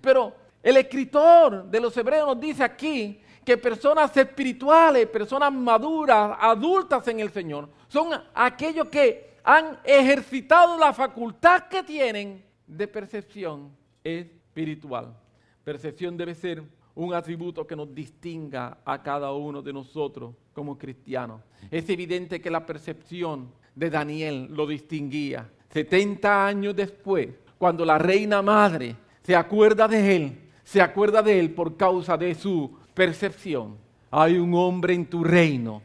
Pero 0.00 0.34
el 0.60 0.76
escritor 0.76 1.64
de 1.64 1.80
los 1.80 1.96
hebreos 1.96 2.26
nos 2.26 2.40
dice 2.40 2.64
aquí 2.64 3.20
que 3.46 3.56
personas 3.56 4.14
espirituales, 4.16 5.06
personas 5.06 5.52
maduras, 5.52 6.36
adultas 6.40 7.06
en 7.06 7.20
el 7.20 7.30
Señor, 7.30 7.68
son 7.86 8.08
aquellos 8.34 8.88
que 8.88 9.36
han 9.44 9.78
ejercitado 9.84 10.76
la 10.76 10.92
facultad 10.92 11.68
que 11.68 11.84
tienen 11.84 12.44
de 12.66 12.88
percepción 12.88 13.70
espiritual. 14.02 15.16
Percepción 15.62 16.16
debe 16.16 16.34
ser 16.34 16.60
un 16.96 17.14
atributo 17.14 17.64
que 17.64 17.76
nos 17.76 17.94
distinga 17.94 18.78
a 18.84 19.00
cada 19.00 19.32
uno 19.32 19.62
de 19.62 19.72
nosotros 19.72 20.34
como 20.52 20.76
cristianos. 20.76 21.40
Es 21.70 21.88
evidente 21.88 22.40
que 22.40 22.50
la 22.50 22.66
percepción 22.66 23.52
de 23.76 23.90
Daniel 23.90 24.48
lo 24.50 24.66
distinguía. 24.66 25.48
70 25.72 26.48
años 26.48 26.74
después, 26.74 27.28
cuando 27.58 27.84
la 27.84 27.98
reina 27.98 28.42
madre 28.42 28.96
se 29.22 29.36
acuerda 29.36 29.86
de 29.86 30.16
él, 30.16 30.38
se 30.64 30.82
acuerda 30.82 31.22
de 31.22 31.38
él 31.38 31.52
por 31.52 31.76
causa 31.76 32.16
de 32.16 32.34
su 32.34 32.76
percepción. 32.96 33.76
Hay 34.10 34.38
un 34.38 34.54
hombre 34.54 34.94
en 34.94 35.04
tu 35.04 35.22
reino 35.22 35.82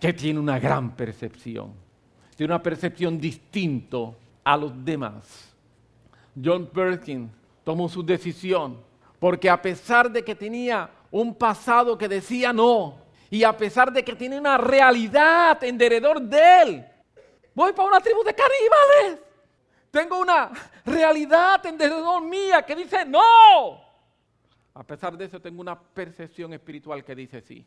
que 0.00 0.12
tiene 0.12 0.40
una 0.40 0.58
gran 0.58 0.96
percepción. 0.96 1.72
Tiene 2.36 2.52
una 2.52 2.62
percepción 2.62 3.18
distinta 3.20 3.98
a 4.42 4.56
los 4.56 4.84
demás. 4.84 5.54
John 6.42 6.66
Perkins 6.66 7.30
tomó 7.62 7.88
su 7.88 8.04
decisión 8.04 8.76
porque 9.20 9.48
a 9.48 9.62
pesar 9.62 10.10
de 10.10 10.24
que 10.24 10.34
tenía 10.34 10.90
un 11.12 11.34
pasado 11.34 11.96
que 11.96 12.08
decía 12.08 12.52
no 12.52 12.96
y 13.30 13.44
a 13.44 13.56
pesar 13.56 13.92
de 13.92 14.02
que 14.04 14.16
tiene 14.16 14.38
una 14.38 14.58
realidad 14.58 15.62
en 15.62 15.78
derredor 15.78 16.20
de 16.20 16.62
él, 16.62 16.86
voy 17.54 17.72
para 17.72 17.88
una 17.88 18.00
tribu 18.00 18.24
de 18.24 18.34
caníbales. 18.34 19.24
Tengo 19.92 20.18
una 20.18 20.50
realidad 20.84 21.64
en 21.66 21.78
derredor 21.78 22.20
mía 22.22 22.62
que 22.62 22.74
dice 22.74 23.04
no. 23.04 23.87
A 24.78 24.84
pesar 24.84 25.18
de 25.18 25.24
eso, 25.24 25.40
tengo 25.40 25.60
una 25.60 25.76
percepción 25.76 26.52
espiritual 26.52 27.04
que 27.04 27.12
dice 27.16 27.40
sí. 27.40 27.66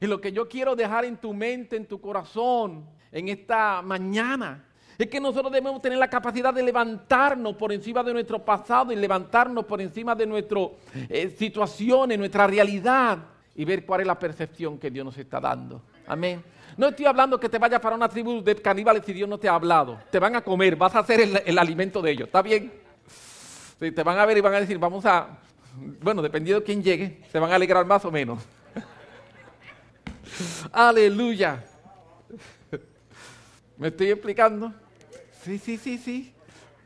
Y 0.00 0.06
lo 0.06 0.18
que 0.18 0.32
yo 0.32 0.48
quiero 0.48 0.74
dejar 0.74 1.04
en 1.04 1.18
tu 1.18 1.34
mente, 1.34 1.76
en 1.76 1.84
tu 1.84 2.00
corazón, 2.00 2.86
en 3.12 3.28
esta 3.28 3.82
mañana, 3.82 4.64
es 4.96 5.06
que 5.06 5.20
nosotros 5.20 5.52
debemos 5.52 5.82
tener 5.82 5.98
la 5.98 6.08
capacidad 6.08 6.54
de 6.54 6.62
levantarnos 6.62 7.56
por 7.56 7.74
encima 7.74 8.02
de 8.02 8.14
nuestro 8.14 8.42
pasado 8.42 8.90
y 8.90 8.96
levantarnos 8.96 9.66
por 9.66 9.82
encima 9.82 10.14
de 10.14 10.24
nuestras 10.24 10.68
eh, 11.10 11.28
situaciones, 11.36 12.18
nuestra 12.18 12.46
realidad 12.46 13.18
y 13.54 13.62
ver 13.66 13.84
cuál 13.84 14.00
es 14.00 14.06
la 14.06 14.18
percepción 14.18 14.78
que 14.78 14.90
Dios 14.90 15.04
nos 15.04 15.18
está 15.18 15.38
dando. 15.38 15.82
Amén. 16.06 16.42
No 16.78 16.88
estoy 16.88 17.04
hablando 17.04 17.38
que 17.38 17.50
te 17.50 17.58
vayas 17.58 17.80
para 17.82 17.96
una 17.96 18.08
tribu 18.08 18.42
de 18.42 18.56
caníbales 18.56 19.04
si 19.04 19.12
Dios 19.12 19.28
no 19.28 19.36
te 19.36 19.46
ha 19.46 19.54
hablado. 19.54 19.98
Te 20.10 20.18
van 20.18 20.34
a 20.36 20.40
comer, 20.40 20.74
vas 20.74 20.94
a 20.94 21.04
ser 21.04 21.20
el, 21.44 21.58
alimento 21.58 22.00
de 22.00 22.12
ellos. 22.12 22.28
¿Está 22.28 22.40
bien? 22.40 22.72
Te 23.78 24.02
van 24.02 24.18
a 24.18 24.24
ver 24.24 24.38
y 24.38 24.40
van 24.40 24.54
a 24.54 24.60
decir, 24.60 24.78
vamos 24.78 25.04
a, 25.04 25.38
bueno, 26.00 26.22
dependiendo 26.22 26.60
de 26.60 26.66
quién 26.66 26.82
llegue, 26.82 27.22
se 27.30 27.38
van 27.38 27.52
a 27.52 27.56
alegrar 27.56 27.84
más 27.86 28.04
o 28.04 28.10
menos. 28.10 28.42
Aleluya. 30.72 31.64
¿Me 33.76 33.88
estoy 33.88 34.10
explicando? 34.10 34.72
Sí, 35.42 35.58
sí, 35.58 35.76
sí, 35.76 35.98
sí. 35.98 36.32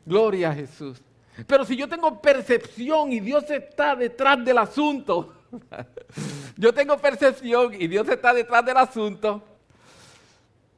Gloria 0.05 0.51
a 0.51 0.55
Jesús. 0.55 1.01
Pero 1.47 1.65
si 1.65 1.77
yo 1.77 1.89
tengo 1.89 2.21
percepción 2.21 3.13
y 3.13 3.21
Dios 3.21 3.49
está 3.51 3.97
detrás 3.97 4.45
del 4.45 4.59
asunto, 4.59 5.35
yo 6.57 6.73
tengo 6.73 6.97
percepción 6.99 7.75
y 7.75 7.87
Dios 7.87 8.09
está 8.09 8.35
detrás 8.35 8.65
del 8.65 8.77
asunto, 8.77 9.43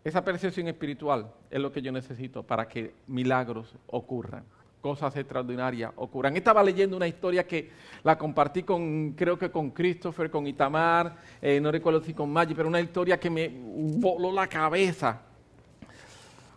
esa 0.04 0.24
percepción 0.24 0.68
espiritual 0.68 1.32
es 1.50 1.60
lo 1.60 1.70
que 1.72 1.80
yo 1.80 1.92
necesito 1.92 2.42
para 2.42 2.66
que 2.68 2.94
milagros 3.06 3.74
ocurran. 3.86 4.44
Cosas 4.82 5.16
extraordinarias 5.16 5.92
ocurran. 5.96 6.36
Estaba 6.36 6.62
leyendo 6.62 6.96
una 6.96 7.06
historia 7.06 7.46
que 7.46 7.70
la 8.02 8.18
compartí 8.18 8.64
con, 8.64 9.12
creo 9.12 9.38
que 9.38 9.50
con 9.50 9.70
Christopher, 9.70 10.28
con 10.28 10.46
Itamar, 10.46 11.16
eh, 11.40 11.60
no 11.60 11.70
recuerdo 11.70 12.02
si 12.02 12.12
con 12.12 12.30
Maggie, 12.30 12.54
pero 12.54 12.68
una 12.68 12.80
historia 12.80 13.18
que 13.18 13.30
me 13.30 13.48
voló 13.48 14.32
la 14.32 14.48
cabeza. 14.48 15.22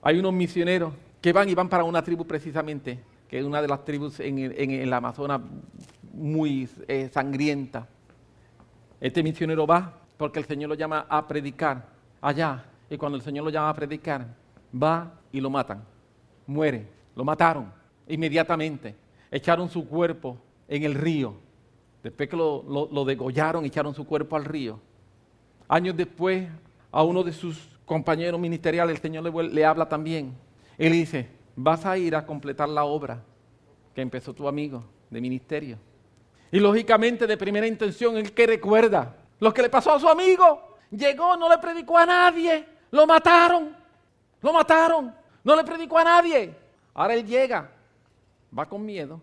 Hay 0.02 0.20
unos 0.20 0.34
misioneros 0.34 0.92
que 1.22 1.32
van 1.32 1.48
y 1.48 1.54
van 1.54 1.70
para 1.70 1.84
una 1.84 2.04
tribu 2.04 2.26
precisamente, 2.26 3.00
que 3.30 3.40
es 3.40 3.46
una 3.46 3.62
de 3.62 3.68
las 3.68 3.86
tribus 3.86 4.20
en, 4.20 4.40
el, 4.40 4.92
Amazonas 4.92 5.42
muy 6.12 6.68
eh, 6.88 7.10
sangrienta. 7.14 7.88
Este 9.00 9.22
misionero 9.22 9.68
va 9.68 10.02
porque 10.18 10.40
el 10.40 10.46
Señor 10.46 10.70
lo 10.70 10.76
llama 10.76 11.06
a 11.08 11.28
predicar 11.28 11.88
allá. 12.22 12.66
Y 12.90 12.98
cuando 12.98 13.18
el 13.18 13.22
Señor 13.22 13.46
lo 13.46 13.52
llama 13.52 13.70
a 13.70 13.74
predicar, 13.76 14.28
va 14.74 15.14
y 15.32 15.40
lo 15.40 15.50
matan. 15.50 15.84
Muere. 16.48 16.88
Lo 17.16 17.24
mataron 17.24 17.85
inmediatamente. 18.08 18.96
Echaron 19.32 19.70
su 19.70 19.88
cuerpo 19.88 20.38
en 20.68 20.84
el 20.84 20.94
río. 20.94 21.36
Después 22.04 22.30
que 22.30 22.38
lo, 22.38 22.64
lo, 22.92 23.06
degollaron, 23.06 23.66
echaron 23.66 23.96
su 23.96 24.06
cuerpo 24.06 24.36
al 24.36 24.46
río. 24.46 24.80
Años 25.68 25.98
después, 25.98 26.48
a 26.92 27.04
uno 27.04 27.24
de 27.24 27.34
sus 27.34 27.70
compañeros 27.86 28.40
ministeriales, 28.40 28.96
el 28.96 29.02
Señor 29.02 29.24
le, 29.24 29.50
le 29.50 29.66
habla 29.66 29.90
también. 29.90 30.36
Él 30.78 30.92
dice, 30.94 31.28
vas 31.56 31.86
a 31.86 31.98
ir 31.98 32.16
a 32.16 32.26
completar 32.26 32.70
la 32.70 32.84
obra 32.84 33.24
que 33.94 34.02
empezó 34.02 34.34
tu 34.34 34.48
amigo 34.48 34.84
de 35.10 35.22
ministerio. 35.22 35.78
Y 36.52 36.60
lógicamente 36.60 37.26
de 37.26 37.38
primera 37.38 37.66
intención, 37.66 38.18
el 38.18 38.34
que 38.34 38.46
recuerda 38.46 39.16
lo 39.40 39.54
que 39.54 39.62
le 39.62 39.70
pasó 39.70 39.94
a 39.94 40.00
su 40.00 40.08
amigo. 40.08 40.78
Llegó, 40.92 41.36
no 41.36 41.50
le 41.50 41.58
predicó 41.58 41.98
a 41.98 42.06
nadie, 42.06 42.66
lo 42.92 43.06
mataron, 43.08 43.76
lo 44.42 44.54
mataron, 44.54 45.14
no 45.44 45.56
le 45.56 45.64
predicó 45.64 45.98
a 45.98 46.04
nadie. 46.04 46.56
Ahora 46.94 47.16
él 47.16 47.26
llega, 47.26 47.70
va 48.58 48.66
con 48.66 48.86
miedo, 48.86 49.22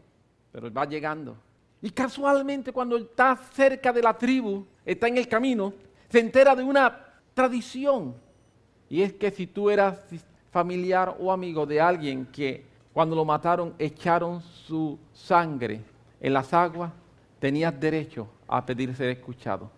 pero 0.51 0.73
va 0.73 0.85
llegando. 0.85 1.37
Y 1.81 1.91
casualmente 1.91 2.73
cuando 2.73 2.97
está 2.97 3.37
cerca 3.37 3.93
de 3.93 4.03
la 4.03 4.17
tribu, 4.17 4.65
está 4.85 5.09
en 5.09 5.19
el 5.19 5.27
camino, 5.27 5.73
se 6.09 6.21
entera 6.21 6.55
de 6.55 6.63
una 6.63 6.97
tradición. 7.35 8.15
Y 8.89 9.03
es 9.03 9.15
que 9.15 9.31
si 9.31 9.47
tú 9.47 9.71
eras 9.71 9.99
familiar 10.51 11.17
o 11.19 11.33
amigo 11.33 11.65
de 11.65 11.81
alguien 11.81 12.27
que 12.27 12.65
cuando 12.93 13.17
lo 13.17 13.25
mataron 13.25 13.75
echaron 13.79 14.43
su 14.43 14.99
sangre 15.13 15.81
en 16.21 16.35
las 16.35 16.53
aguas, 16.53 16.93
tenías 17.39 17.79
derecho 17.81 18.29
a 18.47 18.65
pedir 18.65 18.95
ser 18.95 19.09
escuchado. 19.09 19.71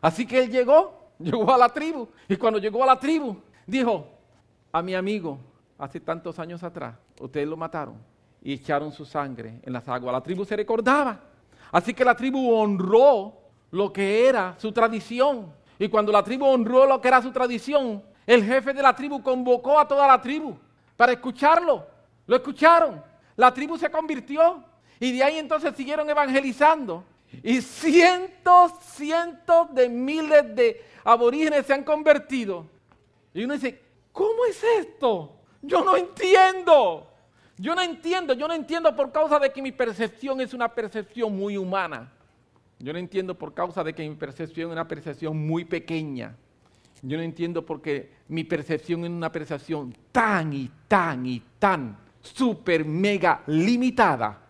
Así 0.00 0.26
que 0.26 0.44
él 0.44 0.50
llegó, 0.50 1.10
llegó 1.18 1.52
a 1.52 1.58
la 1.58 1.70
tribu. 1.70 2.06
Y 2.28 2.36
cuando 2.36 2.60
llegó 2.60 2.82
a 2.84 2.86
la 2.86 3.00
tribu, 3.00 3.38
dijo, 3.66 4.06
a 4.70 4.82
mi 4.82 4.94
amigo, 4.94 5.38
hace 5.78 5.98
tantos 5.98 6.38
años 6.38 6.62
atrás, 6.62 6.94
ustedes 7.18 7.48
lo 7.48 7.56
mataron 7.56 8.11
y 8.42 8.54
echaron 8.54 8.92
su 8.92 9.04
sangre 9.04 9.60
en 9.62 9.72
las 9.72 9.88
aguas. 9.88 10.12
La 10.12 10.20
tribu 10.20 10.44
se 10.44 10.56
recordaba. 10.56 11.20
Así 11.70 11.94
que 11.94 12.04
la 12.04 12.16
tribu 12.16 12.52
honró 12.52 13.34
lo 13.70 13.92
que 13.92 14.28
era 14.28 14.56
su 14.58 14.72
tradición. 14.72 15.52
Y 15.78 15.88
cuando 15.88 16.12
la 16.12 16.22
tribu 16.22 16.46
honró 16.46 16.86
lo 16.86 17.00
que 17.00 17.08
era 17.08 17.22
su 17.22 17.30
tradición, 17.30 18.02
el 18.26 18.44
jefe 18.44 18.72
de 18.72 18.82
la 18.82 18.94
tribu 18.94 19.22
convocó 19.22 19.78
a 19.78 19.86
toda 19.86 20.06
la 20.06 20.20
tribu 20.20 20.56
para 20.96 21.12
escucharlo. 21.12 21.86
Lo 22.26 22.36
escucharon. 22.36 23.02
La 23.36 23.52
tribu 23.52 23.78
se 23.78 23.90
convirtió. 23.90 24.64
Y 25.00 25.12
de 25.12 25.22
ahí 25.22 25.38
entonces 25.38 25.74
siguieron 25.76 26.08
evangelizando. 26.10 27.04
Y 27.42 27.60
cientos, 27.60 28.72
cientos 28.80 29.74
de 29.74 29.88
miles 29.88 30.54
de 30.54 30.84
aborígenes 31.04 31.66
se 31.66 31.72
han 31.72 31.84
convertido. 31.84 32.66
Y 33.32 33.44
uno 33.44 33.54
dice, 33.54 33.80
¿cómo 34.12 34.44
es 34.44 34.62
esto? 34.62 35.36
Yo 35.62 35.82
no 35.82 35.96
entiendo. 35.96 37.11
Yo 37.62 37.76
no 37.76 37.82
entiendo, 37.82 38.34
yo 38.34 38.48
no 38.48 38.54
entiendo 38.54 38.96
por 38.96 39.12
causa 39.12 39.38
de 39.38 39.52
que 39.52 39.62
mi 39.62 39.70
percepción 39.70 40.40
es 40.40 40.52
una 40.52 40.74
percepción 40.74 41.36
muy 41.36 41.56
humana. 41.56 42.10
Yo 42.80 42.92
no 42.92 42.98
entiendo 42.98 43.38
por 43.38 43.54
causa 43.54 43.84
de 43.84 43.94
que 43.94 44.02
mi 44.08 44.16
percepción 44.16 44.70
es 44.70 44.72
una 44.72 44.88
percepción 44.88 45.46
muy 45.46 45.64
pequeña. 45.64 46.34
Yo 47.02 47.16
no 47.16 47.22
entiendo 47.22 47.64
porque 47.64 48.10
mi 48.26 48.42
percepción 48.42 49.04
es 49.04 49.10
una 49.10 49.30
percepción 49.30 49.94
tan 50.10 50.52
y 50.52 50.68
tan 50.88 51.24
y 51.24 51.40
tan 51.60 51.96
super 52.20 52.84
mega 52.84 53.44
limitada. 53.46 54.40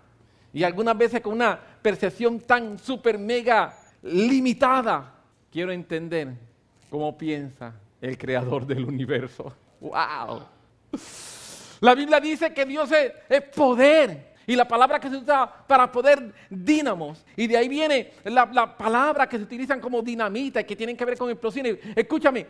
Y 0.55 0.63
algunas 0.63 0.97
veces 0.97 1.21
con 1.21 1.35
una 1.35 1.61
percepción 1.83 2.41
tan 2.41 2.79
super 2.79 3.19
mega 3.19 3.77
limitada, 4.05 5.17
quiero 5.51 5.71
entender 5.71 6.33
cómo 6.89 7.19
piensa 7.19 7.75
el 8.01 8.17
creador 8.17 8.65
del 8.65 8.87
universo. 8.87 9.55
¡Wow! 9.83 10.47
La 11.83 11.97
Biblia 11.97 12.21
dice 12.21 12.55
que 12.55 12.65
Dios 12.65 12.91
es, 12.93 13.43
poder. 13.57 14.35
Y 14.47 14.55
la 14.55 14.69
palabra 14.69 15.01
que 15.01 15.11
se 15.11 15.17
usa 15.17 15.53
para 15.67 15.91
poder, 15.91 16.33
dínamos. 16.49 17.25
Y 17.37 17.49
de 17.49 17.57
ahí 17.57 17.69
viene 17.69 18.13
la, 18.23 18.77
palabra 18.77 19.29
que 19.29 19.37
se 19.37 19.43
utilizan 19.43 19.81
como 19.81 20.01
dinamita 20.01 20.61
y 20.61 20.65
que 20.65 20.77
tienen 20.77 20.97
que 20.97 21.05
ver 21.05 21.19
con 21.19 21.29
explosiones. 21.29 21.79
Escúchame, 21.97 22.47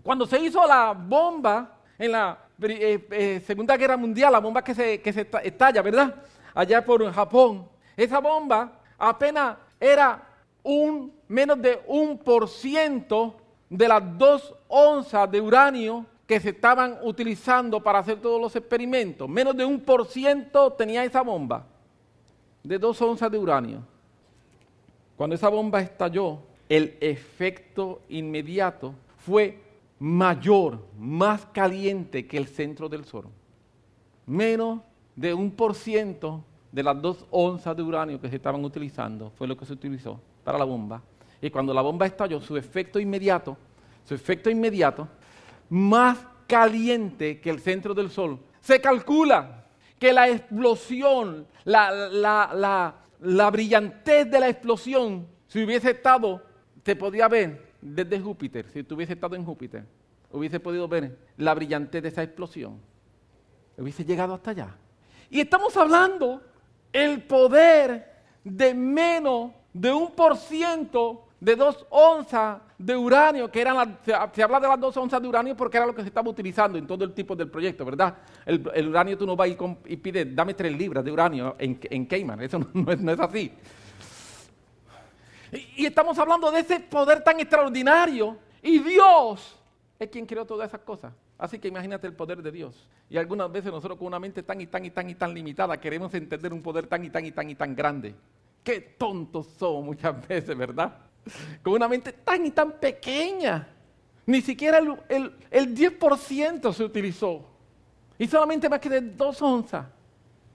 cuando 0.00 0.28
se 0.28 0.38
hizo 0.38 0.64
la 0.64 0.92
bomba 0.92 1.76
en 1.98 2.12
la 2.12 2.38
eh, 2.62 3.04
eh, 3.10 3.42
Segunda 3.44 3.76
Guerra 3.76 3.96
Mundial, 3.96 4.30
la 4.30 4.38
bomba 4.38 4.62
que 4.62 4.76
se, 4.76 5.00
que 5.00 5.12
se 5.12 5.28
estalla, 5.42 5.82
¿verdad? 5.82 6.14
Allá 6.54 6.84
por 6.84 7.12
Japón. 7.12 7.68
Esa 7.96 8.20
bomba 8.20 8.80
apenas 8.96 9.56
era 9.80 10.22
un 10.62 11.12
menos 11.26 11.60
de 11.60 11.80
un 11.88 12.16
por 12.16 12.48
ciento 12.48 13.38
de 13.68 13.88
las 13.88 14.16
dos 14.16 14.54
onzas 14.68 15.28
de 15.28 15.40
uranio 15.40 16.06
que 16.28 16.38
se 16.40 16.50
estaban 16.50 16.98
utilizando 17.02 17.82
para 17.82 18.00
hacer 18.00 18.20
todos 18.20 18.38
los 18.38 18.54
experimentos. 18.54 19.26
Menos 19.26 19.56
de 19.56 19.64
un 19.64 19.80
por 19.80 20.06
ciento 20.06 20.70
tenía 20.74 21.02
esa 21.02 21.22
bomba 21.22 21.64
de 22.62 22.78
dos 22.78 23.00
onzas 23.00 23.32
de 23.32 23.38
uranio. 23.38 23.80
Cuando 25.16 25.34
esa 25.34 25.48
bomba 25.48 25.80
estalló, 25.80 26.40
el 26.68 26.98
efecto 27.00 28.02
inmediato 28.10 28.94
fue 29.16 29.58
mayor, 29.98 30.84
más 30.98 31.46
caliente 31.46 32.26
que 32.26 32.36
el 32.36 32.46
centro 32.46 32.90
del 32.90 33.06
Sol. 33.06 33.24
Menos 34.26 34.80
de 35.16 35.32
un 35.32 35.50
por 35.50 35.74
ciento 35.74 36.44
de 36.70 36.82
las 36.82 37.00
dos 37.00 37.24
onzas 37.30 37.74
de 37.74 37.82
uranio 37.82 38.20
que 38.20 38.28
se 38.28 38.36
estaban 38.36 38.62
utilizando 38.62 39.30
fue 39.30 39.48
lo 39.48 39.56
que 39.56 39.64
se 39.64 39.72
utilizó 39.72 40.20
para 40.44 40.58
la 40.58 40.66
bomba. 40.66 41.02
Y 41.40 41.48
cuando 41.48 41.72
la 41.72 41.80
bomba 41.80 42.04
estalló, 42.04 42.38
su 42.42 42.54
efecto 42.58 43.00
inmediato, 43.00 43.56
su 44.04 44.14
efecto 44.14 44.50
inmediato 44.50 45.08
más 45.68 46.18
caliente 46.46 47.40
que 47.40 47.50
el 47.50 47.60
centro 47.60 47.94
del 47.94 48.10
Sol. 48.10 48.40
Se 48.60 48.80
calcula 48.80 49.66
que 49.98 50.12
la 50.12 50.28
explosión, 50.28 51.46
la, 51.64 52.94
brillantez 53.52 54.30
de 54.30 54.40
la 54.40 54.48
explosión, 54.48 55.26
si 55.46 55.62
hubiese 55.62 55.90
estado, 55.90 56.42
se 56.84 56.96
podía 56.96 57.28
ver 57.28 57.68
desde 57.80 58.20
Júpiter, 58.20 58.66
si 58.72 58.80
hubiese 58.92 59.12
estado 59.12 59.36
en 59.36 59.44
Júpiter, 59.44 59.84
hubiese 60.30 60.60
podido 60.60 60.88
ver 60.88 61.18
la 61.36 61.54
brillantez 61.54 62.02
de 62.02 62.08
esa 62.08 62.22
explosión. 62.22 62.80
Hubiese 63.76 64.04
llegado 64.04 64.34
hasta 64.34 64.50
allá. 64.50 64.76
Y 65.30 65.40
estamos 65.40 65.76
hablando 65.76 66.42
el 66.92 67.22
poder 67.22 68.12
de 68.42 68.74
menos 68.74 69.52
de 69.72 69.92
un 69.92 70.12
por 70.12 70.36
ciento 70.36 71.27
de 71.40 71.54
dos 71.54 71.86
onzas 71.90 72.60
de 72.76 72.96
uranio, 72.96 73.50
que 73.50 73.60
eran 73.60 73.98
se, 74.04 74.42
habla 74.42 74.60
de 74.60 74.68
las 74.68 74.80
dos 74.80 74.96
onzas 74.96 75.22
de 75.22 75.28
uranio 75.28 75.56
porque 75.56 75.76
era 75.76 75.86
lo 75.86 75.94
que 75.94 76.02
se 76.02 76.08
estaba 76.08 76.28
utilizando 76.30 76.78
en 76.78 76.86
todo 76.86 77.04
el 77.04 77.12
tipo 77.12 77.36
del 77.36 77.50
proyecto, 77.50 77.84
¿verdad? 77.84 78.16
El, 78.44 78.88
uranio 78.88 79.16
tú 79.16 79.26
no 79.26 79.36
vas 79.36 79.48
y, 79.48 79.56
y 79.86 79.96
pides, 79.96 80.34
dame 80.34 80.54
tres 80.54 80.76
libras 80.76 81.04
de 81.04 81.12
uranio 81.12 81.54
en, 81.58 81.78
en 81.82 82.06
Cayman, 82.06 82.40
eso 82.40 82.58
no, 82.74 82.92
es, 82.92 83.20
así. 83.20 83.52
Y, 85.52 85.82
y 85.82 85.86
estamos 85.86 86.18
hablando 86.18 86.50
de 86.50 86.60
ese 86.60 86.80
poder 86.80 87.22
tan 87.22 87.38
extraordinario 87.38 88.36
y 88.62 88.80
Dios 88.80 89.56
es 89.98 90.08
quien 90.08 90.26
creó 90.26 90.44
todas 90.44 90.68
esas 90.68 90.80
cosas. 90.80 91.12
Así 91.38 91.60
que 91.60 91.68
imagínate 91.68 92.06
el 92.08 92.14
poder 92.14 92.42
de 92.42 92.50
Dios. 92.50 92.88
Y 93.08 93.16
algunas 93.16 93.50
veces 93.50 93.70
nosotros 93.70 93.96
con 93.96 94.08
una 94.08 94.18
mente 94.18 94.42
tan 94.42 94.60
y 94.60 94.66
tan 94.66 94.84
y 94.84 94.90
tan 94.90 95.08
y 95.08 95.14
tan 95.14 95.32
limitada 95.32 95.80
queremos 95.80 96.12
entender 96.14 96.52
un 96.52 96.62
poder 96.62 96.88
tan 96.88 97.04
y 97.04 97.10
tan 97.10 97.24
y 97.24 97.30
tan 97.30 97.48
y 97.48 97.54
tan 97.54 97.76
grande. 97.76 98.14
Qué 98.64 98.80
tontos 98.80 99.46
somos 99.56 99.84
muchas 99.84 100.28
veces, 100.28 100.56
¿verdad? 100.56 101.07
con 101.62 101.74
una 101.74 101.88
mente 101.88 102.12
tan 102.12 102.44
y 102.46 102.50
tan 102.50 102.72
pequeña. 102.72 103.68
Ni 104.28 104.42
siquiera 104.42 104.78
el, 104.78 105.74
10% 105.74 106.72
se 106.74 106.84
utilizó. 106.84 107.46
Y 108.18 108.26
solamente 108.26 108.68
más 108.68 108.78
que 108.78 108.90
de 108.90 109.00
dos 109.00 109.40
onzas. 109.40 109.86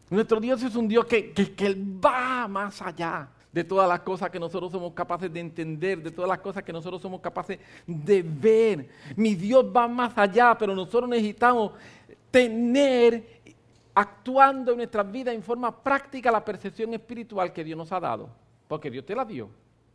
Nuestro 0.10 0.39
Dios 0.39 0.62
es 0.62 0.76
un 0.76 0.88
Dios 0.88 1.06
que, 1.06 1.34
que, 1.34 1.76
va 1.76 2.47
más 2.47 2.80
allá 2.84 3.30
de 3.52 3.63
todas 3.63 3.89
las 3.89 4.02
cosas 4.02 4.30
que 4.30 4.39
nosotros 4.39 4.71
somos 4.71 4.93
capaces 4.93 5.34
de 5.34 5.39
entender, 5.39 6.04
de 6.04 6.12
todas 6.12 6.30
las 6.30 6.39
cosas 6.39 6.62
que 6.62 6.71
nosotros 6.71 7.02
somos 7.02 7.19
capaces 7.19 7.58
de 7.88 8.21
ver. 8.21 8.89
Mi 9.15 9.34
Dios 9.34 9.65
va 9.65 9.88
más 9.88 10.15
allá, 10.17 10.56
pero 10.56 10.76
nosotros 10.76 11.10
necesitamos 11.10 11.71
tener, 12.30 13.41
actuando 13.95 14.73
en 14.73 14.78
nuestras 14.78 15.12
vidas 15.12 15.34
en 15.34 15.41
forma 15.41 15.76
práctica, 15.76 16.32
la 16.32 16.45
percepción 16.45 16.93
espiritual 16.93 17.52
que 17.52 17.63
Dios 17.63 17.78
nos 17.78 17.91
ha 17.91 17.99
dado. 17.99 18.30
Porque 18.67 18.91
Dios 18.91 19.04
te 19.04 19.15
la 19.15 19.26
dio. 19.26 19.49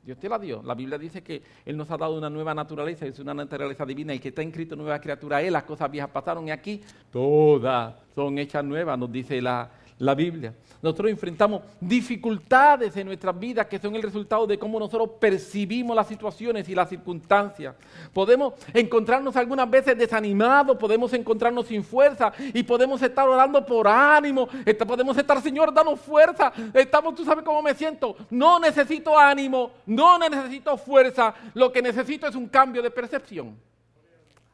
Dios 0.09 0.19
te 0.19 0.27
la 0.27 0.39
dio. 0.39 0.63
La 0.63 0.75
Biblia 0.75 0.97
dice 0.97 1.23
que 1.23 1.43
Él 1.67 1.77
nos 1.77 1.91
ha 1.91 1.99
dado 1.99 2.17
una 2.17 2.31
nueva 2.31 2.55
naturaleza, 2.55 3.05
es 3.05 3.19
una 3.19 3.35
naturaleza 3.35 3.85
divina, 3.85 4.15
y 4.15 4.19
que 4.19 4.29
está 4.29 4.43
inscrito 4.43 4.75
nueva 4.75 4.99
criatura 4.99 5.43
Él, 5.43 5.53
las 5.53 5.65
cosas 5.65 5.91
viejas 5.91 6.09
pasaron 6.09 6.49
y 6.49 6.51
aquí 6.51 6.81
todas 7.13 7.95
son 8.15 8.39
hechas 8.39 8.65
nuevas, 8.65 8.99
nos 8.99 9.13
dice 9.13 9.43
la, 9.43 9.71
la 9.99 10.15
Biblia. 10.15 10.55
Nosotros 10.81 11.11
enfrentamos 11.11 11.63
dificultades 11.81 12.97
en 12.97 13.07
nuestras 13.07 13.39
vidas 13.39 13.67
que 13.67 13.79
son 13.79 13.97
el 13.97 14.03
resultado 14.03 14.47
de 14.47 14.59
cómo 14.59 14.79
nosotros 14.79 15.11
percibimos 15.21 15.97
las 15.97 16.07
situaciones 16.07 16.69
y 16.69 16.75
las 16.75 16.89
circunstancias. 16.89 17.75
Podemos 18.13 18.55
encontrarnos 18.73 19.37
algunas 19.37 19.69
veces 19.69 19.99
desanimados, 19.99 20.77
podemos 20.77 21.13
encontrarnos 21.13 21.67
sin 21.67 21.83
fuerza 21.83 22.33
y 22.39 22.63
podemos 22.63 23.03
estar 23.03 23.29
orando 23.29 23.65
por 23.67 23.89
ánimo. 23.89 24.49
Podemos 24.87 25.19
estar, 25.19 25.43
Señor, 25.43 25.75
danos 25.75 26.01
fuerza. 26.01 26.53
Estamos, 26.73 27.15
tú 27.15 27.25
sabes 27.25 27.45
cómo 27.45 27.61
me 27.61 27.75
siento. 27.75 28.17
No 28.31 28.61
necesito 28.61 29.19
ánimo, 29.19 29.73
no 29.87 30.19
necesito 30.19 30.77
fuerza. 30.77 31.35
Lo 31.55 31.73
que 31.73 31.83
necesito 31.83 32.29
es 32.29 32.37
un 32.37 32.49
cambio 32.49 32.83
de 32.83 32.91
percepción. 32.91 33.59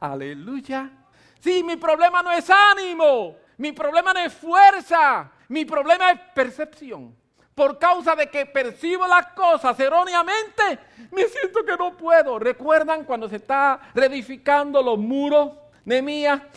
Aleluya. 0.01 0.91
Sí, 1.39 1.63
mi 1.63 1.77
problema 1.77 2.23
no 2.23 2.33
es 2.33 2.49
ánimo. 2.49 3.44
Mi 3.57 3.73
problema 3.73 4.13
no 4.13 4.21
es 4.21 4.33
fuerza, 4.33 5.31
mi 5.49 5.65
problema 5.65 6.11
es 6.11 6.21
percepción. 6.35 7.15
Por 7.55 7.79
causa 7.79 8.17
de 8.17 8.29
que 8.29 8.47
percibo 8.47 9.07
las 9.07 9.29
cosas 9.29 9.79
erróneamente, 9.79 10.79
me 11.13 11.25
siento 11.29 11.65
que 11.65 11.77
no 11.77 11.97
puedo. 11.97 12.39
¿Recuerdan 12.39 13.05
cuando 13.05 13.29
se 13.29 13.37
está 13.37 13.81
reedificando 13.95 14.83
los 14.83 14.99
muros 14.99 15.53
de 15.85 16.03
Mía? 16.03 16.49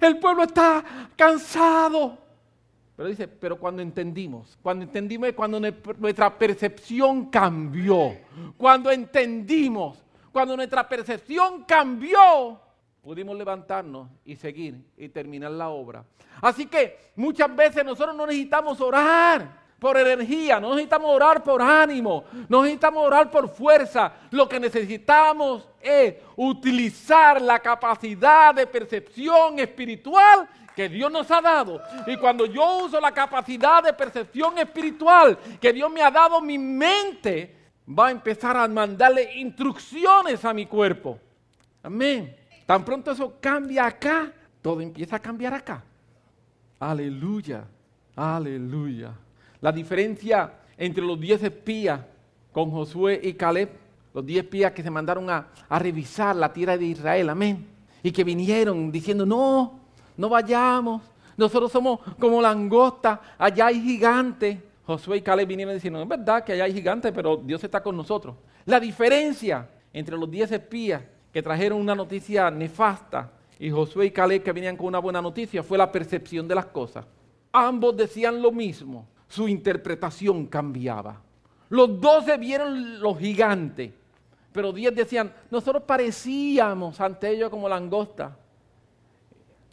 El 0.00 0.18
pueblo 0.18 0.42
está 0.42 0.82
cansado. 1.16 2.18
Pero 2.96 3.08
dice, 3.08 3.28
pero 3.28 3.58
cuando 3.58 3.80
entendimos, 3.80 4.58
cuando 4.60 4.84
entendimos, 4.84 5.32
cuando 5.32 5.60
nuestra 5.60 6.36
percepción 6.36 7.30
cambió, 7.30 8.18
cuando 8.58 8.90
entendimos, 8.90 10.02
cuando 10.32 10.56
nuestra 10.56 10.86
percepción 10.88 11.64
cambió, 11.64 12.60
pudimos 13.02 13.36
levantarnos 13.36 14.08
y 14.24 14.36
seguir 14.36 14.82
y 14.96 15.08
terminar 15.08 15.50
la 15.52 15.68
obra. 15.68 16.04
Así 16.40 16.66
que 16.66 17.12
muchas 17.16 17.54
veces 17.54 17.84
nosotros 17.84 18.14
no 18.14 18.26
necesitamos 18.26 18.80
orar 18.80 19.60
por 19.78 19.96
energía, 19.96 20.60
no 20.60 20.70
necesitamos 20.70 21.10
orar 21.10 21.42
por 21.42 21.62
ánimo, 21.62 22.24
no 22.48 22.62
necesitamos 22.62 23.06
orar 23.06 23.30
por 23.30 23.48
fuerza. 23.48 24.12
Lo 24.30 24.48
que 24.48 24.60
necesitamos 24.60 25.66
es 25.80 26.16
utilizar 26.36 27.40
la 27.40 27.58
capacidad 27.58 28.54
de 28.54 28.66
percepción 28.66 29.58
espiritual 29.58 30.46
que 30.76 30.88
Dios 30.88 31.10
nos 31.10 31.30
ha 31.30 31.40
dado. 31.40 31.80
Y 32.06 32.16
cuando 32.16 32.44
yo 32.44 32.84
uso 32.84 33.00
la 33.00 33.12
capacidad 33.12 33.82
de 33.82 33.94
percepción 33.94 34.58
espiritual 34.58 35.38
que 35.60 35.72
Dios 35.72 35.90
me 35.90 36.02
ha 36.02 36.10
dado, 36.10 36.40
mi 36.42 36.58
mente 36.58 37.56
va 37.88 38.08
a 38.08 38.10
empezar 38.10 38.56
a 38.56 38.68
mandarle 38.68 39.34
instrucciones 39.36 40.44
a 40.44 40.52
mi 40.52 40.66
cuerpo. 40.66 41.18
Amén. 41.82 42.39
Tan 42.70 42.84
pronto 42.84 43.10
eso 43.10 43.34
cambia 43.40 43.84
acá, 43.84 44.32
todo 44.62 44.80
empieza 44.80 45.16
a 45.16 45.18
cambiar 45.18 45.52
acá. 45.52 45.82
Aleluya, 46.78 47.64
aleluya. 48.14 49.10
La 49.60 49.72
diferencia 49.72 50.52
entre 50.78 51.02
los 51.02 51.18
diez 51.18 51.42
espías 51.42 52.00
con 52.52 52.70
Josué 52.70 53.20
y 53.24 53.32
Caleb, 53.32 53.70
los 54.14 54.24
diez 54.24 54.44
espías 54.44 54.70
que 54.70 54.84
se 54.84 54.90
mandaron 54.90 55.28
a, 55.28 55.48
revisar 55.68 56.36
la 56.36 56.52
tierra 56.52 56.78
de 56.78 56.84
Israel, 56.84 57.30
amén. 57.30 57.66
Y 58.04 58.12
que 58.12 58.22
vinieron 58.22 58.92
diciendo, 58.92 59.26
no, 59.26 59.80
no 60.16 60.28
vayamos, 60.28 61.02
nosotros 61.36 61.72
somos 61.72 61.98
como 62.20 62.40
langosta, 62.40 63.20
allá 63.36 63.66
hay 63.66 63.82
gigantes. 63.82 64.58
Josué 64.86 65.16
y 65.16 65.22
Caleb 65.22 65.48
vinieron 65.48 65.74
diciendo, 65.74 66.00
es 66.00 66.08
verdad 66.08 66.44
que 66.44 66.52
allá 66.52 66.66
hay 66.66 66.72
gigantes, 66.72 67.10
pero 67.12 67.36
Dios 67.36 67.64
está 67.64 67.82
con 67.82 67.96
nosotros. 67.96 68.36
La 68.64 68.78
diferencia 68.78 69.68
entre 69.92 70.16
los 70.16 70.30
diez 70.30 70.52
espías 70.52 71.02
que 71.32 71.42
trajeron 71.42 71.80
una 71.80 71.94
noticia 71.94 72.50
nefasta 72.50 73.30
y 73.58 73.70
Josué 73.70 74.06
y 74.06 74.10
Caleb 74.10 74.42
que 74.42 74.52
venían 74.52 74.76
con 74.76 74.86
una 74.86 74.98
buena 74.98 75.20
noticia 75.20 75.62
fue 75.62 75.76
la 75.76 75.92
percepción 75.92 76.48
de 76.48 76.54
las 76.54 76.66
cosas. 76.66 77.04
Ambos 77.52 77.96
decían 77.96 78.40
lo 78.40 78.50
mismo, 78.50 79.06
su 79.28 79.48
interpretación 79.48 80.46
cambiaba. 80.46 81.20
Los 81.68 82.00
doce 82.00 82.36
vieron 82.38 83.00
los 83.00 83.18
gigantes, 83.18 83.92
pero 84.52 84.72
diez 84.72 84.94
decían, 84.94 85.32
nosotros 85.50 85.82
parecíamos 85.84 87.00
ante 87.00 87.30
ellos 87.30 87.50
como 87.50 87.68
langosta. 87.68 88.36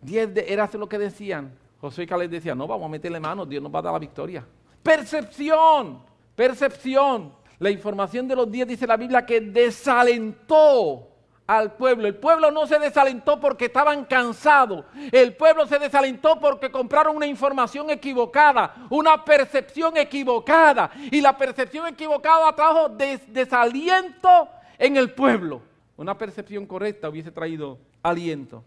Diez 0.01 0.29
era 0.35 0.69
lo 0.73 0.87
que 0.87 0.99
decían. 0.99 1.51
Josué 1.79 2.03
y 2.03 2.07
Caleb 2.07 2.29
decían, 2.29 2.57
no, 2.57 2.67
vamos 2.67 2.85
a 2.85 2.89
meterle 2.89 3.19
mano, 3.19 3.45
Dios 3.45 3.63
nos 3.63 3.73
va 3.73 3.79
a 3.79 3.83
dar 3.83 3.93
la 3.93 3.99
victoria. 3.99 4.45
Percepción, 4.83 5.99
percepción. 6.35 7.33
La 7.59 7.71
información 7.71 8.27
de 8.27 8.35
los 8.35 8.51
diez 8.51 8.67
dice 8.67 8.85
la 8.85 8.97
Biblia 8.97 9.25
que 9.25 9.41
desalentó 9.41 11.07
al 11.47 11.73
pueblo. 11.73 12.07
El 12.07 12.15
pueblo 12.15 12.51
no 12.51 12.67
se 12.67 12.77
desalentó 12.77 13.39
porque 13.39 13.65
estaban 13.65 14.03
cansados. 14.03 14.85
El 15.11 15.35
pueblo 15.35 15.65
se 15.65 15.79
desalentó 15.79 16.39
porque 16.39 16.69
compraron 16.69 17.15
una 17.15 17.25
información 17.25 17.89
equivocada, 17.89 18.75
una 18.89 19.23
percepción 19.23 19.95
equivocada. 19.95 20.91
Y 21.09 21.21
la 21.21 21.37
percepción 21.37 21.87
equivocada 21.87 22.53
trajo 22.53 22.89
desaliento 22.89 24.49
en 24.77 24.97
el 24.97 25.11
pueblo. 25.11 25.61
Una 25.95 26.17
percepción 26.17 26.65
correcta 26.65 27.09
hubiese 27.09 27.31
traído 27.31 27.79
aliento. 28.03 28.63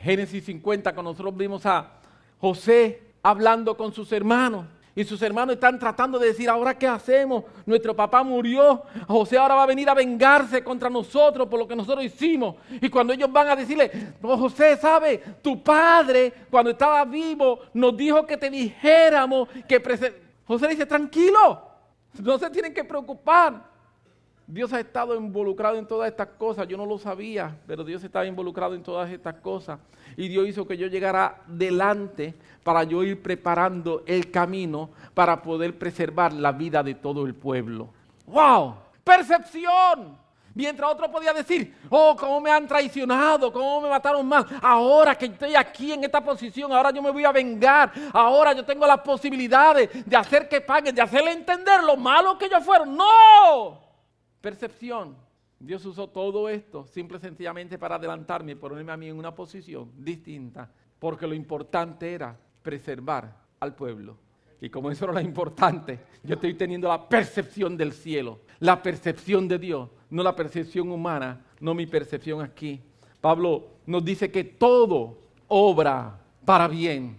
Génesis 0.00 0.44
50, 0.44 0.94
cuando 0.94 1.10
nosotros 1.10 1.36
vimos 1.36 1.66
a 1.66 1.90
José 2.40 3.02
hablando 3.22 3.76
con 3.76 3.92
sus 3.92 4.10
hermanos. 4.12 4.66
Y 4.94 5.04
sus 5.04 5.22
hermanos 5.22 5.54
están 5.54 5.78
tratando 5.78 6.18
de 6.18 6.28
decir, 6.28 6.50
ahora 6.50 6.76
qué 6.76 6.86
hacemos, 6.86 7.44
nuestro 7.64 7.96
papá 7.96 8.22
murió, 8.22 8.82
José 9.08 9.38
ahora 9.38 9.54
va 9.54 9.62
a 9.62 9.66
venir 9.66 9.88
a 9.88 9.94
vengarse 9.94 10.62
contra 10.62 10.90
nosotros 10.90 11.48
por 11.48 11.58
lo 11.58 11.66
que 11.66 11.74
nosotros 11.74 12.04
hicimos. 12.04 12.56
Y 12.80 12.90
cuando 12.90 13.14
ellos 13.14 13.32
van 13.32 13.48
a 13.48 13.56
decirle, 13.56 13.90
José, 14.20 14.76
¿sabe? 14.76 15.18
Tu 15.40 15.62
padre 15.62 16.32
cuando 16.50 16.72
estaba 16.72 17.04
vivo 17.06 17.60
nos 17.72 17.96
dijo 17.96 18.26
que 18.26 18.36
te 18.36 18.50
dijéramos 18.50 19.48
que... 19.66 19.82
José 20.44 20.68
dice, 20.68 20.84
tranquilo, 20.84 21.62
no 22.20 22.38
se 22.38 22.50
tienen 22.50 22.74
que 22.74 22.84
preocupar. 22.84 23.71
Dios 24.46 24.72
ha 24.72 24.80
estado 24.80 25.16
involucrado 25.16 25.76
en 25.76 25.86
todas 25.86 26.10
estas 26.10 26.28
cosas. 26.38 26.66
Yo 26.68 26.76
no 26.76 26.86
lo 26.86 26.98
sabía, 26.98 27.56
pero 27.66 27.84
Dios 27.84 28.02
estaba 28.04 28.26
involucrado 28.26 28.74
en 28.74 28.82
todas 28.82 29.10
estas 29.10 29.36
cosas. 29.36 29.78
Y 30.16 30.28
Dios 30.28 30.48
hizo 30.48 30.66
que 30.66 30.76
yo 30.76 30.88
llegara 30.88 31.42
delante 31.46 32.34
para 32.62 32.84
yo 32.84 33.02
ir 33.02 33.22
preparando 33.22 34.02
el 34.06 34.30
camino 34.30 34.90
para 35.14 35.42
poder 35.42 35.78
preservar 35.78 36.32
la 36.32 36.52
vida 36.52 36.82
de 36.82 36.94
todo 36.94 37.26
el 37.26 37.34
pueblo. 37.34 37.88
¡Wow! 38.26 38.74
Percepción. 39.04 40.22
Mientras 40.54 40.90
otro 40.90 41.10
podía 41.10 41.32
decir, 41.32 41.74
oh, 41.88 42.14
cómo 42.14 42.40
me 42.40 42.50
han 42.50 42.66
traicionado, 42.66 43.50
cómo 43.50 43.80
me 43.80 43.88
mataron 43.88 44.26
mal. 44.26 44.46
Ahora 44.60 45.14
que 45.14 45.26
estoy 45.26 45.54
aquí 45.54 45.92
en 45.92 46.04
esta 46.04 46.22
posición, 46.22 46.70
ahora 46.72 46.90
yo 46.90 47.00
me 47.00 47.10
voy 47.10 47.24
a 47.24 47.32
vengar. 47.32 47.90
Ahora 48.12 48.52
yo 48.52 48.64
tengo 48.64 48.86
las 48.86 49.00
posibilidades 49.00 50.04
de 50.04 50.16
hacer 50.16 50.48
que 50.48 50.60
paguen, 50.60 50.94
de 50.94 51.00
hacerle 51.00 51.32
entender 51.32 51.82
lo 51.82 51.96
malo 51.96 52.36
que 52.36 52.46
ellos 52.46 52.62
fueron. 52.64 52.94
No, 52.94 53.81
Percepción. 54.42 55.16
Dios 55.58 55.86
usó 55.86 56.08
todo 56.08 56.48
esto 56.48 56.84
simple 56.86 57.18
y 57.18 57.20
sencillamente 57.20 57.78
para 57.78 57.94
adelantarme 57.94 58.52
y 58.52 58.56
ponerme 58.56 58.90
a 58.90 58.96
mí 58.96 59.08
en 59.08 59.16
una 59.16 59.32
posición 59.32 59.92
distinta, 59.96 60.68
porque 60.98 61.26
lo 61.26 61.34
importante 61.34 62.12
era 62.12 62.36
preservar 62.62 63.36
al 63.60 63.74
pueblo. 63.76 64.18
Y 64.60 64.68
como 64.68 64.90
eso 64.90 65.04
era 65.04 65.14
lo 65.14 65.20
importante, 65.20 66.00
yo 66.24 66.34
estoy 66.34 66.54
teniendo 66.54 66.88
la 66.88 67.08
percepción 67.08 67.76
del 67.76 67.92
cielo, 67.92 68.40
la 68.58 68.82
percepción 68.82 69.46
de 69.46 69.58
Dios, 69.58 69.88
no 70.10 70.24
la 70.24 70.34
percepción 70.34 70.90
humana, 70.90 71.44
no 71.60 71.74
mi 71.74 71.86
percepción 71.86 72.40
aquí. 72.42 72.80
Pablo 73.20 73.68
nos 73.86 74.04
dice 74.04 74.32
que 74.32 74.42
todo 74.42 75.18
obra 75.46 76.18
para 76.44 76.66
bien, 76.66 77.16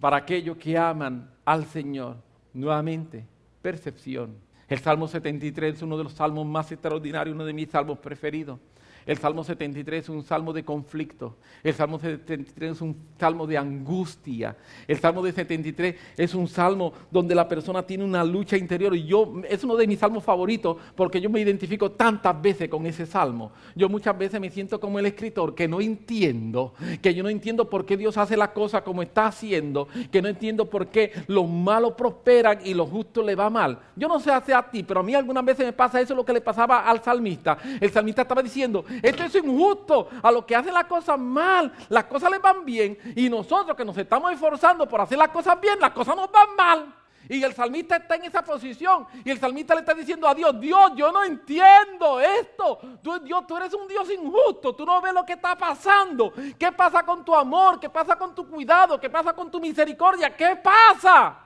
para 0.00 0.18
aquellos 0.18 0.58
que 0.58 0.76
aman 0.76 1.30
al 1.46 1.64
Señor. 1.64 2.16
Nuevamente, 2.52 3.26
percepción. 3.62 4.45
El 4.68 4.78
Salmo 4.80 5.06
73 5.06 5.76
es 5.76 5.82
uno 5.82 5.96
de 5.96 6.04
los 6.04 6.14
salmos 6.14 6.44
más 6.44 6.72
extraordinarios, 6.72 7.34
uno 7.34 7.44
de 7.44 7.52
mis 7.52 7.70
salmos 7.70 7.98
preferidos. 7.98 8.58
El 9.06 9.18
Salmo 9.18 9.44
73 9.44 10.02
es 10.02 10.08
un 10.08 10.24
salmo 10.24 10.52
de 10.52 10.64
conflicto. 10.64 11.36
El 11.62 11.74
Salmo 11.74 12.00
73 12.00 12.72
es 12.72 12.80
un 12.80 12.96
salmo 13.18 13.46
de 13.46 13.56
angustia. 13.56 14.56
El 14.88 14.98
Salmo 14.98 15.22
de 15.22 15.30
73 15.30 15.94
es 16.16 16.34
un 16.34 16.48
salmo 16.48 16.92
donde 17.10 17.34
la 17.34 17.48
persona 17.48 17.84
tiene 17.84 18.02
una 18.02 18.24
lucha 18.24 18.56
interior. 18.56 18.96
Y 18.96 19.04
yo, 19.04 19.40
es 19.48 19.62
uno 19.62 19.76
de 19.76 19.86
mis 19.86 20.00
salmos 20.00 20.24
favoritos 20.24 20.76
porque 20.96 21.20
yo 21.20 21.30
me 21.30 21.40
identifico 21.40 21.92
tantas 21.92 22.40
veces 22.42 22.68
con 22.68 22.84
ese 22.84 23.06
salmo. 23.06 23.52
Yo 23.76 23.88
muchas 23.88 24.18
veces 24.18 24.40
me 24.40 24.50
siento 24.50 24.80
como 24.80 24.98
el 24.98 25.06
escritor 25.06 25.54
que 25.54 25.68
no 25.68 25.80
entiendo, 25.80 26.74
que 27.00 27.14
yo 27.14 27.22
no 27.22 27.28
entiendo 27.28 27.70
por 27.70 27.86
qué 27.86 27.96
Dios 27.96 28.16
hace 28.18 28.36
la 28.36 28.52
cosa 28.52 28.82
como 28.82 29.02
está 29.02 29.26
haciendo, 29.26 29.86
que 30.10 30.20
no 30.20 30.28
entiendo 30.28 30.68
por 30.68 30.88
qué 30.88 31.12
los 31.28 31.48
malos 31.48 31.92
prosperan 31.92 32.58
y 32.64 32.74
los 32.74 32.90
justos 32.90 33.24
le 33.24 33.36
va 33.36 33.50
mal. 33.50 33.78
Yo 33.94 34.08
no 34.08 34.18
sé 34.18 34.32
hacer 34.32 34.56
a 34.56 34.68
ti, 34.68 34.82
pero 34.82 35.00
a 35.00 35.02
mí 35.04 35.14
algunas 35.14 35.44
veces 35.44 35.64
me 35.64 35.72
pasa 35.72 36.00
eso 36.00 36.14
lo 36.14 36.24
que 36.24 36.32
le 36.32 36.40
pasaba 36.40 36.80
al 36.80 37.02
salmista. 37.02 37.56
El 37.80 37.90
salmista 37.90 38.22
estaba 38.22 38.42
diciendo, 38.42 38.84
esto 39.02 39.24
es 39.24 39.34
injusto. 39.34 40.08
A 40.22 40.30
los 40.30 40.44
que 40.44 40.56
hacen 40.56 40.74
las 40.74 40.84
cosas 40.84 41.18
mal, 41.18 41.72
las 41.88 42.04
cosas 42.04 42.30
les 42.30 42.40
van 42.40 42.64
bien. 42.64 42.98
Y 43.14 43.28
nosotros 43.28 43.76
que 43.76 43.84
nos 43.84 43.96
estamos 43.96 44.32
esforzando 44.32 44.88
por 44.88 45.00
hacer 45.00 45.18
las 45.18 45.28
cosas 45.28 45.60
bien, 45.60 45.78
las 45.80 45.92
cosas 45.92 46.16
nos 46.16 46.30
van 46.30 46.56
mal. 46.56 46.94
Y 47.28 47.42
el 47.42 47.54
salmista 47.54 47.96
está 47.96 48.14
en 48.14 48.24
esa 48.24 48.42
posición. 48.42 49.06
Y 49.24 49.30
el 49.30 49.38
salmista 49.38 49.74
le 49.74 49.80
está 49.80 49.94
diciendo 49.94 50.28
a 50.28 50.34
Dios, 50.34 50.60
Dios, 50.60 50.92
yo 50.94 51.10
no 51.10 51.24
entiendo 51.24 52.20
esto. 52.20 52.78
Tú, 53.02 53.18
Dios, 53.20 53.46
tú 53.46 53.56
eres 53.56 53.74
un 53.74 53.88
Dios 53.88 54.08
injusto. 54.10 54.74
Tú 54.74 54.86
no 54.86 55.00
ves 55.00 55.12
lo 55.12 55.24
que 55.24 55.32
está 55.32 55.56
pasando. 55.56 56.32
¿Qué 56.58 56.70
pasa 56.72 57.04
con 57.04 57.24
tu 57.24 57.34
amor? 57.34 57.80
¿Qué 57.80 57.90
pasa 57.90 58.16
con 58.16 58.34
tu 58.34 58.48
cuidado? 58.48 59.00
¿Qué 59.00 59.10
pasa 59.10 59.32
con 59.32 59.50
tu 59.50 59.58
misericordia? 59.58 60.36
¿Qué 60.36 60.56
pasa? 60.56 61.38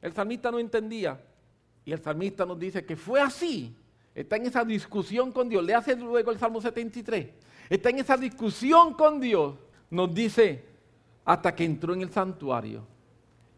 El 0.00 0.12
salmista 0.12 0.50
no 0.50 0.58
entendía. 0.58 1.20
Y 1.84 1.92
el 1.92 2.02
salmista 2.02 2.46
nos 2.46 2.58
dice 2.58 2.84
que 2.84 2.96
fue 2.96 3.20
así. 3.20 3.74
Está 4.16 4.36
en 4.36 4.46
esa 4.46 4.64
discusión 4.64 5.30
con 5.30 5.46
Dios. 5.46 5.62
Le 5.62 5.74
hace 5.74 5.94
luego 5.94 6.30
el 6.30 6.38
Salmo 6.38 6.58
73. 6.58 7.28
Está 7.68 7.90
en 7.90 7.98
esa 7.98 8.16
discusión 8.16 8.94
con 8.94 9.20
Dios. 9.20 9.56
Nos 9.90 10.14
dice, 10.14 10.64
hasta 11.22 11.54
que 11.54 11.64
entró 11.64 11.92
en 11.92 12.00
el 12.00 12.10
santuario. 12.10 12.86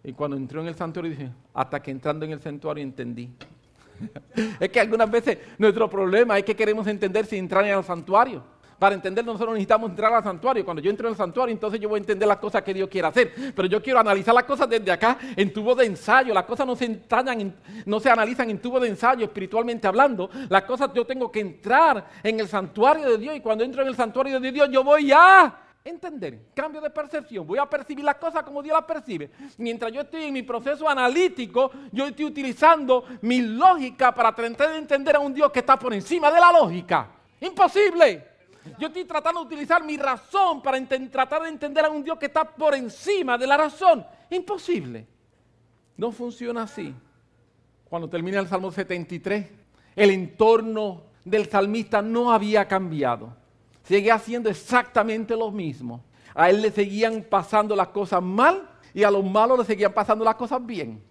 Y 0.02 0.12
cuando 0.12 0.36
entró 0.36 0.60
en 0.60 0.66
el 0.66 0.74
santuario 0.74 1.12
dice, 1.12 1.30
hasta 1.54 1.80
que 1.80 1.92
entrando 1.92 2.24
en 2.24 2.32
el 2.32 2.42
santuario 2.42 2.82
entendí. 2.82 3.30
es 4.60 4.68
que 4.68 4.80
algunas 4.80 5.08
veces 5.08 5.38
nuestro 5.58 5.88
problema 5.88 6.36
es 6.36 6.44
que 6.44 6.56
queremos 6.56 6.88
entender 6.88 7.24
sin 7.24 7.38
entrar 7.38 7.64
en 7.64 7.78
el 7.78 7.84
santuario. 7.84 8.42
Para 8.78 8.94
entender 8.94 9.24
nosotros 9.24 9.54
necesitamos 9.54 9.90
entrar 9.90 10.12
al 10.12 10.22
santuario. 10.22 10.64
Cuando 10.64 10.80
yo 10.80 10.90
entro 10.90 11.08
en 11.08 11.12
el 11.12 11.16
santuario, 11.16 11.52
entonces 11.52 11.80
yo 11.80 11.88
voy 11.88 11.98
a 11.98 12.00
entender 12.00 12.28
las 12.28 12.38
cosas 12.38 12.62
que 12.62 12.72
Dios 12.72 12.88
quiere 12.88 13.08
hacer. 13.08 13.32
Pero 13.54 13.66
yo 13.66 13.82
quiero 13.82 13.98
analizar 13.98 14.34
las 14.34 14.44
cosas 14.44 14.68
desde 14.68 14.92
acá 14.92 15.18
en 15.34 15.52
tubo 15.52 15.74
de 15.74 15.86
ensayo. 15.86 16.32
Las 16.32 16.44
cosas 16.44 16.66
no 16.66 16.76
se, 16.76 17.00
no 17.86 18.00
se 18.00 18.10
analizan 18.10 18.50
en 18.50 18.60
tubo 18.60 18.78
de 18.78 18.88
ensayo 18.88 19.24
espiritualmente 19.24 19.88
hablando. 19.88 20.30
Las 20.48 20.62
cosas 20.62 20.90
yo 20.94 21.04
tengo 21.04 21.32
que 21.32 21.40
entrar 21.40 22.08
en 22.22 22.38
el 22.38 22.46
santuario 22.46 23.10
de 23.10 23.18
Dios. 23.18 23.36
Y 23.36 23.40
cuando 23.40 23.64
entro 23.64 23.82
en 23.82 23.88
el 23.88 23.96
santuario 23.96 24.38
de 24.38 24.52
Dios, 24.52 24.68
yo 24.70 24.84
voy 24.84 25.10
a 25.12 25.64
entender, 25.84 26.50
cambio 26.54 26.80
de 26.80 26.90
percepción, 26.90 27.46
voy 27.46 27.58
a 27.58 27.66
percibir 27.66 28.04
las 28.04 28.16
cosas 28.16 28.42
como 28.42 28.62
Dios 28.62 28.76
las 28.76 28.84
percibe. 28.84 29.30
Mientras 29.56 29.90
yo 29.90 30.02
estoy 30.02 30.24
en 30.24 30.34
mi 30.34 30.42
proceso 30.42 30.88
analítico, 30.88 31.70
yo 31.90 32.06
estoy 32.06 32.26
utilizando 32.26 33.04
mi 33.22 33.40
lógica 33.40 34.14
para 34.14 34.32
tratar 34.32 34.70
de 34.70 34.78
entender 34.78 35.16
a 35.16 35.20
un 35.20 35.34
Dios 35.34 35.50
que 35.50 35.60
está 35.60 35.78
por 35.78 35.92
encima 35.92 36.30
de 36.30 36.40
la 36.40 36.52
lógica. 36.52 37.08
Imposible. 37.40 38.37
Yo 38.78 38.88
estoy 38.88 39.04
tratando 39.04 39.40
de 39.40 39.46
utilizar 39.46 39.84
mi 39.84 39.96
razón 39.96 40.62
para 40.62 40.78
tratar 41.10 41.42
de 41.42 41.48
entender 41.48 41.84
a 41.84 41.90
un 41.90 42.02
Dios 42.02 42.18
que 42.18 42.26
está 42.26 42.44
por 42.44 42.74
encima 42.74 43.38
de 43.38 43.46
la 43.46 43.56
razón. 43.56 44.04
Imposible. 44.30 45.06
No 45.96 46.12
funciona 46.12 46.62
así. 46.62 46.94
Cuando 47.88 48.08
termina 48.08 48.40
el 48.40 48.48
Salmo 48.48 48.70
73, 48.70 49.46
el 49.96 50.10
entorno 50.10 51.02
del 51.24 51.48
salmista 51.48 52.02
no 52.02 52.32
había 52.32 52.68
cambiado. 52.68 53.34
Seguía 53.82 54.14
haciendo 54.14 54.50
exactamente 54.50 55.34
lo 55.34 55.50
mismo. 55.50 56.04
A 56.34 56.50
él 56.50 56.62
le 56.62 56.70
seguían 56.70 57.22
pasando 57.28 57.74
las 57.74 57.88
cosas 57.88 58.22
mal 58.22 58.68
y 58.92 59.02
a 59.02 59.10
los 59.10 59.24
malos 59.24 59.58
le 59.58 59.64
seguían 59.64 59.92
pasando 59.92 60.24
las 60.24 60.34
cosas 60.34 60.64
bien. 60.64 61.02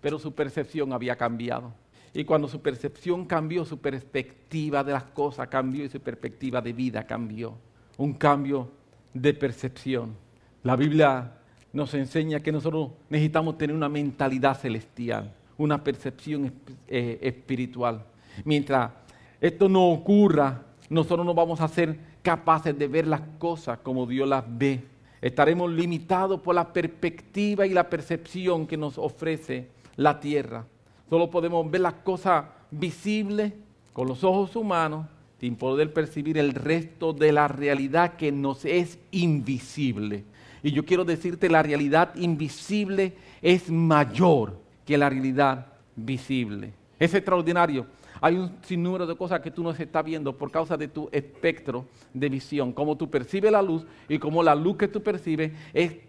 Pero 0.00 0.18
su 0.18 0.34
percepción 0.34 0.92
había 0.92 1.16
cambiado. 1.16 1.72
Y 2.16 2.24
cuando 2.24 2.48
su 2.48 2.62
percepción 2.62 3.26
cambió, 3.26 3.66
su 3.66 3.76
perspectiva 3.76 4.82
de 4.82 4.92
las 4.92 5.04
cosas 5.04 5.48
cambió 5.48 5.84
y 5.84 5.90
su 5.90 6.00
perspectiva 6.00 6.62
de 6.62 6.72
vida 6.72 7.06
cambió. 7.06 7.58
Un 7.98 8.14
cambio 8.14 8.70
de 9.12 9.34
percepción. 9.34 10.16
La 10.62 10.76
Biblia 10.76 11.34
nos 11.74 11.92
enseña 11.92 12.40
que 12.40 12.50
nosotros 12.50 12.92
necesitamos 13.10 13.58
tener 13.58 13.76
una 13.76 13.90
mentalidad 13.90 14.58
celestial, 14.58 15.30
una 15.58 15.84
percepción 15.84 16.54
eh, 16.88 17.18
espiritual. 17.20 18.02
Mientras 18.46 18.92
esto 19.38 19.68
no 19.68 19.90
ocurra, 19.90 20.62
nosotros 20.88 21.26
no 21.26 21.34
vamos 21.34 21.60
a 21.60 21.68
ser 21.68 21.98
capaces 22.22 22.78
de 22.78 22.88
ver 22.88 23.06
las 23.06 23.20
cosas 23.38 23.80
como 23.80 24.06
Dios 24.06 24.26
las 24.26 24.42
ve. 24.48 24.82
Estaremos 25.20 25.70
limitados 25.70 26.40
por 26.40 26.54
la 26.54 26.72
perspectiva 26.72 27.66
y 27.66 27.74
la 27.74 27.90
percepción 27.90 28.66
que 28.66 28.78
nos 28.78 28.96
ofrece 28.96 29.68
la 29.96 30.18
tierra. 30.18 30.64
Solo 31.08 31.30
podemos 31.30 31.70
ver 31.70 31.82
las 31.82 31.94
cosas 31.94 32.44
visibles 32.70 33.52
con 33.92 34.08
los 34.08 34.24
ojos 34.24 34.56
humanos 34.56 35.06
sin 35.40 35.56
poder 35.56 35.92
percibir 35.92 36.38
el 36.38 36.54
resto 36.54 37.12
de 37.12 37.32
la 37.32 37.46
realidad 37.48 38.16
que 38.16 38.32
nos 38.32 38.64
es 38.64 38.98
invisible. 39.10 40.24
Y 40.62 40.72
yo 40.72 40.84
quiero 40.84 41.04
decirte, 41.04 41.48
la 41.48 41.62
realidad 41.62 42.14
invisible 42.16 43.14
es 43.42 43.70
mayor 43.70 44.58
que 44.84 44.98
la 44.98 45.10
realidad 45.10 45.66
visible. 45.94 46.72
Es 46.98 47.14
extraordinario 47.14 47.86
hay 48.20 48.36
un 48.36 48.56
sinnúmero 48.62 49.06
de 49.06 49.16
cosas 49.16 49.40
que 49.40 49.50
tú 49.50 49.62
no 49.62 49.70
estás 49.70 50.04
viendo 50.04 50.36
por 50.36 50.50
causa 50.50 50.76
de 50.76 50.88
tu 50.88 51.08
espectro 51.12 51.86
de 52.12 52.28
visión, 52.28 52.72
cómo 52.72 52.96
tú 52.96 53.10
percibes 53.10 53.52
la 53.52 53.62
luz 53.62 53.86
y 54.08 54.18
cómo 54.18 54.42
la 54.42 54.54
luz 54.54 54.76
que 54.76 54.88
tú 54.88 55.02
percibes 55.02 55.52
es, 55.72 56.08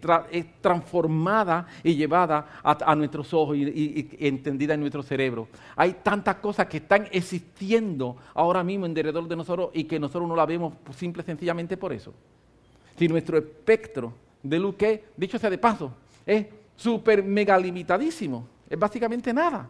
transformada 0.60 1.66
y 1.82 1.94
llevada 1.94 2.60
a, 2.62 2.94
nuestros 2.94 3.32
ojos 3.34 3.56
y, 3.56 4.08
entendida 4.18 4.74
en 4.74 4.80
nuestro 4.80 5.02
cerebro. 5.02 5.48
Hay 5.76 5.96
tantas 6.02 6.36
cosas 6.36 6.66
que 6.66 6.78
están 6.78 7.08
existiendo 7.10 8.16
ahora 8.34 8.64
mismo 8.64 8.86
en 8.86 8.94
derredor 8.94 9.26
de 9.28 9.36
nosotros 9.36 9.70
y 9.74 9.84
que 9.84 9.98
nosotros 9.98 10.28
no 10.28 10.36
la 10.36 10.46
vemos 10.46 10.74
simple 10.96 11.22
y 11.22 11.26
sencillamente 11.26 11.76
por 11.76 11.92
eso. 11.92 12.12
Si 12.96 13.08
nuestro 13.08 13.38
espectro 13.38 14.12
de 14.42 14.58
luz, 14.58 14.74
que 14.74 15.04
dicho 15.16 15.38
sea 15.38 15.50
de 15.50 15.58
paso, 15.58 15.92
es 16.26 16.46
súper 16.76 17.22
mega 17.22 17.58
limitadísimo, 17.58 18.46
es 18.68 18.78
básicamente 18.78 19.32
nada. 19.32 19.68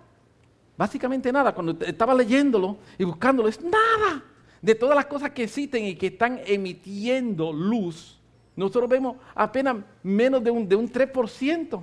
Básicamente 0.78 1.32
nada. 1.32 1.52
Cuando 1.52 1.76
estaba 1.84 2.14
leyéndolo 2.14 2.78
y 2.96 3.02
buscándolo, 3.02 3.48
es 3.48 3.60
nada. 3.60 4.22
De 4.62 4.76
todas 4.76 4.94
las 4.94 5.06
cosas 5.06 5.32
que 5.32 5.42
existen 5.42 5.84
y 5.84 5.96
que 5.96 6.06
están 6.06 6.40
emitiendo 6.46 7.52
luz, 7.52 8.18
nosotros 8.54 8.88
vemos 8.88 9.16
apenas 9.34 9.76
menos 10.04 10.42
de 10.42 10.52
un, 10.52 10.68
de 10.68 10.76
un 10.76 10.88
3%. 10.90 11.82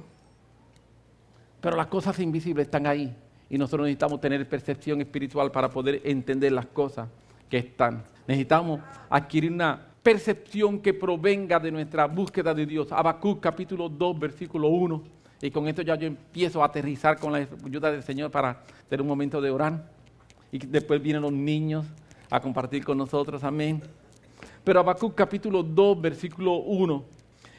Pero 1.60 1.76
las 1.76 1.88
cosas 1.88 2.18
invisibles 2.20 2.68
están 2.68 2.88
ahí. 2.88 3.14
Y 3.50 3.58
nosotros 3.58 3.86
necesitamos 3.86 4.22
tener 4.22 4.48
percepción 4.48 5.02
espiritual 5.02 5.52
para 5.52 5.70
poder 5.70 6.02
entender 6.06 6.54
las 6.54 6.68
cosas 6.68 7.10
que 7.50 7.58
están. 7.58 8.02
Necesitamos 8.26 8.80
adquirir 9.10 9.52
una 9.52 9.88
percepción 10.02 10.80
que 10.80 10.94
provenga 10.94 11.60
de 11.60 11.72
nuestra 11.72 12.06
búsqueda 12.06 12.54
de 12.54 12.66
Dios. 12.66 12.92
Habacuc 12.94 13.42
capítulo 13.42 13.90
2, 13.90 14.20
versículo 14.20 14.70
1 14.70 15.16
y 15.42 15.52
con 15.52 15.68
esto 15.68 15.82
ya 15.82 15.96
yo 15.96 16.08
empiezo 16.08 16.62
a 16.62 16.68
aterrizar 16.68 17.20
con 17.20 17.34
la 17.34 17.48
ayuda 17.66 17.92
del 17.92 18.04
Señor 18.04 18.32
para 18.32 18.62
tener 18.90 19.02
un 19.02 19.08
momento 19.08 19.42
de 19.42 19.50
orar. 19.52 19.90
Y 20.52 20.60
después 20.60 21.02
vienen 21.02 21.22
los 21.22 21.34
niños 21.34 21.86
a 22.30 22.40
compartir 22.40 22.84
con 22.84 22.98
nosotros. 22.98 23.44
Amén. 23.44 23.82
Pero 24.64 24.80
Habacuc 24.80 25.14
capítulo 25.14 25.62
2, 25.62 26.02
versículo 26.02 26.56
1, 26.56 27.06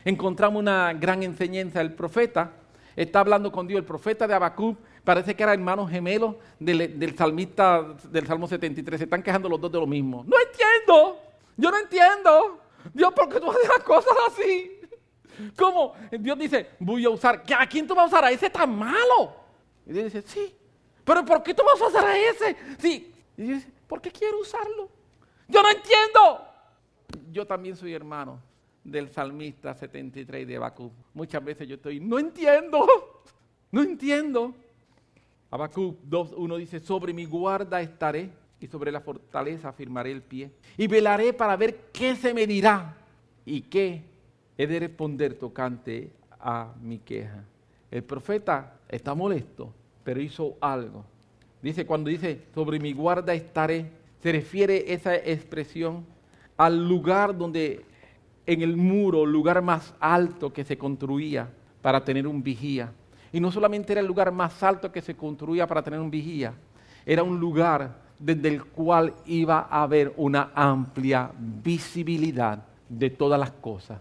encontramos 0.04 0.60
una 0.60 0.92
gran 0.94 1.22
enseñanza. 1.22 1.80
El 1.80 1.92
profeta 1.92 2.52
está 2.96 3.20
hablando 3.20 3.52
con 3.52 3.66
Dios. 3.66 3.78
El 3.78 3.84
profeta 3.84 4.26
de 4.26 4.34
Habacuc 4.34 4.78
parece 5.04 5.36
que 5.36 5.42
era 5.42 5.52
hermano 5.52 5.86
gemelo 5.86 6.38
del, 6.58 6.98
del 6.98 7.16
salmista 7.16 7.94
del 8.10 8.26
Salmo 8.26 8.48
73. 8.48 8.98
Se 8.98 9.04
están 9.04 9.22
quejando 9.22 9.48
los 9.48 9.60
dos 9.60 9.70
de 9.70 9.78
lo 9.78 9.86
mismo. 9.86 10.24
No 10.26 10.36
entiendo. 10.40 11.18
Yo 11.56 11.70
no 11.70 11.78
entiendo. 11.78 12.60
Dios, 12.94 13.12
¿por 13.12 13.28
qué 13.28 13.38
tú 13.38 13.50
haces 13.50 13.68
las 13.68 13.84
cosas 13.84 14.12
así? 14.28 14.75
¿Cómo? 15.56 15.94
Dios 16.10 16.38
dice, 16.38 16.70
voy 16.78 17.04
a 17.04 17.10
usar, 17.10 17.42
¿a 17.58 17.66
quién 17.66 17.86
tú 17.86 17.94
vas 17.94 18.04
a 18.04 18.08
usar? 18.08 18.24
A 18.24 18.30
ese 18.30 18.50
tan 18.50 18.76
malo. 18.76 19.34
Y 19.86 19.92
Dios 19.92 20.12
dice, 20.12 20.22
sí. 20.22 20.54
Pero 21.04 21.24
¿por 21.24 21.42
qué 21.42 21.54
tú 21.54 21.62
vas 21.64 21.80
a 21.80 21.86
usar 21.86 22.04
a 22.04 22.18
ese? 22.18 22.56
Sí. 22.78 23.12
Y 23.36 23.42
Dios 23.42 23.58
dice, 23.58 23.72
¿por 23.86 24.00
qué 24.00 24.10
quiero 24.10 24.40
usarlo? 24.40 24.88
Yo 25.48 25.62
no 25.62 25.70
entiendo. 25.70 26.46
Yo 27.30 27.46
también 27.46 27.76
soy 27.76 27.94
hermano 27.94 28.40
del 28.82 29.10
salmista 29.10 29.74
73 29.74 30.46
de 30.46 30.56
Habacuc. 30.56 30.92
Muchas 31.14 31.44
veces 31.44 31.68
yo 31.68 31.76
estoy, 31.76 32.00
no 32.00 32.18
entiendo, 32.18 32.86
no 33.70 33.82
entiendo. 33.82 34.54
Habacuc 35.50 36.00
2.1 36.08 36.56
dice, 36.58 36.80
sobre 36.80 37.12
mi 37.12 37.24
guarda 37.24 37.80
estaré 37.80 38.30
y 38.60 38.66
sobre 38.66 38.90
la 38.90 39.00
fortaleza 39.00 39.72
firmaré 39.72 40.12
el 40.12 40.22
pie. 40.22 40.50
Y 40.76 40.86
velaré 40.86 41.32
para 41.32 41.56
ver 41.56 41.90
qué 41.92 42.16
se 42.16 42.32
me 42.32 42.46
dirá 42.46 42.96
y 43.44 43.62
qué 43.62 44.02
he 44.58 44.66
de 44.66 44.80
responder 44.80 45.34
tocante 45.34 46.10
a 46.40 46.72
mi 46.80 46.98
queja. 46.98 47.44
El 47.90 48.02
profeta 48.02 48.74
está 48.88 49.14
molesto, 49.14 49.72
pero 50.02 50.20
hizo 50.20 50.56
algo. 50.60 51.04
Dice, 51.62 51.86
cuando 51.86 52.10
dice, 52.10 52.42
sobre 52.54 52.78
mi 52.78 52.92
guarda 52.92 53.34
estaré, 53.34 53.90
se 54.22 54.32
refiere 54.32 54.92
esa 54.92 55.14
expresión 55.14 56.04
al 56.56 56.88
lugar 56.88 57.36
donde, 57.36 57.84
en 58.46 58.62
el 58.62 58.76
muro, 58.76 59.26
lugar 59.26 59.62
más 59.62 59.94
alto 60.00 60.52
que 60.52 60.64
se 60.64 60.78
construía 60.78 61.48
para 61.82 62.04
tener 62.04 62.26
un 62.26 62.42
vigía. 62.42 62.92
Y 63.32 63.40
no 63.40 63.50
solamente 63.50 63.92
era 63.92 64.00
el 64.00 64.06
lugar 64.06 64.32
más 64.32 64.62
alto 64.62 64.90
que 64.90 65.02
se 65.02 65.14
construía 65.14 65.66
para 65.66 65.82
tener 65.82 66.00
un 66.00 66.10
vigía, 66.10 66.54
era 67.04 67.22
un 67.22 67.38
lugar 67.38 68.06
desde 68.18 68.48
el 68.48 68.64
cual 68.64 69.14
iba 69.26 69.66
a 69.70 69.82
haber 69.82 70.12
una 70.16 70.50
amplia 70.54 71.30
visibilidad 71.36 72.64
de 72.88 73.10
todas 73.10 73.38
las 73.38 73.50
cosas. 73.50 74.00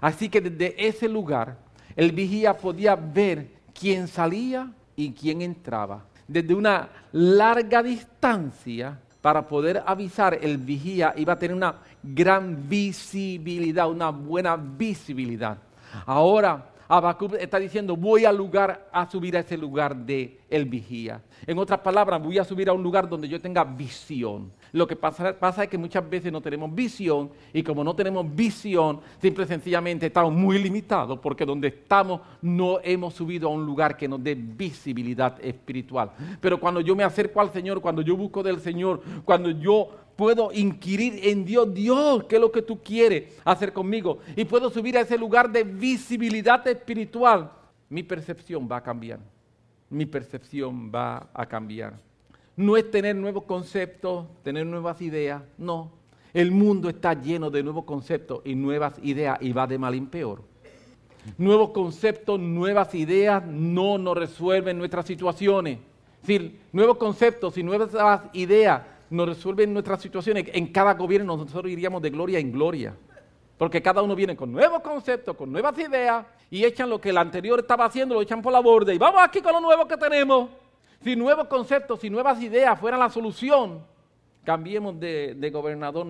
Así 0.00 0.28
que 0.28 0.40
desde 0.40 0.86
ese 0.86 1.08
lugar 1.08 1.58
el 1.94 2.12
vigía 2.12 2.54
podía 2.54 2.94
ver 2.94 3.48
quién 3.78 4.08
salía 4.08 4.70
y 4.94 5.12
quién 5.12 5.42
entraba. 5.42 6.04
Desde 6.28 6.54
una 6.54 6.88
larga 7.12 7.82
distancia 7.82 8.98
para 9.20 9.46
poder 9.46 9.82
avisar, 9.86 10.38
el 10.40 10.58
vigía 10.58 11.14
iba 11.16 11.32
a 11.32 11.38
tener 11.38 11.56
una 11.56 11.76
gran 12.02 12.68
visibilidad, 12.68 13.90
una 13.90 14.10
buena 14.10 14.56
visibilidad. 14.56 15.58
Ahora 16.04 16.70
Habacuc 16.88 17.34
está 17.34 17.58
diciendo, 17.58 17.96
voy 17.96 18.24
al 18.24 18.36
lugar 18.36 18.88
a 18.92 19.10
subir 19.10 19.36
a 19.36 19.40
ese 19.40 19.56
lugar 19.56 19.96
de 19.96 20.40
el 20.48 20.64
vigía. 20.66 21.20
En 21.46 21.58
otras 21.58 21.80
palabras, 21.80 22.22
voy 22.22 22.38
a 22.38 22.44
subir 22.44 22.68
a 22.68 22.72
un 22.72 22.82
lugar 22.82 23.08
donde 23.08 23.28
yo 23.28 23.40
tenga 23.40 23.64
visión. 23.64 24.52
Lo 24.72 24.86
que 24.86 24.96
pasa, 24.96 25.62
es 25.62 25.68
que 25.68 25.78
muchas 25.78 26.08
veces 26.08 26.32
no 26.32 26.40
tenemos 26.40 26.74
visión 26.74 27.30
y 27.52 27.62
como 27.62 27.84
no 27.84 27.94
tenemos 27.94 28.26
visión, 28.34 29.00
simple 29.20 29.44
y 29.44 29.48
sencillamente 29.48 30.06
estamos 30.06 30.32
muy 30.32 30.58
limitados 30.58 31.18
porque 31.20 31.46
donde 31.46 31.68
estamos 31.68 32.20
no 32.42 32.78
hemos 32.82 33.14
subido 33.14 33.48
a 33.48 33.52
un 33.52 33.64
lugar 33.64 33.96
que 33.96 34.08
nos 34.08 34.22
dé 34.22 34.34
visibilidad 34.34 35.38
espiritual. 35.42 36.10
Pero 36.40 36.58
cuando 36.58 36.80
yo 36.80 36.96
me 36.96 37.04
acerco 37.04 37.40
al 37.40 37.52
Señor, 37.52 37.80
cuando 37.80 38.02
yo 38.02 38.16
busco 38.16 38.42
del 38.42 38.60
Señor, 38.60 39.02
cuando 39.24 39.50
yo 39.50 39.90
puedo 40.16 40.50
inquirir 40.52 41.20
en 41.22 41.44
Dios, 41.44 41.72
Dios, 41.72 42.24
¿qué 42.24 42.36
es 42.36 42.40
lo 42.40 42.50
que 42.50 42.62
tú 42.62 42.82
quieres 42.82 43.38
hacer 43.44 43.72
conmigo? 43.72 44.18
Y 44.34 44.44
puedo 44.44 44.70
subir 44.70 44.96
a 44.96 45.02
ese 45.02 45.18
lugar 45.18 45.50
de 45.50 45.62
visibilidad 45.62 46.66
espiritual, 46.66 47.52
mi 47.88 48.02
percepción 48.02 48.68
va 48.70 48.78
a 48.78 48.82
cambiar. 48.82 49.20
Mi 49.88 50.06
percepción 50.06 50.90
va 50.92 51.28
a 51.32 51.46
cambiar. 51.46 51.94
No 52.56 52.76
es 52.76 52.90
tener 52.90 53.14
nuevos 53.14 53.44
conceptos, 53.44 54.26
tener 54.42 54.66
nuevas 54.66 55.00
ideas, 55.02 55.42
no. 55.58 55.92
El 56.32 56.50
mundo 56.50 56.88
está 56.88 57.14
lleno 57.14 57.50
de 57.50 57.62
nuevos 57.62 57.84
conceptos 57.84 58.40
y 58.44 58.54
nuevas 58.54 58.98
ideas 59.02 59.38
y 59.40 59.52
va 59.52 59.66
de 59.66 59.78
mal 59.78 59.94
en 59.94 60.06
peor. 60.06 60.42
Nuevos 61.38 61.70
conceptos, 61.70 62.40
nuevas 62.40 62.94
ideas 62.94 63.44
no 63.46 63.98
nos 63.98 64.16
resuelven 64.16 64.78
nuestras 64.78 65.06
situaciones. 65.06 65.78
Es 66.22 66.26
decir, 66.26 66.60
nuevos 66.72 66.96
conceptos 66.96 67.58
y 67.58 67.62
nuevas 67.62 68.22
ideas 68.32 68.82
nos 69.10 69.28
resuelven 69.28 69.72
nuestras 69.72 70.00
situaciones. 70.00 70.46
En 70.52 70.68
cada 70.68 70.94
gobierno 70.94 71.36
nosotros 71.36 71.70
iríamos 71.70 72.00
de 72.00 72.10
gloria 72.10 72.38
en 72.38 72.52
gloria. 72.52 72.94
Porque 73.58 73.82
cada 73.82 74.02
uno 74.02 74.14
viene 74.14 74.36
con 74.36 74.52
nuevos 74.52 74.80
conceptos, 74.80 75.36
con 75.36 75.50
nuevas 75.50 75.78
ideas 75.78 76.26
y 76.50 76.64
echan 76.64 76.90
lo 76.90 77.00
que 77.00 77.10
el 77.10 77.18
anterior 77.18 77.58
estaba 77.58 77.86
haciendo, 77.86 78.14
lo 78.14 78.22
echan 78.22 78.42
por 78.42 78.52
la 78.52 78.60
borda 78.60 78.92
y 78.92 78.98
vamos 78.98 79.20
aquí 79.22 79.40
con 79.40 79.52
lo 79.52 79.60
nuevo 79.60 79.86
que 79.86 79.96
tenemos. 79.96 80.50
Si 81.06 81.14
nuevos 81.14 81.46
conceptos, 81.46 82.00
si 82.00 82.10
nuevas 82.10 82.42
ideas 82.42 82.80
fueran 82.80 82.98
la 82.98 83.08
solución, 83.08 83.78
cambiemos 84.42 84.98
de, 84.98 85.50
gobernador 85.52 86.04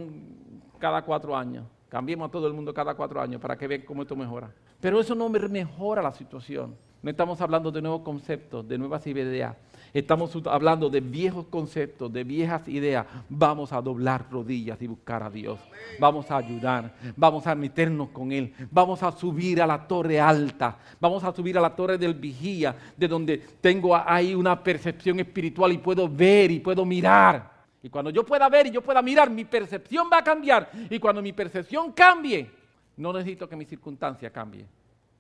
cada 0.79 1.03
cuatro 1.03 1.37
años. 1.37 1.67
Cambiemos 1.91 2.27
a 2.27 2.33
todo 2.33 2.47
el 2.47 2.55
mundo 2.55 2.73
cada 2.73 2.95
cuatro 2.95 3.21
años 3.21 3.39
para 3.39 3.59
que 3.59 3.67
vean 3.69 3.83
cómo 3.83 4.01
esto 4.01 4.17
mejora. 4.17 4.51
Pero 4.81 4.99
eso 4.99 5.15
no 5.15 5.29
mejora 5.29 6.01
la 6.01 6.13
situación. 6.13 6.75
No 7.03 7.11
estamos 7.11 7.39
hablando 7.43 7.71
de 7.71 7.83
nuevos 7.83 8.01
conceptos, 8.01 8.67
de 8.67 8.79
nuevas 8.79 9.07
ideas. 9.07 9.55
Estamos 9.97 10.37
hablando 10.45 10.91
de 10.91 11.01
viejos 11.01 11.47
conceptos, 11.47 12.13
de 12.13 12.23
viejas 12.23 12.69
ideas. 12.69 13.07
Vamos 13.31 13.73
a 13.73 13.81
doblar 13.81 14.27
rodillas 14.31 14.83
y 14.83 14.87
buscar 14.87 15.23
a 15.23 15.31
Dios. 15.31 15.59
Vamos 15.99 16.31
a 16.31 16.37
ayudar. 16.37 16.95
Vamos 17.17 17.47
a 17.47 17.55
meternos 17.55 18.11
con 18.11 18.31
Él. 18.31 18.53
Vamos 18.71 19.03
a 19.03 19.11
subir 19.11 19.63
a 19.63 19.67
la 19.67 19.89
torre 19.89 20.21
alta. 20.21 20.77
Vamos 21.01 21.25
a 21.25 21.33
subir 21.33 21.57
a 21.57 21.63
la 21.63 21.75
torre 21.75 21.97
del 21.97 22.13
vigía, 22.13 22.77
de 22.95 23.09
donde 23.09 23.39
tengo 23.39 23.97
ahí 23.97 24.35
una 24.35 24.63
percepción 24.63 25.19
espiritual 25.19 25.73
y 25.73 25.79
puedo 25.79 26.07
ver 26.07 26.51
y 26.51 26.61
puedo 26.61 26.85
mirar. 26.85 27.51
Y 27.83 27.89
cuando 27.89 28.11
yo 28.11 28.23
pueda 28.23 28.51
ver 28.51 28.67
y 28.67 28.73
yo 28.73 28.83
pueda 28.83 29.01
mirar, 29.01 29.31
mi 29.31 29.47
percepción 29.47 30.11
va 30.13 30.19
a 30.19 30.25
cambiar. 30.25 30.71
Y 30.91 30.99
cuando 30.99 31.23
mi 31.23 31.33
percepción 31.33 31.93
cambie, 31.93 32.51
no 32.99 33.15
necesito 33.15 33.49
que 33.49 33.57
mi 33.57 33.65
circunstancia 33.65 34.29
cambie 34.29 34.67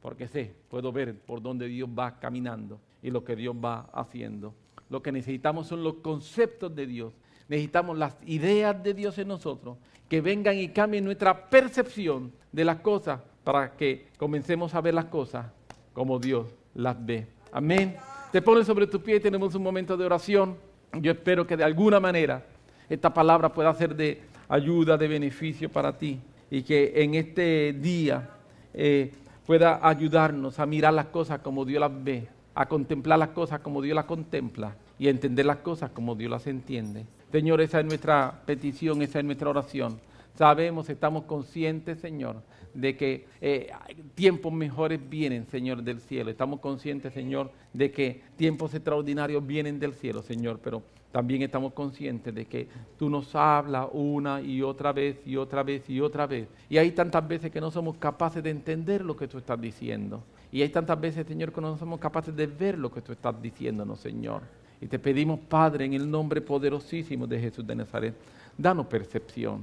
porque 0.07 0.29
sé, 0.29 0.55
puedo 0.68 0.93
ver 0.93 1.18
por 1.18 1.43
dónde 1.43 1.66
Dios 1.66 1.89
va 1.89 2.20
caminando 2.20 2.79
y 3.03 3.11
lo 3.11 3.24
que 3.24 3.35
Dios 3.35 3.57
va 3.57 3.89
haciendo. 3.93 4.55
Lo 4.89 5.03
que 5.03 5.12
necesitamos 5.12 5.66
son 5.66 5.82
los 5.82 5.95
conceptos 5.95 6.74
de 6.74 6.87
Dios. 6.87 7.12
Necesitamos 7.49 7.97
las 7.99 8.16
ideas 8.26 8.82
de 8.82 8.95
Dios 8.95 9.18
en 9.18 9.28
nosotros, 9.28 9.76
que 10.09 10.20
vengan 10.20 10.59
y 10.59 10.68
cambien 10.68 11.05
nuestra 11.05 11.49
percepción 11.49 12.32
de 12.53 12.64
las 12.64 12.80
cosas 12.80 13.20
para 13.45 13.76
que 13.76 14.09
comencemos 14.16 14.74
a 14.74 14.80
ver 14.80 14.95
las 14.95 15.07
cosas 15.07 15.47
como 15.93 16.18
Dios 16.18 16.47
las 16.74 17.05
ve. 17.05 17.26
Amén. 17.53 17.97
Te 18.32 18.43
pones 18.43 18.66
sobre 18.66 18.87
tu 18.87 19.01
pie 19.01 19.16
y 19.16 19.20
tenemos 19.20 19.55
un 19.55 19.62
momento 19.62 19.97
de 19.97 20.05
oración. 20.05 20.57
Yo 21.01 21.12
espero 21.12 21.47
que 21.47 21.57
de 21.57 21.64
alguna 21.64 22.01
manera 22.01 22.45
esta 22.89 23.12
palabra 23.12 23.53
pueda 23.53 23.72
ser 23.74 23.95
de 23.95 24.22
ayuda, 24.49 24.97
de 24.97 25.09
beneficio 25.09 25.68
para 25.68 25.97
ti 25.97 26.20
y 26.51 26.62
que 26.62 26.93
en 26.97 27.14
este 27.14 27.72
día 27.72 28.30
eh, 28.74 29.12
pueda 29.47 29.80
ayudarnos 29.87 30.59
a 30.59 30.66
mirar 30.66 30.95
las 30.95 31.07
cosas 31.07 31.41
como 31.41 31.64
Dios 31.64 31.80
las 31.80 32.05
ve, 32.05 32.28
a 32.57 32.67
contemplar 32.67 33.19
las 33.19 33.29
cosas 33.29 33.61
como 33.61 33.83
Dios 33.83 33.95
las 33.95 34.07
contempla 34.07 34.75
y 34.99 35.07
a 35.07 35.11
entender 35.11 35.45
las 35.45 35.59
cosas 35.59 35.91
como 35.91 36.15
Dios 36.15 36.31
las 36.31 36.47
entiende. 36.47 37.05
Señor, 37.31 37.61
esa 37.61 37.81
es 37.81 37.87
nuestra 37.87 38.43
petición, 38.47 39.03
esa 39.03 39.19
es 39.19 39.25
nuestra 39.27 39.51
oración. 39.51 40.01
Sabemos, 40.35 40.89
estamos 40.89 41.25
conscientes, 41.25 42.01
Señor, 42.01 42.37
de 42.73 42.97
que 42.97 43.27
eh, 43.43 43.71
tiempos 44.15 44.55
mejores 44.55 44.99
vienen, 45.07 45.47
Señor, 45.47 45.83
del 45.83 46.01
cielo. 46.01 46.31
Estamos 46.31 46.61
conscientes, 46.61 47.13
Señor, 47.13 47.53
de 47.75 47.93
que 47.93 48.23
tiempos 48.37 48.73
extraordinarios 48.73 49.47
vienen 49.47 49.79
del 49.79 49.93
cielo, 49.93 50.23
Señor, 50.23 50.59
pero 50.65 50.83
también 51.17 51.41
estamos 51.41 51.73
conscientes 51.73 52.35
de 52.35 52.45
que 52.45 52.69
tú 52.99 53.09
nos 53.09 53.35
hablas 53.35 53.89
una 53.95 54.43
y 54.43 54.61
otra 54.61 54.93
vez 54.93 55.17
y 55.25 55.39
otra 55.39 55.62
vez 55.62 55.89
y 55.89 55.99
otra 55.99 56.27
vez. 56.27 56.47
Y 56.69 56.77
hay 56.77 56.91
tantas 56.91 57.27
veces 57.27 57.51
que 57.51 57.59
no 57.59 57.71
somos 57.71 57.97
capaces 57.97 58.43
de 58.43 58.51
entender 58.51 59.03
lo 59.03 59.17
que 59.17 59.27
tú 59.27 59.39
estás 59.39 59.59
diciendo. 59.59 60.23
Y 60.53 60.61
hay 60.61 60.69
tantas 60.69 61.01
veces, 61.01 61.27
Señor, 61.27 61.55
que 61.55 61.61
no 61.62 61.79
somos 61.79 62.01
capaces 62.01 62.37
de 62.37 62.47
ver 62.47 62.77
lo 62.77 62.93
que 62.93 63.01
tú 63.01 63.12
estás 63.12 63.41
diciéndonos, 63.41 63.99
Señor. 63.99 64.43
Y 64.79 64.89
te 64.89 64.99
pedimos, 64.99 65.41
Padre, 65.41 65.87
en 65.87 65.95
el 65.95 66.11
nombre 66.11 66.43
poderosísimo 66.43 67.27
de 67.27 67.41
Jesús 67.41 67.67
de 67.67 67.77
Nazaret, 67.77 68.14
danos 68.59 68.85
percepción. 68.85 69.62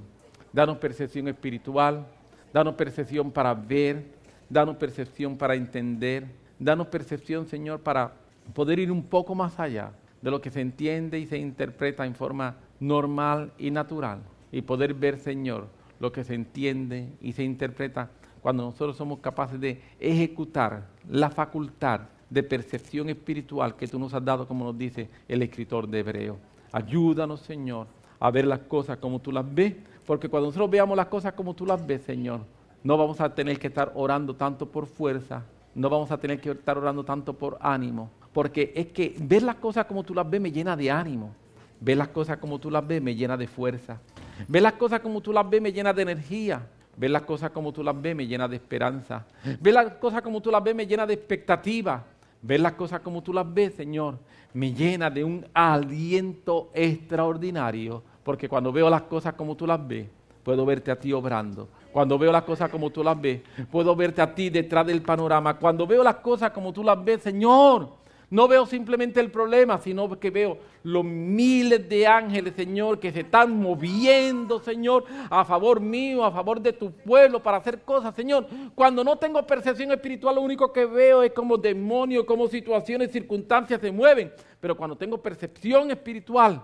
Danos 0.51 0.79
percepción 0.79 1.27
espiritual. 1.27 2.03
Danos 2.51 2.73
percepción 2.73 3.29
para 3.29 3.53
ver. 3.53 4.03
Danos 4.49 4.75
percepción 4.77 5.37
para 5.37 5.53
entender. 5.53 6.25
Danos 6.57 6.87
percepción, 6.87 7.45
Señor, 7.45 7.79
para 7.81 8.11
poder 8.55 8.79
ir 8.79 8.91
un 8.91 9.03
poco 9.03 9.35
más 9.35 9.59
allá 9.59 9.91
de 10.23 10.31
lo 10.31 10.41
que 10.41 10.49
se 10.49 10.61
entiende 10.61 11.19
y 11.19 11.27
se 11.27 11.37
interpreta 11.37 12.05
en 12.05 12.15
forma 12.15 12.55
normal 12.79 13.51
y 13.57 13.71
natural 13.71 14.21
y 14.53 14.61
poder 14.61 14.93
ver, 14.93 15.19
Señor, 15.19 15.67
lo 15.99 16.13
que 16.13 16.23
se 16.23 16.33
entiende 16.33 17.09
y 17.21 17.33
se 17.33 17.43
interpreta 17.43 18.09
cuando 18.41 18.63
nosotros 18.63 18.95
somos 18.95 19.19
capaces 19.19 19.59
de 19.59 19.81
ejecutar 19.99 20.87
la 21.09 21.29
facultad 21.29 22.01
de 22.29 22.41
percepción 22.41 23.09
espiritual 23.09 23.75
que 23.75 23.87
tú 23.87 23.99
nos 23.99 24.13
has 24.13 24.23
dado, 24.23 24.47
como 24.47 24.63
nos 24.63 24.77
dice 24.77 25.09
el 25.27 25.41
escritor 25.41 25.87
de 25.89 25.99
Hebreo. 25.99 26.37
Ayúdanos, 26.71 27.41
Señor, 27.41 27.87
a 28.17 28.31
ver 28.31 28.45
las 28.45 28.59
cosas 28.59 28.97
como 28.97 29.19
tú 29.19 29.31
las 29.31 29.45
ves, 29.53 29.75
porque 30.05 30.29
cuando 30.29 30.47
nosotros 30.47 30.69
veamos 30.69 30.95
las 30.95 31.07
cosas 31.07 31.33
como 31.33 31.53
tú 31.53 31.65
las 31.65 31.85
ves, 31.85 32.01
Señor, 32.01 32.41
no 32.81 32.97
vamos 32.97 33.19
a 33.19 33.35
tener 33.35 33.59
que 33.59 33.67
estar 33.67 33.91
orando 33.93 34.35
tanto 34.35 34.71
por 34.71 34.85
fuerza, 34.85 35.43
no 35.75 35.89
vamos 35.89 36.11
a 36.11 36.17
tener 36.17 36.39
que 36.39 36.51
estar 36.51 36.77
orando 36.77 37.03
tanto 37.03 37.33
por 37.33 37.57
ánimo, 37.59 38.09
porque 38.33 38.73
es 38.75 38.87
que 38.87 39.15
ver 39.19 39.43
las 39.43 39.55
cosas 39.55 39.85
como 39.85 40.03
tú 40.03 40.13
las 40.13 40.29
ves 40.29 40.41
me 40.41 40.51
llena 40.51 40.75
de 40.75 40.89
ánimo. 40.89 41.33
Ver 41.79 41.97
las 41.97 42.07
cosas 42.09 42.37
como 42.37 42.59
tú 42.59 42.71
las 42.71 42.85
ves 42.85 43.01
me 43.01 43.15
llena 43.15 43.37
de 43.37 43.47
fuerza. 43.47 43.99
Ver 44.47 44.63
las 44.63 44.73
cosas 44.73 45.01
como 45.01 45.21
tú 45.21 45.31
las 45.31 45.49
ves 45.49 45.61
me 45.61 45.71
llena 45.71 45.93
de 45.93 46.01
energía. 46.01 46.65
Ver 46.97 47.11
las 47.11 47.23
cosas 47.23 47.51
como 47.51 47.71
tú 47.71 47.83
las 47.83 47.99
ves 48.01 48.15
me 48.15 48.25
llena 48.25 48.47
de 48.47 48.55
esperanza. 48.55 49.25
Ver 49.59 49.73
las 49.73 49.93
cosas 49.95 50.21
como 50.21 50.41
tú 50.41 50.49
las 50.49 50.63
ves 50.63 50.75
me 50.75 50.87
llena 50.87 51.05
de 51.05 51.13
expectativa. 51.13 52.03
Ver 52.41 52.59
las 52.59 52.73
cosas 52.73 52.99
como 53.01 53.21
tú 53.21 53.31
las 53.33 53.51
ves, 53.53 53.73
Señor, 53.75 54.17
me 54.53 54.73
llena 54.73 55.09
de 55.09 55.23
un 55.23 55.45
aliento 55.53 56.71
extraordinario. 56.73 58.03
Porque 58.23 58.49
cuando 58.49 58.71
veo 58.71 58.89
las 58.89 59.03
cosas 59.03 59.33
como 59.33 59.55
tú 59.55 59.67
las 59.67 59.85
ves, 59.87 60.07
puedo 60.43 60.65
verte 60.65 60.91
a 60.91 60.99
ti 60.99 61.13
obrando. 61.13 61.69
Cuando 61.91 62.17
veo 62.17 62.31
las 62.31 62.43
cosas 62.43 62.69
como 62.69 62.89
tú 62.89 63.03
las 63.03 63.19
ves, 63.19 63.41
puedo 63.71 63.95
verte 63.95 64.21
a 64.21 64.33
ti 64.33 64.49
detrás 64.49 64.85
del 64.87 65.01
panorama. 65.01 65.57
Cuando 65.57 65.85
veo 65.85 66.03
las 66.03 66.15
cosas 66.15 66.51
como 66.51 66.73
tú 66.73 66.83
las 66.83 67.03
ves, 67.03 67.21
Señor, 67.21 68.02
no 68.33 68.47
veo 68.47 68.65
simplemente 68.65 69.19
el 69.19 69.29
problema, 69.29 69.77
sino 69.77 70.09
que 70.19 70.31
veo 70.31 70.57
los 70.81 71.05
miles 71.05 71.87
de 71.87 72.07
ángeles, 72.07 72.55
Señor, 72.55 72.99
que 72.99 73.11
se 73.11 73.19
están 73.19 73.61
moviendo, 73.61 74.59
Señor, 74.59 75.05
a 75.29 75.45
favor 75.45 75.79
mío, 75.79 76.25
a 76.25 76.31
favor 76.31 76.59
de 76.59 76.73
tu 76.73 76.91
pueblo, 76.91 77.43
para 77.43 77.57
hacer 77.57 77.83
cosas, 77.83 78.15
Señor. 78.15 78.47
Cuando 78.73 79.03
no 79.03 79.17
tengo 79.17 79.45
percepción 79.45 79.91
espiritual, 79.91 80.33
lo 80.33 80.41
único 80.41 80.73
que 80.73 80.87
veo 80.87 81.21
es 81.21 81.31
como 81.31 81.59
demonios, 81.59 82.23
como 82.23 82.47
situaciones, 82.47 83.11
circunstancias 83.11 83.79
se 83.79 83.91
mueven. 83.91 84.33
Pero 84.59 84.75
cuando 84.75 84.95
tengo 84.95 85.19
percepción 85.19 85.91
espiritual, 85.91 86.59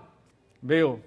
veo 0.60 0.98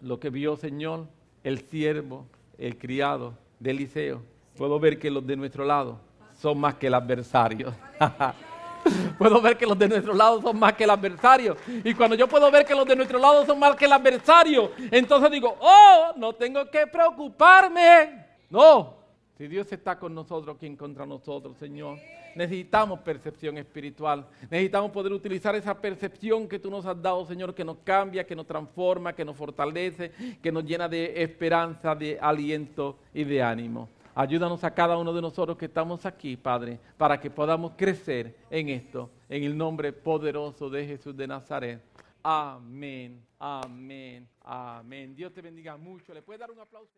lo 0.00 0.20
que 0.20 0.30
vio, 0.30 0.54
Señor, 0.54 1.08
el 1.42 1.62
siervo, 1.62 2.26
el 2.58 2.78
criado 2.78 3.34
de 3.58 3.72
Eliseo. 3.72 4.22
Puedo 4.56 4.78
ver 4.78 5.00
que 5.00 5.10
los 5.10 5.26
de 5.26 5.34
nuestro 5.34 5.64
lado 5.64 5.98
son 6.40 6.60
más 6.60 6.76
que 6.76 6.86
el 6.86 6.94
adversario. 6.94 7.74
puedo 9.18 9.40
ver 9.40 9.56
que 9.56 9.66
los 9.66 9.78
de 9.78 9.88
nuestro 9.88 10.14
lado 10.14 10.40
son 10.40 10.58
más 10.58 10.72
que 10.74 10.84
el 10.84 10.90
adversario. 10.90 11.56
Y 11.84 11.94
cuando 11.94 12.16
yo 12.16 12.28
puedo 12.28 12.50
ver 12.50 12.64
que 12.64 12.74
los 12.74 12.86
de 12.86 12.96
nuestro 12.96 13.18
lado 13.18 13.44
son 13.46 13.58
más 13.58 13.76
que 13.76 13.84
el 13.84 13.92
adversario, 13.92 14.72
entonces 14.90 15.30
digo, 15.30 15.56
oh, 15.60 16.12
no 16.16 16.32
tengo 16.34 16.70
que 16.70 16.86
preocuparme. 16.86 18.26
No, 18.50 18.96
si 19.38 19.48
Dios 19.48 19.72
está 19.72 19.98
con 19.98 20.14
nosotros, 20.14 20.56
¿quién 20.60 20.76
contra 20.76 21.06
nosotros, 21.06 21.56
Señor? 21.56 21.98
Necesitamos 22.34 23.00
percepción 23.00 23.58
espiritual. 23.58 24.26
Necesitamos 24.50 24.90
poder 24.90 25.12
utilizar 25.12 25.54
esa 25.54 25.74
percepción 25.74 26.48
que 26.48 26.58
tú 26.58 26.70
nos 26.70 26.86
has 26.86 27.00
dado, 27.00 27.26
Señor, 27.26 27.54
que 27.54 27.64
nos 27.64 27.78
cambia, 27.84 28.24
que 28.24 28.36
nos 28.36 28.46
transforma, 28.46 29.14
que 29.14 29.24
nos 29.24 29.36
fortalece, 29.36 30.12
que 30.42 30.52
nos 30.52 30.64
llena 30.64 30.88
de 30.88 31.22
esperanza, 31.22 31.94
de 31.94 32.18
aliento 32.20 32.98
y 33.12 33.24
de 33.24 33.42
ánimo. 33.42 33.88
Ayúdanos 34.14 34.62
a 34.62 34.74
cada 34.74 34.98
uno 34.98 35.12
de 35.12 35.22
nosotros 35.22 35.56
que 35.56 35.64
estamos 35.64 36.04
aquí, 36.04 36.36
Padre, 36.36 36.78
para 36.98 37.18
que 37.18 37.30
podamos 37.30 37.72
crecer 37.76 38.36
en 38.50 38.68
esto, 38.68 39.10
en 39.28 39.42
el 39.42 39.56
nombre 39.56 39.90
poderoso 39.92 40.68
de 40.68 40.86
Jesús 40.86 41.16
de 41.16 41.26
Nazaret. 41.26 41.80
Amén, 42.22 43.24
amén, 43.38 44.28
amén. 44.42 45.14
Dios 45.16 45.32
te 45.32 45.40
bendiga 45.40 45.78
mucho. 45.78 46.12
¿Le 46.12 46.20
puedes 46.20 46.40
dar 46.40 46.50
un 46.50 46.60
aplauso? 46.60 46.92